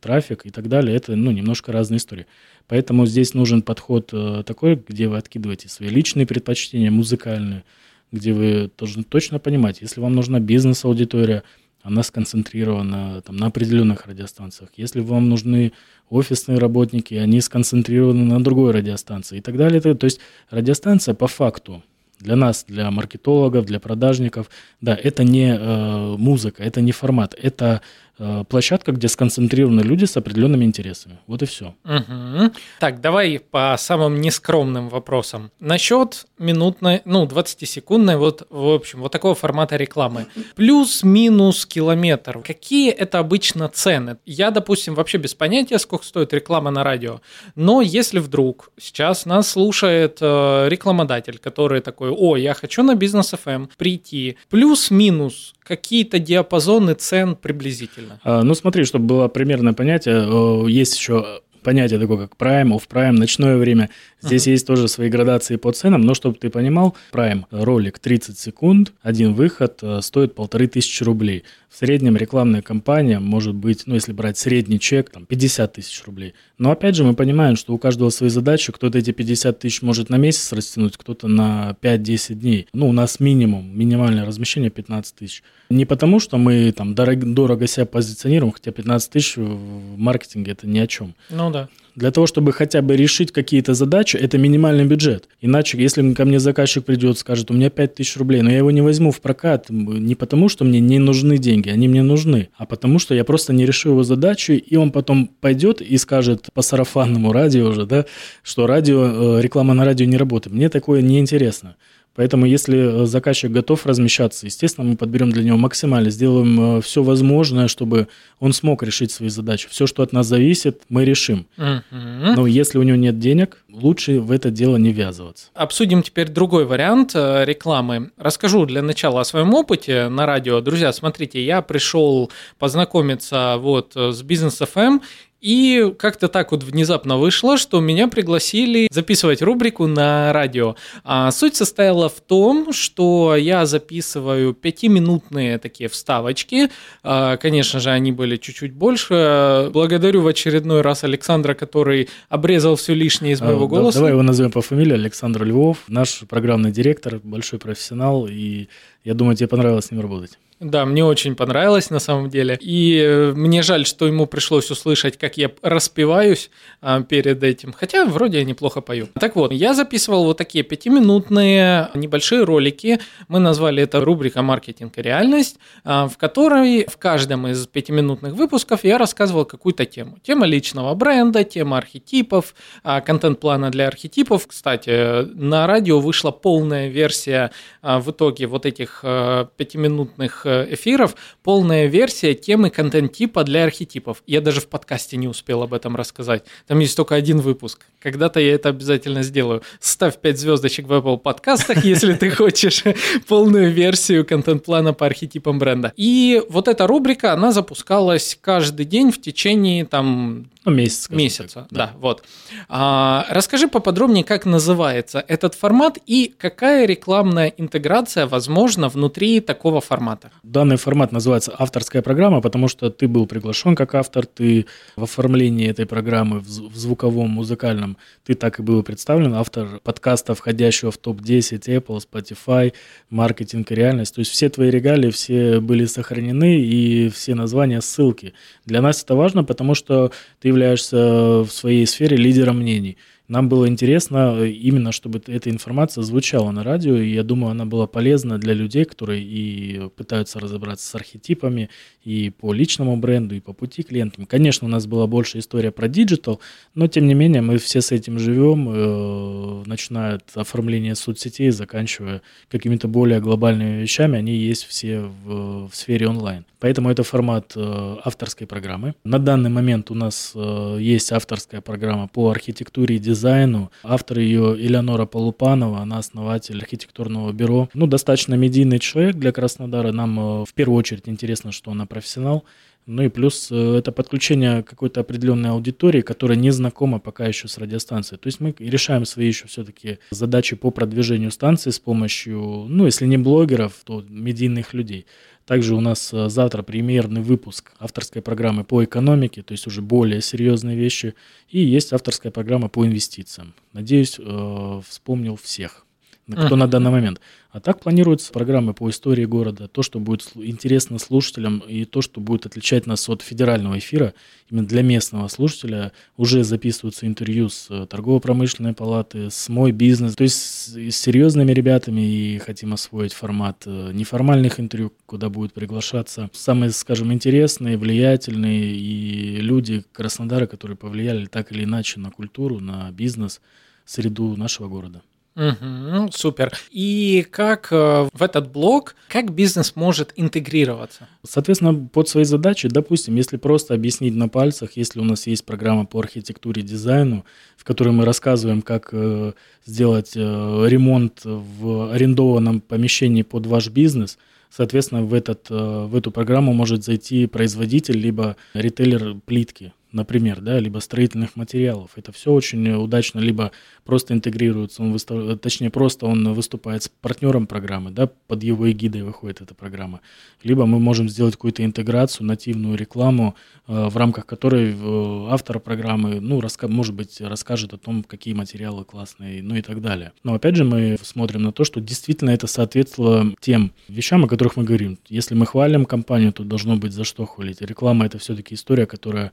трафик 0.00 0.46
и 0.46 0.50
так 0.50 0.68
далее, 0.68 0.96
это 0.96 1.16
ну, 1.16 1.30
немножко 1.30 1.72
разные 1.72 1.98
истории. 1.98 2.26
Поэтому 2.68 3.06
здесь 3.06 3.34
нужен 3.34 3.62
подход 3.62 4.10
э, 4.12 4.42
такой, 4.46 4.80
где 4.88 5.08
вы 5.08 5.16
откидываете 5.16 5.68
свои 5.68 5.88
личные 5.88 6.26
предпочтения, 6.26 6.90
музыкальные, 6.90 7.64
где 8.12 8.32
вы 8.32 8.70
должны 8.78 9.02
точно 9.02 9.38
понимать, 9.38 9.80
если 9.80 10.00
вам 10.00 10.14
нужна 10.14 10.40
бизнес-аудитория, 10.40 11.42
она 11.82 12.02
сконцентрирована 12.02 13.22
там, 13.22 13.36
на 13.36 13.46
определенных 13.46 14.06
радиостанциях. 14.06 14.70
Если 14.76 15.00
вам 15.00 15.30
нужны 15.30 15.72
офисные 16.10 16.58
работники, 16.58 17.14
они 17.14 17.40
сконцентрированы 17.40 18.24
на 18.24 18.42
другой 18.42 18.72
радиостанции 18.72 19.38
и 19.38 19.40
так 19.40 19.56
далее. 19.56 19.80
То 19.80 20.04
есть 20.04 20.20
радиостанция 20.50 21.14
по 21.14 21.26
факту 21.26 21.82
для 22.18 22.36
нас, 22.36 22.66
для 22.68 22.90
маркетологов, 22.90 23.64
для 23.64 23.80
продажников, 23.80 24.50
да, 24.82 24.94
это 24.94 25.24
не 25.24 25.56
э, 25.56 26.16
музыка, 26.18 26.62
это 26.62 26.82
не 26.82 26.92
формат, 26.92 27.34
это 27.40 27.80
Э, 27.80 28.09
площадка, 28.48 28.92
где 28.92 29.08
сконцентрированы 29.08 29.80
люди 29.80 30.04
с 30.04 30.16
определенными 30.16 30.64
интересами. 30.64 31.18
Вот 31.26 31.42
и 31.42 31.46
все. 31.46 31.74
Угу. 31.84 32.52
Так, 32.78 33.00
давай 33.00 33.38
по 33.38 33.74
самым 33.78 34.20
нескромным 34.20 34.88
вопросам. 34.88 35.50
Насчет 35.60 36.26
минутной, 36.38 37.02
ну, 37.04 37.26
20-секундной, 37.26 38.16
вот, 38.16 38.46
в 38.50 38.74
общем, 38.74 39.00
вот 39.00 39.12
такого 39.12 39.34
формата 39.34 39.76
рекламы. 39.76 40.26
Плюс-минус 40.56 41.66
километр. 41.66 42.40
Какие 42.40 42.90
это 42.90 43.18
обычно 43.18 43.68
цены? 43.68 44.16
Я, 44.26 44.50
допустим, 44.50 44.94
вообще 44.94 45.18
без 45.18 45.34
понятия, 45.34 45.78
сколько 45.78 46.04
стоит 46.04 46.32
реклама 46.32 46.70
на 46.70 46.84
радио. 46.84 47.20
Но 47.54 47.80
если 47.82 48.18
вдруг 48.18 48.70
сейчас 48.78 49.26
нас 49.26 49.50
слушает 49.50 50.18
э, 50.20 50.68
рекламодатель, 50.68 51.38
который 51.38 51.80
такой, 51.80 52.10
о, 52.10 52.36
я 52.36 52.54
хочу 52.54 52.82
на 52.82 52.94
бизнес 52.94 53.32
FM 53.32 53.50
эм 53.50 53.70
прийти, 53.76 54.36
плюс-минус 54.48 55.54
какие-то 55.62 56.18
диапазоны 56.18 56.94
цен 56.94 57.36
приблизительно? 57.36 58.09
А, 58.24 58.42
ну, 58.42 58.54
смотри, 58.54 58.84
чтобы 58.84 59.06
было 59.06 59.28
примерное 59.28 59.72
понятие, 59.72 60.68
есть 60.70 60.96
еще 60.96 61.40
понятие 61.62 61.98
такое, 61.98 62.26
как 62.26 62.36
prime, 62.38 62.76
off-prime, 62.76 63.12
ночное 63.12 63.56
время. 63.56 63.90
Здесь 64.20 64.46
uh-huh. 64.46 64.52
есть 64.52 64.66
тоже 64.66 64.88
свои 64.88 65.08
градации 65.08 65.56
по 65.56 65.72
ценам, 65.72 66.02
но 66.02 66.14
чтобы 66.14 66.36
ты 66.36 66.50
понимал, 66.50 66.96
prime 67.12 67.44
ролик 67.50 67.98
30 67.98 68.38
секунд, 68.38 68.92
один 69.02 69.34
выход 69.34 69.78
э, 69.82 70.00
стоит 70.02 70.34
полторы 70.34 70.66
тысячи 70.66 71.02
рублей. 71.02 71.44
В 71.68 71.76
среднем 71.76 72.16
рекламная 72.16 72.62
кампания 72.62 73.20
может 73.20 73.54
быть, 73.54 73.84
ну 73.86 73.94
если 73.94 74.12
брать 74.12 74.38
средний 74.38 74.80
чек, 74.80 75.10
там 75.10 75.26
50 75.26 75.72
тысяч 75.74 76.02
рублей. 76.04 76.34
Но 76.58 76.70
опять 76.70 76.96
же 76.96 77.04
мы 77.04 77.14
понимаем, 77.14 77.56
что 77.56 77.72
у 77.72 77.78
каждого 77.78 78.10
свои 78.10 78.28
задачи, 78.28 78.72
кто-то 78.72 78.98
эти 78.98 79.12
50 79.12 79.58
тысяч 79.58 79.82
может 79.82 80.10
на 80.10 80.16
месяц 80.16 80.52
растянуть, 80.52 80.96
кто-то 80.96 81.28
на 81.28 81.76
5-10 81.80 82.34
дней. 82.34 82.68
Ну 82.72 82.88
у 82.88 82.92
нас 82.92 83.20
минимум, 83.20 83.76
минимальное 83.76 84.26
размещение 84.26 84.70
15 84.70 85.14
тысяч. 85.14 85.42
Не 85.70 85.84
потому, 85.84 86.18
что 86.18 86.36
мы 86.36 86.72
там 86.72 86.96
дорого, 86.96 87.24
дорого 87.24 87.66
себя 87.68 87.86
позиционируем, 87.86 88.52
хотя 88.52 88.72
15 88.72 89.10
тысяч 89.10 89.36
в 89.36 89.96
маркетинге 89.96 90.52
это 90.52 90.66
ни 90.66 90.80
о 90.80 90.86
чем. 90.88 91.14
Ну 91.30 91.50
да. 91.50 91.68
Для 91.94 92.10
того, 92.10 92.26
чтобы 92.26 92.52
хотя 92.52 92.82
бы 92.82 92.96
решить 92.96 93.30
какие-то 93.32 93.74
задачи, 93.74 94.16
это 94.16 94.36
минимальный 94.36 94.84
бюджет. 94.84 95.28
Иначе, 95.40 95.80
если 95.80 96.12
ко 96.14 96.24
мне 96.24 96.40
заказчик 96.40 96.84
придет, 96.84 97.18
скажет, 97.18 97.50
у 97.50 97.54
меня 97.54 97.70
5 97.70 97.94
тысяч 97.94 98.16
рублей, 98.16 98.42
но 98.42 98.50
я 98.50 98.58
его 98.58 98.70
не 98.70 98.80
возьму 98.80 99.12
в 99.12 99.20
прокат 99.20 99.66
не 99.70 100.16
потому, 100.16 100.48
что 100.48 100.64
мне 100.64 100.80
не 100.80 100.98
нужны 100.98 101.38
деньги, 101.38 101.68
они 101.68 101.88
мне 101.88 102.02
нужны, 102.02 102.48
а 102.56 102.66
потому, 102.66 102.98
что 102.98 103.14
я 103.14 103.24
просто 103.24 103.52
не 103.52 103.66
решу 103.66 103.90
его 103.90 104.02
задачу, 104.02 104.52
и 104.54 104.76
он 104.76 104.90
потом 104.90 105.30
пойдет 105.40 105.80
и 105.80 105.96
скажет 105.98 106.48
по 106.52 106.62
сарафанному 106.62 107.32
радио 107.32 107.68
уже, 107.68 107.86
да, 107.86 108.06
что 108.42 108.66
радио, 108.66 109.38
э, 109.38 109.42
реклама 109.42 109.74
на 109.74 109.84
радио 109.84 110.06
не 110.06 110.16
работает. 110.16 110.54
Мне 110.54 110.68
такое 110.68 111.02
не 111.02 111.18
интересно. 111.18 111.76
Поэтому, 112.14 112.44
если 112.44 113.02
э, 113.02 113.06
заказчик 113.06 113.52
готов 113.52 113.86
размещаться, 113.86 114.46
естественно, 114.46 114.86
мы 114.86 114.96
подберем 114.96 115.30
для 115.30 115.44
него 115.44 115.56
максимально, 115.56 116.10
сделаем 116.10 116.78
э, 116.78 116.80
все 116.82 117.02
возможное, 117.02 117.68
чтобы 117.68 118.08
он 118.40 118.52
смог 118.52 118.82
решить 118.82 119.12
свои 119.12 119.28
задачи. 119.28 119.68
Все, 119.70 119.86
что 119.86 120.02
от 120.02 120.12
нас 120.12 120.26
зависит, 120.26 120.82
мы 120.88 121.04
решим. 121.04 121.46
Но 121.90 122.46
если 122.46 122.78
у 122.78 122.82
него 122.82 122.96
нет 122.96 123.18
денег, 123.18 123.59
лучше 123.72 124.20
в 124.20 124.30
это 124.30 124.50
дело 124.50 124.76
не 124.76 124.92
ввязываться. 124.92 125.46
Обсудим 125.54 126.02
теперь 126.02 126.28
другой 126.28 126.64
вариант 126.64 127.12
э, 127.14 127.44
рекламы. 127.44 128.10
Расскажу 128.16 128.66
для 128.66 128.82
начала 128.82 129.20
о 129.20 129.24
своем 129.24 129.54
опыте 129.54 130.08
на 130.08 130.26
радио. 130.26 130.60
Друзья, 130.60 130.92
смотрите, 130.92 131.44
я 131.44 131.62
пришел 131.62 132.30
познакомиться 132.58 133.56
вот 133.58 133.94
с 133.94 134.22
Бизнес 134.22 134.60
FM, 134.60 135.00
и 135.40 135.94
как-то 135.98 136.28
так 136.28 136.52
вот 136.52 136.62
внезапно 136.62 137.16
вышло, 137.16 137.56
что 137.56 137.80
меня 137.80 138.08
пригласили 138.08 138.88
записывать 138.90 139.40
рубрику 139.40 139.86
на 139.86 140.32
радио. 140.32 140.76
А 141.02 141.30
суть 141.30 141.56
состояла 141.56 142.08
в 142.08 142.20
том, 142.20 142.72
что 142.72 143.34
я 143.36 143.64
записываю 143.64 144.52
пятиминутные 144.52 145.58
такие 145.58 145.88
вставочки. 145.88 146.70
А, 147.02 147.38
конечно 147.38 147.80
же, 147.80 147.90
они 147.90 148.12
были 148.12 148.36
чуть-чуть 148.36 148.72
больше. 148.72 149.70
Благодарю 149.72 150.20
в 150.22 150.26
очередной 150.26 150.82
раз 150.82 151.04
Александра, 151.04 151.54
который 151.54 152.10
обрезал 152.28 152.76
все 152.76 152.92
лишнее 152.92 153.32
из 153.32 153.40
моего 153.40 153.59
а, 153.64 153.68
голоса. 153.68 153.98
Давай 153.98 154.12
его 154.12 154.22
назовем 154.22 154.50
по 154.50 154.62
фамилии 154.62 154.94
Александр 154.94 155.44
Львов, 155.44 155.78
наш 155.88 156.20
программный 156.28 156.72
директор, 156.72 157.20
большой 157.22 157.58
профессионал, 157.58 158.26
и 158.28 158.68
я 159.04 159.14
думаю, 159.14 159.36
тебе 159.36 159.48
понравилось 159.48 159.86
с 159.86 159.90
ним 159.90 160.00
работать. 160.00 160.38
Да, 160.60 160.84
мне 160.84 161.02
очень 161.02 161.36
понравилось 161.36 161.88
на 161.88 162.00
самом 162.00 162.28
деле. 162.28 162.58
И 162.60 162.98
э, 163.02 163.32
мне 163.32 163.62
жаль, 163.62 163.86
что 163.86 164.06
ему 164.06 164.26
пришлось 164.26 164.70
услышать, 164.70 165.16
как 165.16 165.38
я 165.38 165.50
распеваюсь 165.62 166.50
а, 166.82 167.00
перед 167.00 167.42
этим. 167.42 167.72
Хотя 167.72 168.04
вроде 168.04 168.40
я 168.40 168.44
неплохо 168.44 168.82
пою. 168.82 169.08
Так 169.18 169.36
вот, 169.36 169.52
я 169.52 169.72
записывал 169.72 170.24
вот 170.24 170.36
такие 170.36 170.62
пятиминутные 170.62 171.88
небольшие 171.94 172.44
ролики. 172.44 173.00
Мы 173.28 173.38
назвали 173.38 173.82
это 173.82 174.04
рубрика 174.04 174.42
«Маркетинг 174.42 174.98
и 174.98 175.02
реальность», 175.02 175.56
а, 175.82 176.08
в 176.08 176.18
которой 176.18 176.84
в 176.86 176.98
каждом 176.98 177.46
из 177.46 177.66
пятиминутных 177.66 178.34
выпусков 178.34 178.84
я 178.84 178.98
рассказывал 178.98 179.46
какую-то 179.46 179.86
тему. 179.86 180.18
Тема 180.22 180.44
личного 180.44 180.94
бренда, 180.94 181.42
тема 181.42 181.78
архетипов, 181.78 182.54
а, 182.84 183.00
контент-плана 183.00 183.70
для 183.70 183.88
архетипов. 183.88 184.46
Кстати, 184.46 185.24
на 185.34 185.66
радио 185.66 186.00
вышла 186.00 186.32
полная 186.32 186.88
версия 186.88 187.50
в 187.80 188.10
итоге 188.10 188.46
вот 188.46 188.66
этих 188.66 188.89
этих 188.90 189.00
э, 189.02 189.46
пятиминутных 189.56 190.46
э, 190.46 190.66
эфиров 190.74 191.14
полная 191.42 191.86
версия 191.86 192.34
темы 192.34 192.70
контент-типа 192.70 193.44
для 193.44 193.64
архетипов. 193.64 194.22
Я 194.26 194.40
даже 194.40 194.60
в 194.60 194.68
подкасте 194.68 195.16
не 195.16 195.28
успел 195.28 195.62
об 195.62 195.74
этом 195.74 195.96
рассказать. 195.96 196.44
Там 196.66 196.78
есть 196.80 196.96
только 196.96 197.14
один 197.14 197.40
выпуск. 197.40 197.86
Когда-то 198.00 198.40
я 198.40 198.54
это 198.54 198.70
обязательно 198.70 199.22
сделаю. 199.22 199.62
Ставь 199.80 200.18
5 200.18 200.38
звездочек 200.38 200.86
в 200.86 200.92
Apple 200.92 201.18
подкастах, 201.18 201.84
если 201.84 202.14
ты 202.14 202.30
хочешь 202.30 202.84
полную 203.28 203.70
версию 203.72 204.24
контент-плана 204.24 204.92
по 204.92 205.06
архетипам 205.06 205.58
бренда. 205.58 205.92
И 205.96 206.42
вот 206.48 206.68
эта 206.68 206.86
рубрика, 206.86 207.32
она 207.32 207.52
запускалась 207.52 208.38
каждый 208.40 208.86
день 208.86 209.12
в 209.12 209.20
течение 209.20 209.84
там 209.84 210.46
ну, 210.64 210.72
месяц. 210.72 211.08
Месяца, 211.08 211.60
так, 211.60 211.66
да. 211.70 211.86
да, 211.86 211.92
вот. 211.98 212.22
А, 212.68 213.26
расскажи 213.30 213.66
поподробнее, 213.66 214.24
как 214.24 214.44
называется 214.44 215.24
этот 215.26 215.54
формат 215.54 215.98
и 216.06 216.34
какая 216.36 216.84
рекламная 216.84 217.48
интеграция 217.56 218.26
возможна 218.26 218.79
внутри 218.88 219.40
такого 219.40 219.80
формата. 219.80 220.30
Данный 220.42 220.76
формат 220.76 221.12
называется 221.12 221.54
авторская 221.58 222.02
программа, 222.02 222.40
потому 222.40 222.68
что 222.68 222.90
ты 222.90 223.08
был 223.08 223.26
приглашен 223.26 223.74
как 223.74 223.94
автор, 223.94 224.26
ты 224.26 224.66
в 224.96 225.02
оформлении 225.04 225.68
этой 225.68 225.86
программы 225.86 226.40
в 226.40 226.76
звуковом, 226.76 227.30
музыкальном, 227.30 227.96
ты 228.24 228.34
так 228.34 228.58
и 228.58 228.62
был 228.62 228.82
представлен, 228.82 229.34
автор 229.34 229.80
подкаста, 229.82 230.34
входящего 230.34 230.90
в 230.90 230.98
топ-10 230.98 231.60
Apple, 231.66 232.00
Spotify, 232.00 232.72
маркетинг 233.10 233.70
и 233.72 233.74
реальность. 233.74 234.14
То 234.14 234.20
есть 234.20 234.30
все 234.30 234.48
твои 234.48 234.70
регалии, 234.70 235.10
все 235.10 235.60
были 235.60 235.84
сохранены 235.86 236.60
и 236.60 237.08
все 237.08 237.34
названия, 237.34 237.80
ссылки. 237.80 238.34
Для 238.64 238.80
нас 238.80 239.02
это 239.02 239.14
важно, 239.14 239.44
потому 239.44 239.74
что 239.74 240.12
ты 240.40 240.48
являешься 240.48 241.42
в 241.42 241.48
своей 241.50 241.86
сфере 241.86 242.16
лидером 242.16 242.58
мнений. 242.58 242.96
Нам 243.30 243.48
было 243.48 243.68
интересно 243.68 244.34
э, 244.40 244.48
именно, 244.48 244.90
чтобы 244.90 245.22
эта 245.24 245.50
информация 245.50 246.02
звучала 246.02 246.50
на 246.50 246.64
радио, 246.64 246.96
и 246.96 247.12
я 247.12 247.22
думаю, 247.22 247.52
она 247.52 247.64
была 247.64 247.86
полезна 247.86 248.38
для 248.38 248.54
людей, 248.54 248.84
которые 248.84 249.22
и 249.22 249.88
пытаются 249.90 250.40
разобраться 250.40 250.88
с 250.88 250.94
архетипами 250.96 251.70
и 252.02 252.30
по 252.30 252.52
личному 252.52 252.96
бренду, 252.96 253.36
и 253.36 253.40
по 253.40 253.52
пути 253.52 253.84
клиентам. 253.84 254.26
Конечно, 254.26 254.66
у 254.66 254.70
нас 254.70 254.88
была 254.88 255.06
больше 255.06 255.38
история 255.38 255.70
про 255.70 255.86
digital, 255.86 256.40
но 256.74 256.88
тем 256.88 257.06
не 257.06 257.14
менее 257.14 257.40
мы 257.40 257.58
все 257.58 257.80
с 257.80 257.92
этим 257.92 258.18
живем, 258.18 258.68
э, 258.68 259.62
начиная 259.64 260.16
от 260.16 260.24
оформления 260.34 260.96
соцсетей, 260.96 261.50
заканчивая 261.50 262.22
какими-то 262.48 262.88
более 262.88 263.20
глобальными 263.20 263.80
вещами, 263.80 264.18
они 264.18 264.34
есть 264.34 264.64
все 264.64 265.02
в, 265.02 265.68
в 265.68 265.70
сфере 265.76 266.08
онлайн. 266.08 266.46
Поэтому 266.58 266.90
это 266.90 267.04
формат 267.04 267.52
э, 267.54 267.96
авторской 268.04 268.48
программы. 268.48 268.96
На 269.04 269.20
данный 269.20 269.50
момент 269.50 269.92
у 269.92 269.94
нас 269.94 270.34
есть 270.34 271.12
авторская 271.12 271.60
программа 271.60 272.08
по 272.08 272.28
архитектуре 272.28 272.96
и 272.96 272.98
дизайну, 272.98 273.19
дизайну. 273.20 273.70
Автор 273.82 274.18
ее 274.18 274.56
Элеонора 274.58 275.06
Полупанова, 275.06 275.80
она 275.80 275.98
основатель 275.98 276.58
архитектурного 276.58 277.32
бюро. 277.32 277.68
Ну, 277.74 277.86
достаточно 277.86 278.34
медийный 278.34 278.78
человек 278.78 279.16
для 279.16 279.32
Краснодара. 279.32 279.92
Нам 279.92 280.18
э, 280.18 280.44
в 280.44 280.54
первую 280.54 280.78
очередь 280.78 281.08
интересно, 281.08 281.52
что 281.52 281.70
она 281.70 281.86
профессионал. 281.86 282.44
Ну 282.86 283.02
и 283.02 283.08
плюс 283.08 283.48
э, 283.52 283.76
это 283.78 283.92
подключение 283.92 284.62
какой-то 284.62 285.00
определенной 285.00 285.50
аудитории, 285.50 286.00
которая 286.00 286.38
не 286.38 286.50
знакома 286.50 286.98
пока 286.98 287.26
еще 287.26 287.46
с 287.46 287.58
радиостанцией. 287.58 288.18
То 288.18 288.26
есть 288.26 288.40
мы 288.40 288.54
решаем 288.58 289.04
свои 289.04 289.26
еще 289.26 289.46
все-таки 289.46 289.98
задачи 290.10 290.56
по 290.56 290.70
продвижению 290.70 291.30
станции 291.30 291.70
с 291.70 291.78
помощью, 291.78 292.40
ну 292.68 292.86
если 292.86 293.06
не 293.06 293.18
блогеров, 293.18 293.74
то 293.84 294.02
медийных 294.08 294.72
людей. 294.72 295.06
Также 295.50 295.74
у 295.74 295.80
нас 295.80 296.14
э, 296.14 296.28
завтра 296.28 296.62
премьерный 296.62 297.22
выпуск 297.22 297.72
авторской 297.80 298.22
программы 298.22 298.62
по 298.62 298.84
экономике, 298.84 299.42
то 299.42 299.50
есть 299.50 299.66
уже 299.66 299.82
более 299.82 300.20
серьезные 300.20 300.76
вещи. 300.76 301.16
И 301.48 301.58
есть 301.58 301.92
авторская 301.92 302.30
программа 302.30 302.68
по 302.68 302.86
инвестициям. 302.86 303.54
Надеюсь, 303.72 304.20
э, 304.20 304.80
вспомнил 304.86 305.34
всех 305.34 305.84
кто 306.32 306.56
на 306.56 306.66
данный 306.68 306.90
момент. 306.90 307.20
А 307.52 307.58
так 307.58 307.80
планируются 307.80 308.32
программы 308.32 308.74
по 308.74 308.88
истории 308.90 309.24
города, 309.24 309.66
то, 309.66 309.82
что 309.82 309.98
будет 309.98 310.30
интересно 310.36 311.00
слушателям 311.00 311.58
и 311.58 311.84
то, 311.84 312.00
что 312.00 312.20
будет 312.20 312.46
отличать 312.46 312.86
нас 312.86 313.08
от 313.08 313.22
федерального 313.22 313.76
эфира. 313.76 314.14
Именно 314.50 314.68
для 314.68 314.82
местного 314.82 315.26
слушателя 315.26 315.90
уже 316.16 316.44
записываются 316.44 317.08
интервью 317.08 317.48
с 317.48 317.66
э, 317.68 317.86
торгово-промышленной 317.86 318.72
палаты, 318.72 319.30
с 319.30 319.48
мой 319.48 319.72
бизнес. 319.72 320.14
То 320.14 320.22
есть 320.22 320.36
с 320.36 320.96
серьезными 320.96 321.50
ребятами 321.50 322.02
и 322.02 322.38
хотим 322.38 322.72
освоить 322.72 323.14
формат 323.14 323.64
э, 323.66 323.90
неформальных 323.92 324.60
интервью, 324.60 324.92
куда 325.06 325.28
будут 325.28 325.52
приглашаться 325.52 326.30
самые, 326.32 326.70
скажем, 326.70 327.12
интересные, 327.12 327.76
влиятельные 327.76 328.76
и 328.76 329.40
люди 329.40 329.84
Краснодара, 329.90 330.46
которые 330.46 330.76
повлияли 330.76 331.26
так 331.26 331.50
или 331.50 331.64
иначе 331.64 331.98
на 331.98 332.12
культуру, 332.12 332.60
на 332.60 332.92
бизнес, 332.92 333.40
среду 333.84 334.36
нашего 334.36 334.68
города. 334.68 335.02
Угу, 335.40 336.10
супер. 336.12 336.52
И 336.70 337.26
как 337.30 337.68
э, 337.70 338.08
в 338.12 338.22
этот 338.22 338.52
блок, 338.52 338.94
как 339.08 339.32
бизнес 339.32 339.74
может 339.74 340.12
интегрироваться? 340.16 341.08
Соответственно, 341.26 341.74
под 341.74 342.10
свои 342.10 342.24
задачи, 342.24 342.68
допустим, 342.68 343.16
если 343.16 343.38
просто 343.38 343.72
объяснить 343.72 344.14
на 344.14 344.28
пальцах, 344.28 344.72
если 344.76 345.00
у 345.00 345.04
нас 345.04 345.26
есть 345.26 345.46
программа 345.46 345.86
по 345.86 345.98
архитектуре, 345.98 346.60
дизайну, 346.60 347.24
в 347.56 347.64
которой 347.64 347.90
мы 347.90 348.04
рассказываем, 348.04 348.60
как 348.60 348.90
э, 348.92 349.32
сделать 349.64 350.12
э, 350.14 350.20
ремонт 350.20 351.22
в 351.24 351.90
арендованном 351.90 352.60
помещении 352.60 353.22
под 353.22 353.46
ваш 353.46 353.70
бизнес, 353.70 354.18
соответственно, 354.50 355.04
в, 355.04 355.14
этот, 355.14 355.48
в 355.48 355.96
эту 355.96 356.10
программу 356.10 356.52
может 356.52 356.84
зайти 356.84 357.26
производитель, 357.26 357.96
либо 357.96 358.36
ритейлер 358.52 359.16
плитки, 359.24 359.72
например, 359.92 360.40
да, 360.40 360.58
либо 360.58 360.78
строительных 360.78 361.36
материалов. 361.36 361.92
Это 361.96 362.12
все 362.12 362.32
очень 362.32 362.68
удачно, 362.72 363.20
либо 363.20 363.52
просто 363.84 364.14
интегрируется, 364.14 364.82
он 364.82 364.92
выстав... 364.92 365.38
точнее, 365.40 365.70
просто 365.70 366.06
он 366.06 366.32
выступает 366.32 366.84
с 366.84 366.88
партнером 366.88 367.46
программы, 367.46 367.90
да, 367.90 368.08
под 368.26 368.42
его 368.42 368.70
эгидой 368.70 369.02
выходит 369.02 369.40
эта 369.40 369.54
программа. 369.54 370.00
Либо 370.42 370.66
мы 370.66 370.78
можем 370.78 371.08
сделать 371.08 371.34
какую-то 371.34 371.64
интеграцию, 371.64 372.26
нативную 372.26 372.76
рекламу, 372.76 373.34
э, 373.66 373.88
в 373.88 373.96
рамках 373.96 374.26
которой 374.26 374.72
э, 374.72 375.26
автор 375.30 375.60
программы, 375.60 376.20
ну, 376.20 376.40
раска... 376.40 376.68
может 376.68 376.94
быть, 376.94 377.20
расскажет 377.20 377.72
о 377.72 377.78
том, 377.78 378.04
какие 378.04 378.34
материалы 378.34 378.84
классные, 378.84 379.42
ну 379.42 379.56
и 379.56 379.62
так 379.62 379.80
далее. 379.80 380.12
Но 380.24 380.34
опять 380.34 380.56
же 380.56 380.64
мы 380.64 380.96
смотрим 381.02 381.42
на 381.42 381.52
то, 381.52 381.64
что 381.64 381.80
действительно 381.80 382.30
это 382.30 382.46
соответствовало 382.46 383.34
тем 383.40 383.72
вещам, 383.88 384.24
о 384.24 384.28
которых 384.28 384.56
мы 384.56 384.64
говорим. 384.64 384.98
Если 385.08 385.34
мы 385.34 385.46
хвалим 385.46 385.84
компанию, 385.84 386.32
то 386.32 386.44
должно 386.44 386.76
быть 386.76 386.92
за 386.92 387.04
что 387.04 387.26
хвалить. 387.26 387.60
Реклама 387.60 388.06
это 388.06 388.18
все-таки 388.18 388.54
история, 388.54 388.86
которая 388.86 389.32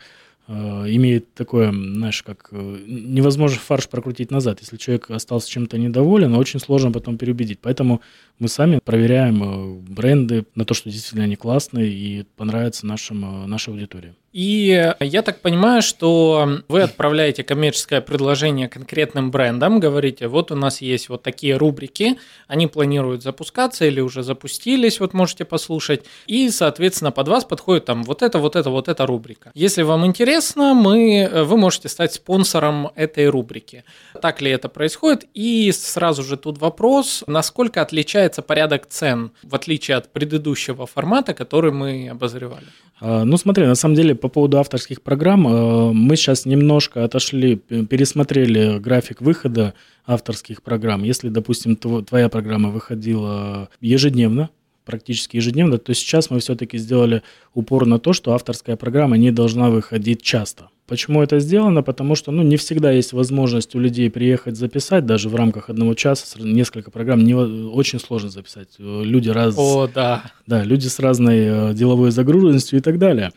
имеет 0.54 1.34
такое, 1.34 1.72
знаешь, 1.72 2.24
как 2.24 2.50
э, 2.52 2.78
невозможно 2.88 3.60
фарш 3.60 3.90
прокрутить 3.90 4.32
назад. 4.32 4.60
Если 4.62 4.78
человек 4.78 5.12
остался 5.12 5.50
чем-то 5.50 5.78
недоволен, 5.78 6.34
очень 6.36 6.60
сложно 6.60 6.92
потом 6.92 7.18
переубедить. 7.18 7.60
Поэтому 7.62 8.02
мы 8.40 8.48
сами 8.48 8.80
проверяем 8.84 9.44
э, 9.44 9.80
бренды 9.90 10.46
на 10.56 10.64
то, 10.64 10.74
что 10.74 10.90
действительно 10.90 11.26
они 11.26 11.36
классные 11.36 11.90
и 11.92 12.26
понравятся 12.38 12.86
нашим, 12.86 13.50
нашей 13.50 13.74
аудитории. 13.74 14.14
И 14.34 14.94
я 15.00 15.22
так 15.22 15.42
понимаю, 15.42 15.82
что 15.82 16.60
вы 16.68 16.82
отправляете 16.82 17.44
коммерческое 17.44 18.02
предложение 18.02 18.68
конкретным 18.68 19.32
брендам, 19.32 19.80
говорите, 19.80 20.28
вот 20.28 20.52
у 20.52 20.56
нас 20.56 20.82
есть 20.82 21.10
вот 21.10 21.24
такие 21.24 21.56
рубрики, 21.56 22.18
они 22.48 22.68
планируют 22.68 23.24
запускаться 23.24 23.86
или 23.86 24.02
уже 24.02 24.24
запустились, 24.24 25.00
вот 25.00 25.14
можете 25.14 25.46
послушать, 25.46 26.04
и, 26.28 26.50
соответственно, 26.50 27.12
под 27.12 27.30
вас 27.30 27.46
подходит 27.46 27.86
там 27.86 28.04
вот 28.04 28.22
это, 28.22 28.38
вот 28.38 28.56
это, 28.56 28.70
вот 28.70 28.90
эта 28.90 29.06
рубрика. 29.06 29.52
Если 29.56 29.82
вам 29.82 30.06
интересно, 30.06 30.74
мы, 30.74 31.30
вы 31.46 31.58
можете 31.58 31.88
стать 31.90 32.14
спонсором 32.14 32.92
этой 32.96 33.28
рубрики. 33.28 33.86
Так 34.22 34.42
ли 34.42 34.52
это 34.52 34.70
происходит? 34.70 35.26
И 35.34 35.72
сразу 35.72 36.24
же 36.24 36.38
тут 36.38 36.58
вопрос, 36.58 37.24
насколько 37.28 37.82
отличается 37.82 38.42
порядок 38.42 38.88
цен, 38.88 39.32
в 39.42 39.56
отличие 39.56 39.98
от 39.98 40.12
предыдущего 40.12 40.86
формата, 40.86 41.34
который 41.34 41.72
мы 41.72 42.10
обозревали? 42.10 42.68
А, 43.00 43.24
ну, 43.24 43.38
смотри, 43.38 43.66
на 43.66 43.76
самом 43.76 43.96
деле, 43.96 44.16
по 44.16 44.27
поводу 44.30 44.58
авторских 44.60 45.02
программ, 45.02 45.48
э, 45.48 45.92
мы 45.94 46.16
сейчас 46.16 46.46
немножко 46.46 47.04
отошли, 47.04 47.56
пересмотрели 47.56 48.80
график 48.80 49.22
выхода 49.22 49.74
авторских 50.06 50.62
программ. 50.62 51.04
Если, 51.04 51.30
допустим, 51.30 51.76
твоя 51.76 52.30
программа 52.30 52.70
выходила 52.70 53.70
ежедневно, 53.82 54.50
практически 54.88 55.36
ежедневно, 55.36 55.78
то 55.78 55.94
сейчас 55.94 56.30
мы 56.32 56.40
все-таки 56.40 56.78
сделали 56.78 57.22
упор 57.54 57.86
на 57.86 58.00
то, 58.00 58.14
что 58.14 58.34
авторская 58.34 58.78
программа 58.78 59.18
не 59.18 59.32
должна 59.32 59.70
выходить 59.70 60.22
часто. 60.22 60.70
Почему 60.88 61.22
это 61.22 61.40
сделано? 61.40 61.84
Потому 61.84 62.16
что 62.16 62.32
ну, 62.32 62.44
не 62.44 62.56
всегда 62.56 62.92
есть 62.92 63.12
возможность 63.12 63.76
у 63.76 63.80
людей 63.80 64.10
приехать 64.10 64.56
записать, 64.56 65.06
даже 65.06 65.28
в 65.28 65.36
рамках 65.36 65.70
одного 65.70 65.94
часа 65.94 66.40
несколько 66.40 66.92
программ 66.92 67.26
не, 67.26 67.36
очень 67.36 68.00
сложно 68.00 68.30
записать. 68.30 68.70
Люди 68.80 69.28
раз, 69.28 69.56
О, 69.58 69.90
да. 69.94 70.24
Да, 70.48 70.64
люди 70.64 70.88
с 70.88 71.00
разной 71.00 71.40
э, 71.40 71.74
деловой 71.74 72.12
загруженностью 72.12 72.80
и 72.80 72.82
так 72.82 72.98
далее. 73.00 73.34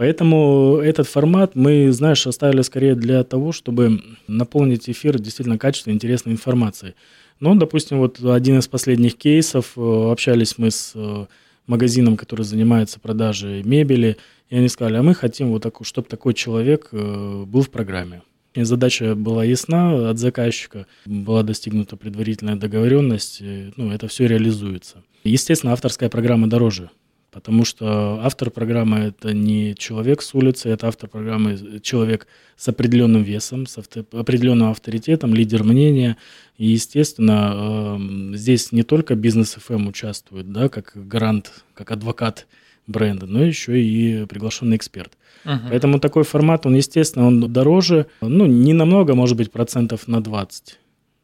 Поэтому 0.00 0.78
этот 0.82 1.06
формат 1.08 1.54
мы, 1.54 1.92
знаешь, 1.92 2.26
оставили 2.26 2.62
скорее 2.62 2.94
для 2.94 3.22
того, 3.22 3.52
чтобы 3.52 4.00
наполнить 4.26 4.88
эфир 4.88 5.20
действительно 5.20 5.58
качественной, 5.58 5.94
интересной 5.94 6.32
информацией. 6.32 6.94
Ну, 7.38 7.54
допустим, 7.54 7.98
вот 7.98 8.18
один 8.24 8.60
из 8.60 8.66
последних 8.66 9.18
кейсов, 9.18 9.72
э, 9.76 10.10
общались 10.10 10.56
мы 10.56 10.70
с 10.70 10.92
э, 10.94 11.26
магазином, 11.66 12.16
который 12.16 12.46
занимается 12.46 12.98
продажей 12.98 13.62
мебели, 13.62 14.16
и 14.48 14.56
они 14.56 14.68
сказали, 14.68 14.96
а 14.96 15.02
мы 15.02 15.14
хотим 15.14 15.50
вот 15.50 15.62
такой, 15.62 15.84
чтобы 15.84 16.08
такой 16.08 16.32
человек 16.32 16.88
э, 16.92 17.44
был 17.46 17.60
в 17.60 17.68
программе. 17.68 18.22
И 18.54 18.62
задача 18.62 19.14
была 19.14 19.44
ясна 19.44 20.08
от 20.08 20.18
заказчика, 20.18 20.86
была 21.04 21.42
достигнута 21.42 21.98
предварительная 21.98 22.56
договоренность, 22.56 23.42
ну, 23.76 23.92
это 23.92 24.08
все 24.08 24.26
реализуется. 24.26 25.02
Естественно, 25.24 25.74
авторская 25.74 26.08
программа 26.08 26.48
дороже, 26.48 26.88
потому 27.30 27.64
что 27.64 28.20
автор 28.22 28.50
программы– 28.50 28.98
это 28.98 29.32
не 29.32 29.74
человек 29.74 30.22
с 30.22 30.34
улицы, 30.34 30.68
это 30.68 30.88
автор 30.88 31.08
программы 31.08 31.80
человек 31.82 32.26
с 32.56 32.68
определенным 32.68 33.22
весом, 33.22 33.66
с 33.66 33.78
авто, 33.78 34.04
определенным 34.12 34.70
авторитетом, 34.70 35.34
лидер 35.34 35.64
мнения. 35.64 36.16
И, 36.56 36.68
естественно, 36.68 37.98
э, 38.00 38.36
здесь 38.36 38.72
не 38.72 38.82
только 38.82 39.14
бизнес 39.14 39.56
FM 39.56 39.88
участвует, 39.88 40.52
да, 40.52 40.68
как 40.68 40.92
гарант, 40.94 41.64
как 41.74 41.90
адвокат 41.90 42.46
бренда, 42.86 43.26
но 43.26 43.42
еще 43.42 43.80
и 43.80 44.26
приглашенный 44.26 44.76
эксперт. 44.76 45.16
Угу. 45.44 45.68
Поэтому 45.70 46.00
такой 46.00 46.24
формат, 46.24 46.66
он, 46.66 46.74
естественно, 46.74 47.26
он 47.26 47.52
дороже, 47.52 48.06
ну, 48.20 48.46
не 48.46 48.72
намного, 48.72 49.14
может 49.14 49.36
быть, 49.36 49.50
процентов 49.50 50.08
на 50.08 50.22
20. 50.22 50.78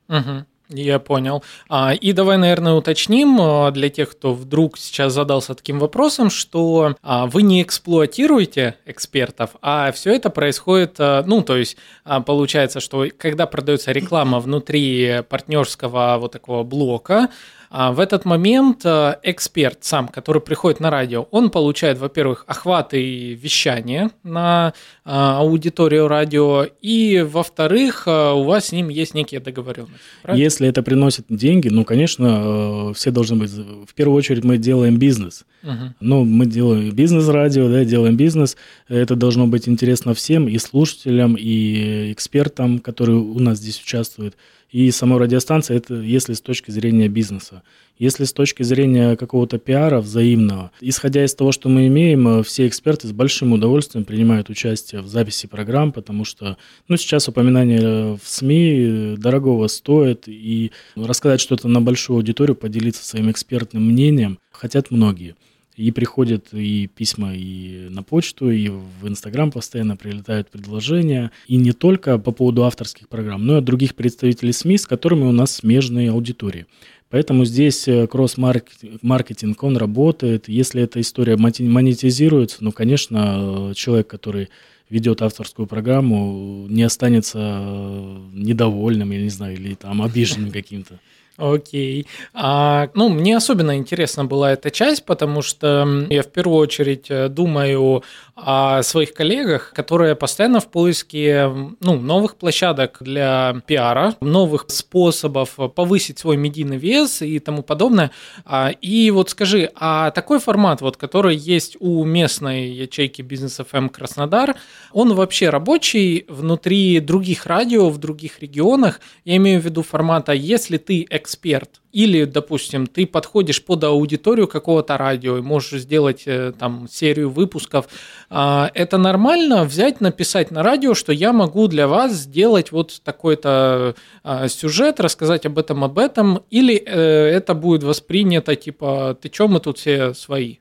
Угу. 0.08 0.46
Я 0.68 0.98
понял. 0.98 1.44
А, 1.68 1.94
и 1.94 2.12
давай, 2.12 2.38
наверное, 2.38 2.72
уточним 2.72 3.40
а, 3.40 3.70
для 3.70 3.88
тех, 3.88 4.10
кто 4.10 4.34
вдруг 4.34 4.78
сейчас 4.78 5.12
задался 5.12 5.54
таким 5.54 5.78
вопросом, 5.78 6.28
что 6.28 6.96
а, 7.02 7.26
вы 7.26 7.42
не 7.42 7.62
эксплуатируете 7.62 8.74
экспертов, 8.84 9.50
а 9.62 9.92
все 9.92 10.14
это 10.14 10.28
происходит, 10.28 10.98
ну, 10.98 11.42
то 11.42 11.56
есть 11.56 11.76
получается, 12.24 12.80
что 12.80 13.06
когда 13.16 13.46
продается 13.46 13.92
реклама 13.92 14.40
внутри 14.40 15.22
партнерского 15.28 16.16
вот 16.18 16.32
такого 16.32 16.64
блока, 16.64 17.28
а 17.70 17.92
в 17.92 18.00
этот 18.00 18.24
момент 18.24 18.82
э, 18.84 19.16
эксперт 19.22 19.78
сам, 19.82 20.08
который 20.08 20.40
приходит 20.40 20.80
на 20.80 20.90
радио, 20.90 21.26
он 21.30 21.50
получает, 21.50 21.98
во-первых, 21.98 22.44
охваты 22.46 23.02
и 23.02 23.34
вещание 23.34 24.10
на 24.22 24.72
э, 25.04 25.10
аудиторию 25.10 26.08
радио, 26.08 26.66
и, 26.80 27.26
во-вторых, 27.28 28.04
э, 28.06 28.32
у 28.32 28.44
вас 28.44 28.66
с 28.66 28.72
ним 28.72 28.88
есть 28.88 29.14
некие 29.14 29.40
договоренности. 29.40 29.96
Правильно? 30.22 30.42
Если 30.42 30.68
это 30.68 30.82
приносит 30.82 31.26
деньги, 31.28 31.68
ну, 31.68 31.84
конечно, 31.84 32.92
все 32.94 33.10
должны 33.10 33.36
быть... 33.36 33.50
В 33.50 33.94
первую 33.94 34.16
очередь 34.16 34.44
мы 34.44 34.58
делаем 34.58 34.98
бизнес. 34.98 35.44
Угу. 35.62 35.94
Ну, 36.00 36.24
мы 36.24 36.46
делаем 36.46 36.90
бизнес-радио, 36.90 37.68
да, 37.68 37.84
делаем 37.84 38.16
бизнес. 38.16 38.56
Это 38.88 39.16
должно 39.16 39.46
быть 39.46 39.68
интересно 39.68 40.14
всем, 40.14 40.48
и 40.48 40.58
слушателям, 40.58 41.36
и 41.38 42.12
экспертам, 42.12 42.78
которые 42.78 43.18
у 43.18 43.38
нас 43.38 43.58
здесь 43.58 43.80
участвуют. 43.80 44.36
И 44.70 44.90
сама 44.90 45.18
радиостанция, 45.18 45.76
это 45.76 45.94
если 45.94 46.32
с 46.32 46.40
точки 46.40 46.70
зрения 46.70 47.08
бизнеса. 47.08 47.62
Если 47.98 48.24
с 48.24 48.32
точки 48.32 48.62
зрения 48.62 49.16
какого-то 49.16 49.58
пиара 49.58 50.00
взаимного, 50.00 50.70
исходя 50.80 51.24
из 51.24 51.34
того, 51.34 51.52
что 51.52 51.68
мы 51.68 51.86
имеем, 51.86 52.28
э, 52.28 52.42
все 52.42 52.66
эксперты 52.66 53.08
с 53.08 53.12
большим 53.12 53.52
удовольствием 53.52 54.04
принимают 54.04 54.50
участие 54.50 55.00
в 55.00 55.08
записи 55.08 55.46
программ, 55.46 55.92
потому 55.92 56.24
что 56.24 56.58
ну, 56.88 56.96
сейчас 56.96 57.28
упоминание 57.28 58.16
в 58.16 58.20
СМИ 58.24 58.76
э, 58.78 59.14
дорогого 59.16 59.68
стоит, 59.68 60.24
и 60.26 60.72
рассказать 60.94 61.40
что-то 61.40 61.68
на 61.68 61.80
большую 61.80 62.18
аудиторию, 62.18 62.56
поделиться 62.56 63.04
своим 63.04 63.30
экспертным 63.30 63.86
мнением 63.86 64.38
хотят 64.50 64.90
многие. 64.90 65.36
И 65.76 65.90
приходят 65.90 66.48
и 66.52 66.86
письма 66.86 67.34
и 67.34 67.88
на 67.90 68.02
почту, 68.02 68.50
и 68.50 68.68
в 68.68 69.06
Инстаграм 69.06 69.50
постоянно 69.50 69.96
прилетают 69.96 70.48
предложения. 70.48 71.30
И 71.46 71.56
не 71.56 71.72
только 71.72 72.18
по 72.18 72.32
поводу 72.32 72.64
авторских 72.64 73.08
программ, 73.08 73.44
но 73.44 73.56
и 73.56 73.58
от 73.58 73.64
других 73.64 73.94
представителей 73.94 74.52
СМИ, 74.52 74.78
с 74.78 74.86
которыми 74.86 75.24
у 75.24 75.32
нас 75.32 75.56
смежные 75.56 76.10
аудитории. 76.10 76.66
Поэтому 77.10 77.44
здесь 77.44 77.86
э, 77.86 78.06
кросс-маркетинг, 78.06 79.62
он 79.62 79.76
работает. 79.76 80.48
Если 80.48 80.82
эта 80.82 81.00
история 81.00 81.36
монетизируется, 81.36 82.64
ну, 82.64 82.72
конечно, 82.72 83.72
человек, 83.76 84.08
который 84.08 84.48
ведет 84.88 85.22
авторскую 85.22 85.66
программу, 85.66 86.66
не 86.68 86.82
останется 86.82 87.38
э, 87.40 88.18
недовольным, 88.32 89.10
я 89.10 89.22
не 89.22 89.28
знаю, 89.28 89.54
или 89.54 89.74
там 89.74 90.02
обиженным 90.02 90.50
каким-то. 90.50 90.98
Окей. 91.36 92.06
А, 92.32 92.88
ну, 92.94 93.08
мне 93.08 93.36
особенно 93.36 93.76
интересна 93.76 94.24
была 94.24 94.52
эта 94.52 94.70
часть, 94.70 95.04
потому 95.04 95.42
что 95.42 96.06
я 96.08 96.22
в 96.22 96.28
первую 96.28 96.58
очередь 96.58 97.06
э, 97.10 97.28
думаю 97.28 98.02
о 98.36 98.82
своих 98.82 99.14
коллегах, 99.14 99.72
которые 99.74 100.14
постоянно 100.14 100.60
в 100.60 100.70
поиске 100.70 101.50
ну, 101.80 101.98
новых 101.98 102.36
площадок 102.36 102.98
для 103.00 103.62
пиара, 103.66 104.14
новых 104.20 104.66
способов 104.68 105.58
повысить 105.74 106.18
свой 106.18 106.36
медийный 106.36 106.76
вес 106.76 107.22
и 107.22 107.38
тому 107.38 107.62
подобное. 107.62 108.10
А, 108.44 108.70
и 108.82 109.10
вот 109.10 109.30
скажи, 109.30 109.70
а 109.74 110.10
такой 110.10 110.38
формат, 110.38 110.82
вот, 110.82 110.98
который 110.98 111.34
есть 111.34 111.78
у 111.80 112.04
местной 112.04 112.68
ячейки 112.68 113.22
Бизнес 113.22 113.58
FM 113.58 113.88
Краснодар, 113.88 114.56
он 114.92 115.14
вообще 115.14 115.48
рабочий 115.48 116.26
внутри 116.28 117.00
других 117.00 117.46
радио 117.46 117.88
в 117.88 117.96
других 117.96 118.40
регионах? 118.40 119.00
Я 119.24 119.36
имею 119.36 119.62
в 119.62 119.64
виду 119.64 119.82
формата, 119.82 120.32
если 120.32 120.76
ты 120.76 121.06
эксперт, 121.08 121.80
или, 121.96 122.24
допустим, 122.24 122.86
ты 122.86 123.06
подходишь 123.06 123.64
под 123.64 123.82
аудиторию 123.84 124.46
какого-то 124.46 124.98
радио 124.98 125.38
и 125.38 125.40
можешь 125.40 125.80
сделать 125.80 126.24
э, 126.26 126.52
там 126.52 126.88
серию 126.90 127.30
выпусков, 127.30 127.86
а, 128.28 128.70
это 128.74 128.98
нормально 128.98 129.64
взять, 129.64 130.02
написать 130.02 130.50
на 130.50 130.62
радио, 130.62 130.92
что 130.92 131.12
я 131.14 131.32
могу 131.32 131.68
для 131.68 131.88
вас 131.88 132.12
сделать 132.12 132.70
вот 132.70 133.00
такой-то 133.02 133.94
а, 134.22 134.46
сюжет, 134.48 135.00
рассказать 135.00 135.46
об 135.46 135.58
этом, 135.58 135.84
об 135.84 135.98
этом, 135.98 136.42
или 136.50 136.74
э, 136.74 136.90
это 136.90 137.54
будет 137.54 137.82
воспринято 137.82 138.56
типа, 138.56 139.16
ты 139.18 139.30
чё, 139.30 139.48
мы 139.48 139.60
тут 139.60 139.78
все 139.78 140.12
свои? 140.12 140.56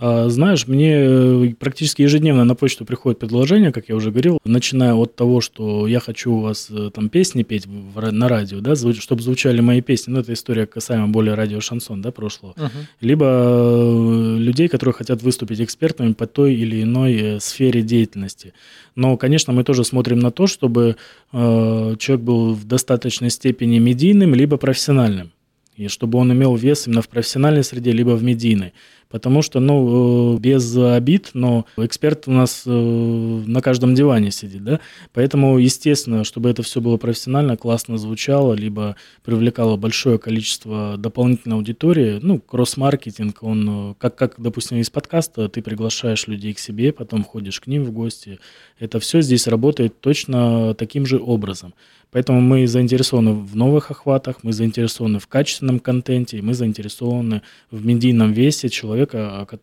А, 0.00 0.28
знаешь, 0.28 0.68
мне 0.68 0.92
э, 0.94 1.54
практически 1.58 2.02
ежедневно 2.02 2.44
на 2.44 2.54
почту 2.54 2.84
приходят 2.84 3.18
предложения, 3.18 3.72
как 3.72 3.88
я 3.88 3.96
уже 3.96 4.12
говорил, 4.12 4.38
начиная 4.44 4.94
от 4.94 5.16
того, 5.16 5.40
что 5.40 5.88
я 5.88 5.98
хочу 5.98 6.34
у 6.34 6.40
вас 6.40 6.68
э, 6.70 6.90
там 6.94 7.08
песни 7.08 7.42
петь 7.42 7.66
на 7.66 8.28
радио, 8.28 8.60
да, 8.60 8.76
чтобы 8.76 9.22
звучали 9.22 9.60
мои 9.60 9.80
песни, 9.80 10.12
ну, 10.12 10.20
это 10.20 10.32
история 10.32 10.66
касаемо 10.66 11.08
более 11.08 11.34
радио 11.34 11.60
шансон, 11.60 12.00
да, 12.00 12.12
прошлого, 12.12 12.52
uh-huh. 12.52 12.70
либо 13.00 13.26
э, 13.26 14.36
людей, 14.38 14.68
которые 14.68 14.94
хотят 14.94 15.22
выступить 15.22 15.60
экспертами 15.60 16.12
по 16.12 16.28
той 16.28 16.54
или 16.54 16.84
иной 16.84 17.40
сфере 17.40 17.82
деятельности. 17.82 18.52
Но, 18.94 19.16
конечно, 19.16 19.52
мы 19.52 19.64
тоже 19.64 19.82
смотрим 19.82 20.20
на 20.20 20.30
то, 20.30 20.46
чтобы 20.46 20.94
э, 21.32 21.96
человек 21.98 22.24
был 22.24 22.54
в 22.54 22.64
достаточной 22.66 23.30
степени 23.30 23.80
медийным, 23.80 24.32
либо 24.32 24.58
профессиональным, 24.58 25.32
и 25.76 25.88
чтобы 25.88 26.18
он 26.18 26.32
имел 26.32 26.54
вес 26.54 26.86
именно 26.86 27.02
в 27.02 27.08
профессиональной 27.08 27.64
среде, 27.64 27.90
либо 27.90 28.10
в 28.10 28.22
медийной. 28.22 28.72
Потому 29.08 29.40
что, 29.40 29.58
ну, 29.58 30.36
э, 30.36 30.38
без 30.38 30.76
обид, 30.76 31.30
но 31.32 31.64
эксперт 31.78 32.28
у 32.28 32.30
нас 32.30 32.64
э, 32.66 32.70
на 32.70 33.62
каждом 33.62 33.94
диване 33.94 34.30
сидит, 34.30 34.62
да, 34.64 34.80
поэтому, 35.14 35.56
естественно, 35.58 36.24
чтобы 36.24 36.50
это 36.50 36.62
все 36.62 36.82
было 36.82 36.98
профессионально, 36.98 37.56
классно 37.56 37.96
звучало, 37.96 38.52
либо 38.52 38.96
привлекало 39.24 39.76
большое 39.76 40.18
количество 40.18 40.96
дополнительной 40.98 41.56
аудитории, 41.56 42.18
ну, 42.20 42.38
кросс-маркетинг, 42.38 43.38
он, 43.42 43.92
э, 43.92 43.94
как, 43.98 44.14
как, 44.14 44.34
допустим, 44.36 44.76
из 44.76 44.90
подкаста, 44.90 45.48
ты 45.48 45.62
приглашаешь 45.62 46.26
людей 46.26 46.52
к 46.52 46.58
себе, 46.58 46.92
потом 46.92 47.24
ходишь 47.24 47.60
к 47.60 47.66
ним 47.66 47.84
в 47.84 47.92
гости, 47.92 48.38
это 48.78 49.00
все 49.00 49.22
здесь 49.22 49.46
работает 49.46 50.00
точно 50.00 50.74
таким 50.74 51.06
же 51.06 51.18
образом. 51.18 51.72
Поэтому 52.10 52.40
мы 52.40 52.66
заинтересованы 52.66 53.32
в 53.32 53.54
новых 53.54 53.90
охватах, 53.90 54.36
мы 54.42 54.52
заинтересованы 54.52 55.18
в 55.18 55.26
качественном 55.26 55.78
контенте, 55.78 56.40
мы 56.40 56.54
заинтересованы 56.54 57.42
в 57.70 57.84
медийном 57.84 58.32
весе 58.32 58.70
человека, 58.70 58.97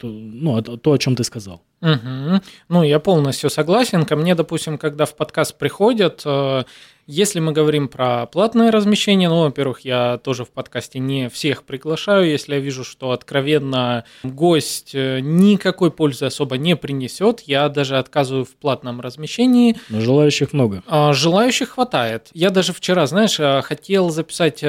ну, 0.04 0.62
то, 0.62 0.92
о 0.92 0.98
чем 0.98 1.16
ты 1.16 1.24
сказал. 1.24 1.62
Угу. 1.82 2.42
Ну, 2.70 2.84
я 2.84 3.00
полностью 3.00 3.50
согласен. 3.50 4.06
Ко 4.06 4.16
мне, 4.16 4.34
допустим, 4.34 4.78
когда 4.78 5.06
в 5.06 5.16
подкаст 5.16 5.58
приходят, 5.58 6.24
э, 6.26 6.64
если 7.06 7.40
мы 7.40 7.52
говорим 7.52 7.88
про 7.90 8.26
платное 8.26 8.72
размещение, 8.72 9.30
ну, 9.30 9.42
во-первых, 9.42 9.82
я 9.82 10.18
тоже 10.18 10.46
в 10.46 10.50
подкасте 10.50 10.98
не 10.98 11.30
всех 11.30 11.64
приглашаю, 11.64 12.28
если 12.28 12.56
я 12.56 12.60
вижу, 12.60 12.84
что 12.84 13.12
откровенно 13.12 14.06
гость 14.24 14.96
э, 14.96 15.20
никакой 15.20 15.92
пользы 15.92 16.26
особо 16.26 16.58
не 16.58 16.76
принесет, 16.76 17.42
я 17.42 17.70
даже 17.70 18.00
отказываю 18.00 18.46
в 18.46 18.56
платном 18.56 19.02
размещении. 19.02 19.78
Но 19.90 20.02
желающих 20.02 20.54
много. 20.54 20.82
А, 20.88 21.14
желающих 21.14 21.70
хватает. 21.70 22.30
Я 22.34 22.50
даже 22.50 22.74
вчера, 22.74 23.06
знаешь, 23.06 23.40
э, 23.40 23.62
хотел 23.62 24.10
записать, 24.10 24.64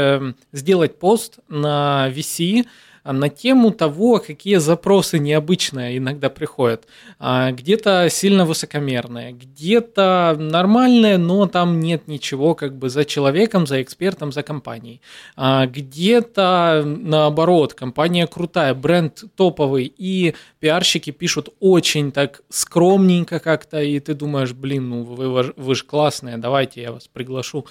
сделать 0.53 0.99
пост 0.99 1.39
на 1.49 2.11
VC, 2.11 2.67
на 3.13 3.29
тему 3.29 3.71
того, 3.71 4.19
какие 4.19 4.57
запросы 4.57 5.19
необычные 5.19 5.99
иногда 5.99 6.31
приходят. 6.31 6.87
А, 7.19 7.53
где-то 7.53 8.09
сильно 8.11 8.45
высокомерные, 8.45 9.33
где-то 9.33 10.37
нормальные, 10.39 11.19
но 11.19 11.47
там 11.47 11.81
нет 11.81 12.09
ничего 12.09 12.55
как 12.55 12.77
бы 12.77 12.89
за 12.89 13.05
человеком, 13.05 13.67
за 13.67 13.83
экспертом, 13.83 14.33
за 14.33 14.43
компанией. 14.43 15.01
А, 15.37 15.67
где-то 15.67 16.83
наоборот, 16.85 17.75
компания 17.75 18.27
крутая, 18.27 18.75
бренд 18.75 19.25
топовый, 19.37 19.93
и 19.97 20.35
пиарщики 20.61 21.11
пишут 21.11 21.51
очень 21.61 22.13
так 22.13 22.43
скромненько 22.49 23.39
как-то, 23.39 23.81
и 23.81 24.01
ты 24.01 24.15
думаешь, 24.15 24.53
блин, 24.53 24.89
ну 24.89 25.03
вы, 25.03 25.53
вы 25.57 25.75
же 25.75 25.85
классные, 25.85 26.39
давайте 26.39 26.83
я 26.83 26.93
вас 26.93 27.09
приглашу. 27.09 27.67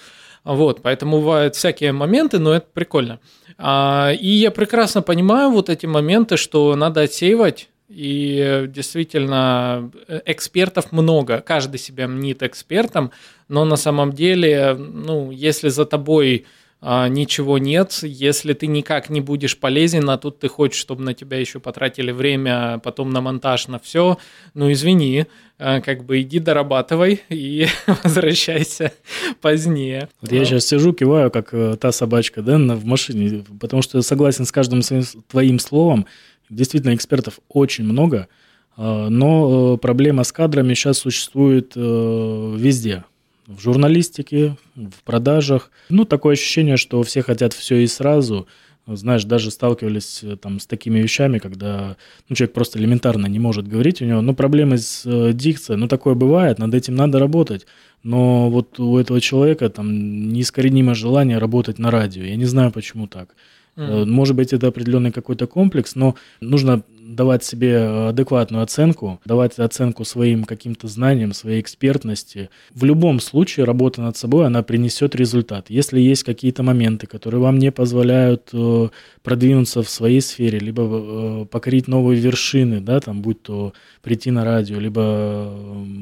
Вот, 0.45 0.83
поэтому 0.83 1.17
бывают 1.21 1.55
всякие 1.55 1.91
моменты, 1.91 2.37
но 2.37 2.53
это 2.53 2.67
прикольно. 2.71 3.19
А, 3.57 4.11
и 4.11 4.27
я 4.27 4.51
прекрасно 4.51 5.01
понимаю 5.01 5.24
вот 5.49 5.69
эти 5.69 5.85
моменты, 5.85 6.37
что 6.37 6.75
надо 6.75 7.01
отсеивать 7.01 7.69
И 7.89 8.65
действительно, 8.67 9.91
экспертов 10.25 10.91
много, 10.91 11.41
каждый 11.41 11.77
себя 11.77 12.07
мнит 12.07 12.41
экспертом, 12.41 13.11
но 13.47 13.63
на 13.65 13.75
самом 13.75 14.11
деле, 14.11 14.73
ну, 14.73 15.31
если 15.31 15.69
за 15.69 15.85
тобой 15.85 16.45
ничего 16.81 17.57
нет, 17.57 17.99
если 18.03 18.53
ты 18.53 18.67
никак 18.67 19.09
не 19.09 19.19
будешь 19.19 19.57
полезен, 19.57 20.09
а 20.09 20.17
тут 20.17 20.39
ты 20.39 20.47
хочешь, 20.47 20.79
чтобы 20.79 21.03
на 21.03 21.13
тебя 21.13 21.39
еще 21.39 21.59
потратили 21.59 22.11
время, 22.11 22.79
потом 22.83 23.09
на 23.09 23.21
монтаж, 23.21 23.67
на 23.67 23.79
все, 23.79 24.17
ну 24.53 24.71
извини, 24.71 25.25
а, 25.57 25.79
как 25.79 26.03
бы 26.03 26.21
иди 26.21 26.39
дорабатывай 26.39 27.21
и 27.29 27.67
возвращайся 28.03 28.91
позднее. 29.39 30.09
Вот 30.21 30.31
я 30.31 30.43
сейчас 30.43 30.65
сижу, 30.65 30.91
киваю, 30.91 31.31
как 31.31 31.53
э, 31.53 31.77
та 31.79 31.93
собачка, 31.93 32.41
да, 32.41 32.57
в 32.57 32.83
машине, 32.83 33.43
потому 33.59 33.81
что 33.81 34.01
согласен 34.01 34.45
с 34.45 34.51
каждым 34.51 34.81
своим, 34.81 35.03
твоим 35.29 35.59
словом. 35.59 36.07
Действительно, 36.49 36.93
экспертов 36.93 37.39
очень 37.47 37.85
много, 37.85 38.27
а, 38.75 39.07
но 39.07 39.75
э, 39.75 39.77
проблема 39.77 40.25
с 40.25 40.33
кадрами 40.33 40.73
сейчас 40.73 40.97
существует 40.97 41.71
э, 41.75 42.55
везде 42.57 43.05
в 43.47 43.59
журналистике, 43.59 44.55
в 44.75 45.03
продажах. 45.03 45.71
Ну, 45.89 46.05
такое 46.05 46.33
ощущение, 46.33 46.77
что 46.77 47.01
все 47.03 47.21
хотят 47.21 47.53
все 47.53 47.77
и 47.77 47.87
сразу. 47.87 48.47
Знаешь, 48.87 49.23
даже 49.23 49.49
сталкивались 49.49 50.23
э, 50.23 50.35
там 50.35 50.59
с 50.59 50.67
такими 50.67 50.99
вещами, 50.99 51.39
когда 51.39 51.97
ну, 52.29 52.35
человек 52.35 52.53
просто 52.53 52.77
элементарно 52.77 53.25
не 53.25 53.39
может 53.39 53.67
говорить, 53.67 54.01
у 54.01 54.05
него, 54.05 54.21
ну, 54.21 54.35
проблемы 54.35 54.77
с 54.77 55.03
э, 55.05 55.33
дикцией, 55.33 55.77
ну, 55.77 55.87
такое 55.87 56.13
бывает, 56.13 56.59
над 56.59 56.73
этим 56.75 56.95
надо 56.95 57.17
работать. 57.17 57.65
Но 58.03 58.51
вот 58.51 58.79
у 58.79 58.97
этого 58.99 59.19
человека 59.21 59.69
там 59.69 60.29
неискоренимое 60.29 60.93
желание 60.93 61.39
работать 61.39 61.79
на 61.79 61.89
радио. 61.89 62.23
Я 62.23 62.35
не 62.35 62.45
знаю, 62.45 62.71
почему 62.71 63.07
так. 63.07 63.35
Mm. 63.75 64.05
Может 64.05 64.35
быть, 64.35 64.53
это 64.53 64.67
определенный 64.67 65.11
какой-то 65.11 65.47
комплекс, 65.47 65.95
но 65.95 66.15
нужно 66.39 66.83
давать 67.05 67.43
себе 67.43 68.07
адекватную 68.09 68.63
оценку, 68.63 69.19
давать 69.25 69.59
оценку 69.59 70.05
своим 70.05 70.43
каким-то 70.43 70.87
знаниям, 70.87 71.33
своей 71.33 71.61
экспертности. 71.61 72.49
В 72.73 72.83
любом 72.83 73.19
случае 73.19 73.65
работа 73.65 74.01
над 74.01 74.17
собой, 74.17 74.47
она 74.47 74.63
принесет 74.63 75.15
результат. 75.15 75.69
Если 75.69 75.99
есть 75.99 76.23
какие-то 76.23 76.63
моменты, 76.63 77.05
которые 77.05 77.41
вам 77.41 77.59
не 77.59 77.71
позволяют 77.71 78.49
э, 78.53 78.89
продвинуться 79.21 79.83
в 79.83 79.89
своей 79.89 80.21
сфере, 80.21 80.57
либо 80.57 80.83
э, 80.83 81.45
покорить 81.45 81.87
новые 81.87 82.19
вершины, 82.19 82.79
да, 82.79 82.99
там, 82.99 83.21
будь 83.21 83.41
то 83.43 83.73
прийти 84.01 84.31
на 84.31 84.43
радио, 84.43 84.79
либо 84.79 85.53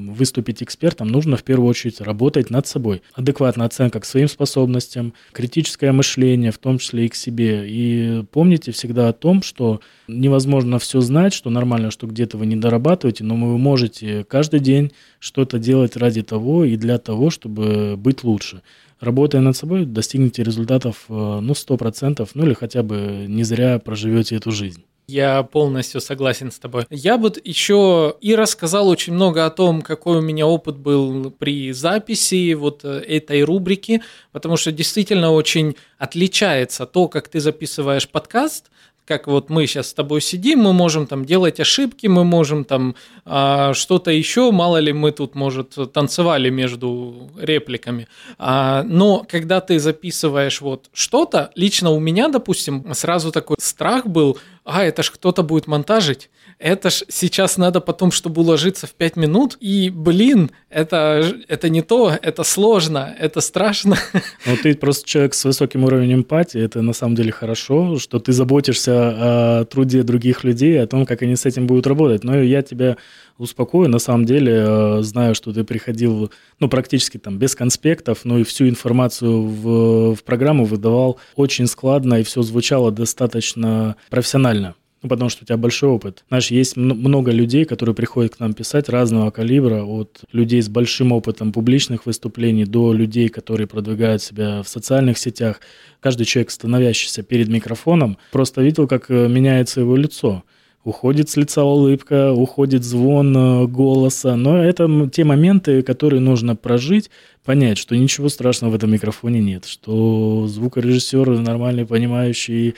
выступить 0.08 0.64
экспертом, 0.64 1.10
нужно 1.10 1.36
в 1.36 1.44
первую 1.44 1.70
очередь 1.70 2.00
работать 2.00 2.50
над 2.50 2.66
собой. 2.66 3.02
Адекватная 3.14 3.68
оценка 3.68 4.00
к 4.00 4.06
своим 4.06 4.30
способностям, 4.30 5.14
критическое 5.34 5.92
мышление, 5.92 6.52
в 6.52 6.58
том 6.58 6.78
числе 6.78 7.06
и 7.06 7.10
к 7.10 7.16
себе. 7.16 7.66
И 7.68 8.24
помните 8.32 8.72
всегда 8.72 9.10
о 9.10 9.14
том, 9.14 9.42
что 9.42 9.82
невозможно 10.08 10.80
все 10.80 11.02
знать, 11.02 11.34
что 11.34 11.50
нормально, 11.50 11.92
что 11.92 12.08
где-то 12.08 12.38
вы 12.38 12.46
не 12.46 12.56
дорабатываете, 12.56 13.24
но 13.24 13.36
вы 13.36 13.58
можете 13.58 14.24
каждый 14.24 14.60
день 14.60 14.92
что-то 15.20 15.60
делать 15.60 15.96
ради 15.96 16.22
того 16.22 16.64
и 16.66 16.76
для 16.76 16.98
того, 16.98 17.30
чтобы 17.30 17.96
быть 17.98 18.24
лучше. 18.24 18.62
Работая 19.00 19.42
над 19.42 19.58
собой, 19.58 19.86
достигнете 19.86 20.44
результатов, 20.44 21.06
э, 21.10 21.40
ну, 21.42 21.54
100%, 21.54 22.30
ну, 22.34 22.46
или 22.46 22.54
хотя 22.54 22.84
бы 22.84 23.26
не 23.28 23.44
зря 23.44 23.80
проживете 23.80 24.36
эту 24.36 24.52
жизнь. 24.52 24.84
Я 25.08 25.44
полностью 25.44 26.00
согласен 26.00 26.50
с 26.50 26.60
тобой. 26.60 26.86
Я 26.90 27.18
бы 27.18 27.34
еще 27.44 28.16
и 28.22 28.36
рассказал 28.36 28.88
очень 28.88 29.14
много 29.14 29.46
о 29.46 29.50
том, 29.50 29.82
какой 29.82 30.20
у 30.20 30.22
меня 30.22 30.48
опыт 30.48 30.78
был 30.78 31.30
при 31.30 31.74
записи 31.74 32.54
вот 32.54 32.86
э, 32.86 33.00
этой 33.00 33.44
рубрики, 33.44 34.02
потому 34.32 34.56
что 34.56 34.72
действительно 34.72 35.32
очень 35.32 35.76
отличается 35.98 36.86
то, 36.86 37.10
как 37.10 37.28
ты 37.28 37.42
записываешь 37.42 38.08
подкаст, 38.08 38.72
как 39.06 39.28
вот 39.28 39.50
мы 39.50 39.68
сейчас 39.68 39.90
с 39.90 39.94
тобой 39.94 40.22
сидим, 40.22 40.60
мы 40.60 40.74
можем 40.74 41.08
там 41.08 41.26
делать 41.26 41.60
ошибки, 41.60 42.08
мы 42.08 42.24
можем 42.24 42.64
там 42.64 42.96
а, 43.26 43.74
что-то 43.74 44.12
еще, 44.12 44.52
мало 44.52 44.78
ли 44.78 44.94
мы 44.94 45.12
тут, 45.12 45.36
может, 45.36 45.76
танцевали 45.92 46.50
между 46.50 47.30
репликами. 47.38 48.08
А, 48.38 48.84
но 48.84 49.26
когда 49.28 49.60
ты 49.62 49.80
записываешь 49.80 50.62
вот 50.62 50.90
что-то, 50.94 51.52
лично 51.56 51.92
у 51.92 52.00
меня, 52.00 52.30
допустим, 52.30 52.94
сразу 52.94 53.32
такой 53.32 53.58
страх 53.60 54.08
был, 54.08 54.38
а, 54.64 54.84
это 54.84 55.04
ж 55.04 55.12
кто-то 55.12 55.44
будет 55.44 55.68
монтажить, 55.68 56.30
это 56.60 56.90
ж 56.90 57.04
сейчас 57.10 57.58
надо 57.58 57.82
потом, 57.82 58.12
чтобы 58.12 58.42
уложиться 58.42 58.88
в 58.88 58.92
5 58.92 59.16
минут, 59.16 59.58
и, 59.60 59.90
блин, 59.90 60.52
это, 60.70 61.34
это 61.48 61.70
не 61.70 61.82
то, 61.82 62.14
это 62.22 62.44
сложно, 62.44 63.16
это 63.20 63.42
страшно. 63.42 63.98
Ну, 64.46 64.58
ты 64.62 64.76
просто 64.76 65.08
человек 65.08 65.34
с 65.34 65.46
высоким 65.46 65.84
уровнем 65.84 66.20
эмпатии, 66.20 66.62
это 66.62 66.82
на 66.82 66.94
самом 66.94 67.16
деле 67.16 67.32
хорошо, 67.32 67.98
что 67.98 68.20
ты 68.20 68.34
заботишься 68.34 68.94
о 68.96 69.66
труде 69.66 70.04
других 70.04 70.44
людей, 70.44 70.82
о 70.82 70.88
том, 70.88 71.06
как 71.06 71.22
они 71.22 71.36
с 71.36 71.46
этим 71.46 71.68
будут 71.68 71.88
работать. 71.88 72.24
Но 72.24 72.42
я 72.42 72.62
тебя 72.62 72.98
успокою, 73.38 73.90
на 73.90 74.00
самом 74.00 74.26
деле 74.26 74.54
э, 74.54 75.02
знаю, 75.02 75.36
что 75.36 75.54
ты 75.54 75.64
приходил, 75.64 76.32
ну, 76.60 76.70
практически 76.70 77.18
там 77.18 77.38
без 77.38 77.56
конспектов, 77.56 78.22
но 78.24 78.40
и 78.40 78.44
всю 78.44 78.68
информацию 78.68 79.42
в, 79.42 80.16
в 80.16 80.24
программу 80.24 80.66
выдавал 80.66 81.20
очень 81.36 81.68
складно, 81.68 82.16
и 82.16 82.24
все 82.24 82.42
звучало 82.42 82.92
достаточно 82.92 83.96
профессионально 84.10 84.76
ну, 85.04 85.10
потому 85.10 85.30
что 85.30 85.44
у 85.44 85.46
тебя 85.46 85.58
большой 85.58 85.90
опыт. 85.90 86.24
Знаешь, 86.30 86.50
есть 86.50 86.78
много 86.78 87.32
людей, 87.32 87.66
которые 87.66 87.94
приходят 87.94 88.38
к 88.38 88.40
нам 88.40 88.54
писать 88.54 88.88
разного 88.88 89.32
калибра, 89.32 89.84
от 89.84 90.22
людей 90.32 90.62
с 90.62 90.70
большим 90.70 91.12
опытом 91.12 91.52
публичных 91.52 92.06
выступлений 92.06 92.64
до 92.64 92.94
людей, 92.94 93.28
которые 93.28 93.68
продвигают 93.68 94.24
себя 94.24 94.64
в 94.64 94.70
социальных 94.70 95.18
сетях. 95.18 95.60
Каждый 96.00 96.24
человек, 96.24 96.52
становящийся 96.52 97.22
перед 97.22 97.50
микрофоном, 97.50 98.18
просто 98.32 98.62
видел, 98.62 98.88
как 98.88 99.12
э, 99.12 99.28
меняется 99.28 99.82
его 99.82 99.98
лицо. 99.98 100.44
Уходит 100.86 101.30
с 101.30 101.36
лица 101.36 101.64
улыбка, 101.64 102.32
уходит 102.32 102.86
звон 102.86 103.36
э, 103.36 103.68
голоса. 103.68 104.38
Но 104.38 104.64
это 104.64 105.10
те 105.12 105.26
моменты, 105.26 105.82
которые 105.82 106.22
нужно 106.22 106.56
прожить, 106.56 107.10
понять, 107.44 107.78
что 107.78 107.98
ничего 107.98 108.30
страшного 108.30 108.72
в 108.72 108.76
этом 108.76 108.92
микрофоне 108.92 109.42
нет, 109.42 109.66
что 109.66 110.48
звукорежиссер 110.48 111.40
нормальный, 111.40 111.86
понимающий 111.86 112.76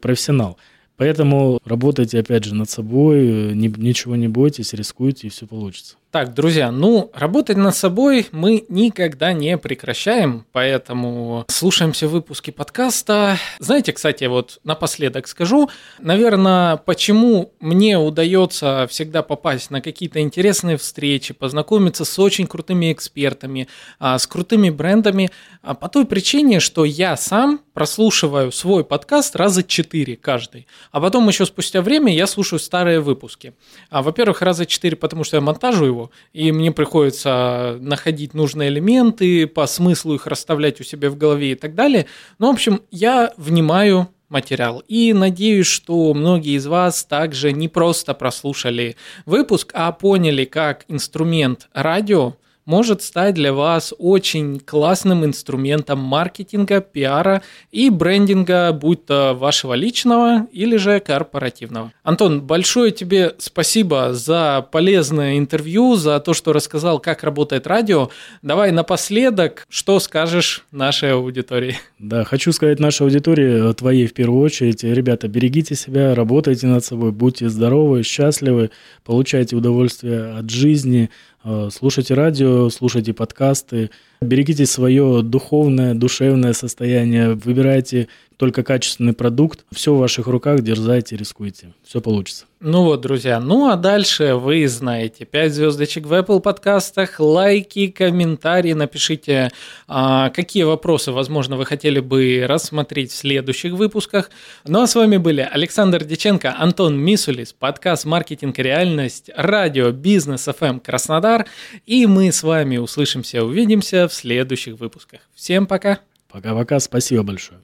профессионал. 0.00 0.58
Поэтому 0.98 1.60
работайте, 1.64 2.18
опять 2.18 2.44
же, 2.44 2.56
над 2.56 2.68
собой, 2.68 3.54
ни, 3.54 3.68
ничего 3.68 4.16
не 4.16 4.26
бойтесь, 4.26 4.72
рискуйте, 4.72 5.28
и 5.28 5.30
все 5.30 5.46
получится. 5.46 5.96
Так, 6.10 6.32
друзья, 6.32 6.70
ну, 6.70 7.10
работать 7.12 7.58
над 7.58 7.76
собой 7.76 8.28
мы 8.32 8.64
никогда 8.70 9.34
не 9.34 9.58
прекращаем, 9.58 10.46
поэтому 10.52 11.44
слушаемся 11.48 12.08
выпуски 12.08 12.50
подкаста. 12.50 13.36
Знаете, 13.58 13.92
кстати, 13.92 14.24
вот 14.24 14.58
напоследок 14.64 15.28
скажу, 15.28 15.68
наверное, 15.98 16.78
почему 16.78 17.52
мне 17.60 17.98
удается 17.98 18.86
всегда 18.88 19.22
попасть 19.22 19.70
на 19.70 19.82
какие-то 19.82 20.20
интересные 20.20 20.78
встречи, 20.78 21.34
познакомиться 21.34 22.06
с 22.06 22.18
очень 22.18 22.46
крутыми 22.46 22.90
экспертами, 22.90 23.68
а, 23.98 24.18
с 24.18 24.26
крутыми 24.26 24.70
брендами, 24.70 25.30
а, 25.60 25.74
по 25.74 25.90
той 25.90 26.06
причине, 26.06 26.60
что 26.60 26.86
я 26.86 27.18
сам 27.18 27.60
прослушиваю 27.74 28.50
свой 28.50 28.82
подкаст 28.82 29.36
раза 29.36 29.62
четыре 29.62 30.16
каждый, 30.16 30.66
а 30.90 31.02
потом 31.02 31.28
еще 31.28 31.44
спустя 31.44 31.82
время 31.82 32.14
я 32.14 32.26
слушаю 32.26 32.58
старые 32.58 33.00
выпуски. 33.00 33.52
А, 33.90 34.02
во-первых, 34.02 34.40
раза 34.40 34.64
четыре, 34.64 34.96
потому 34.96 35.22
что 35.22 35.36
я 35.36 35.42
монтажу 35.42 35.84
его, 35.84 35.97
его, 35.98 36.10
и 36.32 36.52
мне 36.52 36.72
приходится 36.72 37.76
находить 37.80 38.34
нужные 38.34 38.68
элементы, 38.68 39.46
по 39.46 39.66
смыслу 39.66 40.14
их 40.14 40.26
расставлять 40.26 40.80
у 40.80 40.84
себя 40.84 41.10
в 41.10 41.16
голове 41.16 41.52
и 41.52 41.54
так 41.54 41.74
далее. 41.74 42.06
Ну, 42.38 42.48
в 42.48 42.54
общем, 42.54 42.82
я 42.90 43.32
внимаю 43.36 44.08
материал. 44.28 44.82
И 44.88 45.12
надеюсь, 45.12 45.66
что 45.66 46.12
многие 46.14 46.56
из 46.56 46.66
вас 46.66 47.04
также 47.04 47.52
не 47.52 47.68
просто 47.68 48.14
прослушали 48.14 48.96
выпуск, 49.26 49.72
а 49.74 49.90
поняли, 49.92 50.44
как 50.44 50.84
инструмент 50.88 51.68
радио– 51.72 52.34
может 52.68 53.00
стать 53.00 53.34
для 53.34 53.54
вас 53.54 53.94
очень 53.96 54.60
классным 54.60 55.24
инструментом 55.24 56.00
маркетинга, 56.00 56.82
пиара 56.82 57.42
и 57.72 57.88
брендинга, 57.88 58.72
будь 58.72 59.06
то 59.06 59.32
вашего 59.32 59.72
личного 59.72 60.46
или 60.52 60.76
же 60.76 61.00
корпоративного. 61.00 61.92
Антон, 62.02 62.42
большое 62.42 62.92
тебе 62.92 63.34
спасибо 63.38 64.12
за 64.12 64.68
полезное 64.70 65.38
интервью, 65.38 65.94
за 65.94 66.20
то, 66.20 66.34
что 66.34 66.52
рассказал, 66.52 66.98
как 67.00 67.24
работает 67.24 67.66
радио. 67.66 68.10
Давай 68.42 68.70
напоследок, 68.70 69.64
что 69.70 69.98
скажешь 69.98 70.66
нашей 70.70 71.14
аудитории? 71.14 71.78
Да, 71.98 72.24
хочу 72.24 72.52
сказать 72.52 72.80
нашей 72.80 73.04
аудитории, 73.04 73.72
твоей 73.72 74.06
в 74.06 74.12
первую 74.12 74.42
очередь, 74.42 74.84
ребята, 74.84 75.26
берегите 75.26 75.74
себя, 75.74 76.14
работайте 76.14 76.66
над 76.66 76.84
собой, 76.84 77.12
будьте 77.12 77.48
здоровы, 77.48 78.02
счастливы, 78.02 78.70
получайте 79.04 79.56
удовольствие 79.56 80.36
от 80.38 80.50
жизни, 80.50 81.08
Э, 81.37 81.37
слушайте 81.70 82.14
радио, 82.14 82.68
слушайте 82.68 83.14
подкасты, 83.14 83.90
берегите 84.20 84.66
свое 84.66 85.22
духовное, 85.22 85.94
душевное 85.94 86.52
состояние, 86.52 87.34
выбирайте 87.34 88.08
только 88.38 88.62
качественный 88.62 89.12
продукт. 89.12 89.66
Все 89.72 89.92
в 89.92 89.98
ваших 89.98 90.28
руках, 90.28 90.62
дерзайте, 90.62 91.16
рискуйте. 91.16 91.74
Все 91.84 92.00
получится. 92.00 92.46
Ну 92.60 92.84
вот, 92.84 93.00
друзья, 93.00 93.40
ну 93.40 93.68
а 93.68 93.76
дальше 93.76 94.34
вы 94.34 94.66
знаете, 94.68 95.24
5 95.24 95.52
звездочек 95.52 96.06
в 96.06 96.12
Apple 96.12 96.40
подкастах, 96.40 97.20
лайки, 97.20 97.88
комментарии, 97.88 98.72
напишите, 98.72 99.50
а, 99.86 100.30
какие 100.30 100.62
вопросы, 100.62 101.12
возможно, 101.12 101.56
вы 101.56 101.66
хотели 101.66 102.00
бы 102.00 102.44
рассмотреть 102.48 103.10
в 103.10 103.16
следующих 103.16 103.74
выпусках. 103.74 104.30
Ну 104.64 104.82
а 104.82 104.86
с 104.86 104.94
вами 104.94 105.16
были 105.16 105.40
Александр 105.40 106.04
Диченко, 106.04 106.54
Антон 106.58 106.96
Мисулис, 106.98 107.52
подкаст 107.52 108.04
«Маркетинг 108.04 108.58
реальность», 108.58 109.30
радио 109.36 109.90
«Бизнес 109.90 110.46
FM 110.46 110.68
эм 110.68 110.80
Краснодар», 110.80 111.46
и 111.86 112.06
мы 112.06 112.30
с 112.30 112.42
вами 112.44 112.76
услышимся, 112.76 113.44
увидимся 113.44 114.06
в 114.06 114.14
следующих 114.14 114.78
выпусках. 114.78 115.20
Всем 115.34 115.66
пока! 115.66 115.98
Пока-пока, 116.28 116.78
спасибо 116.78 117.22
большое. 117.22 117.60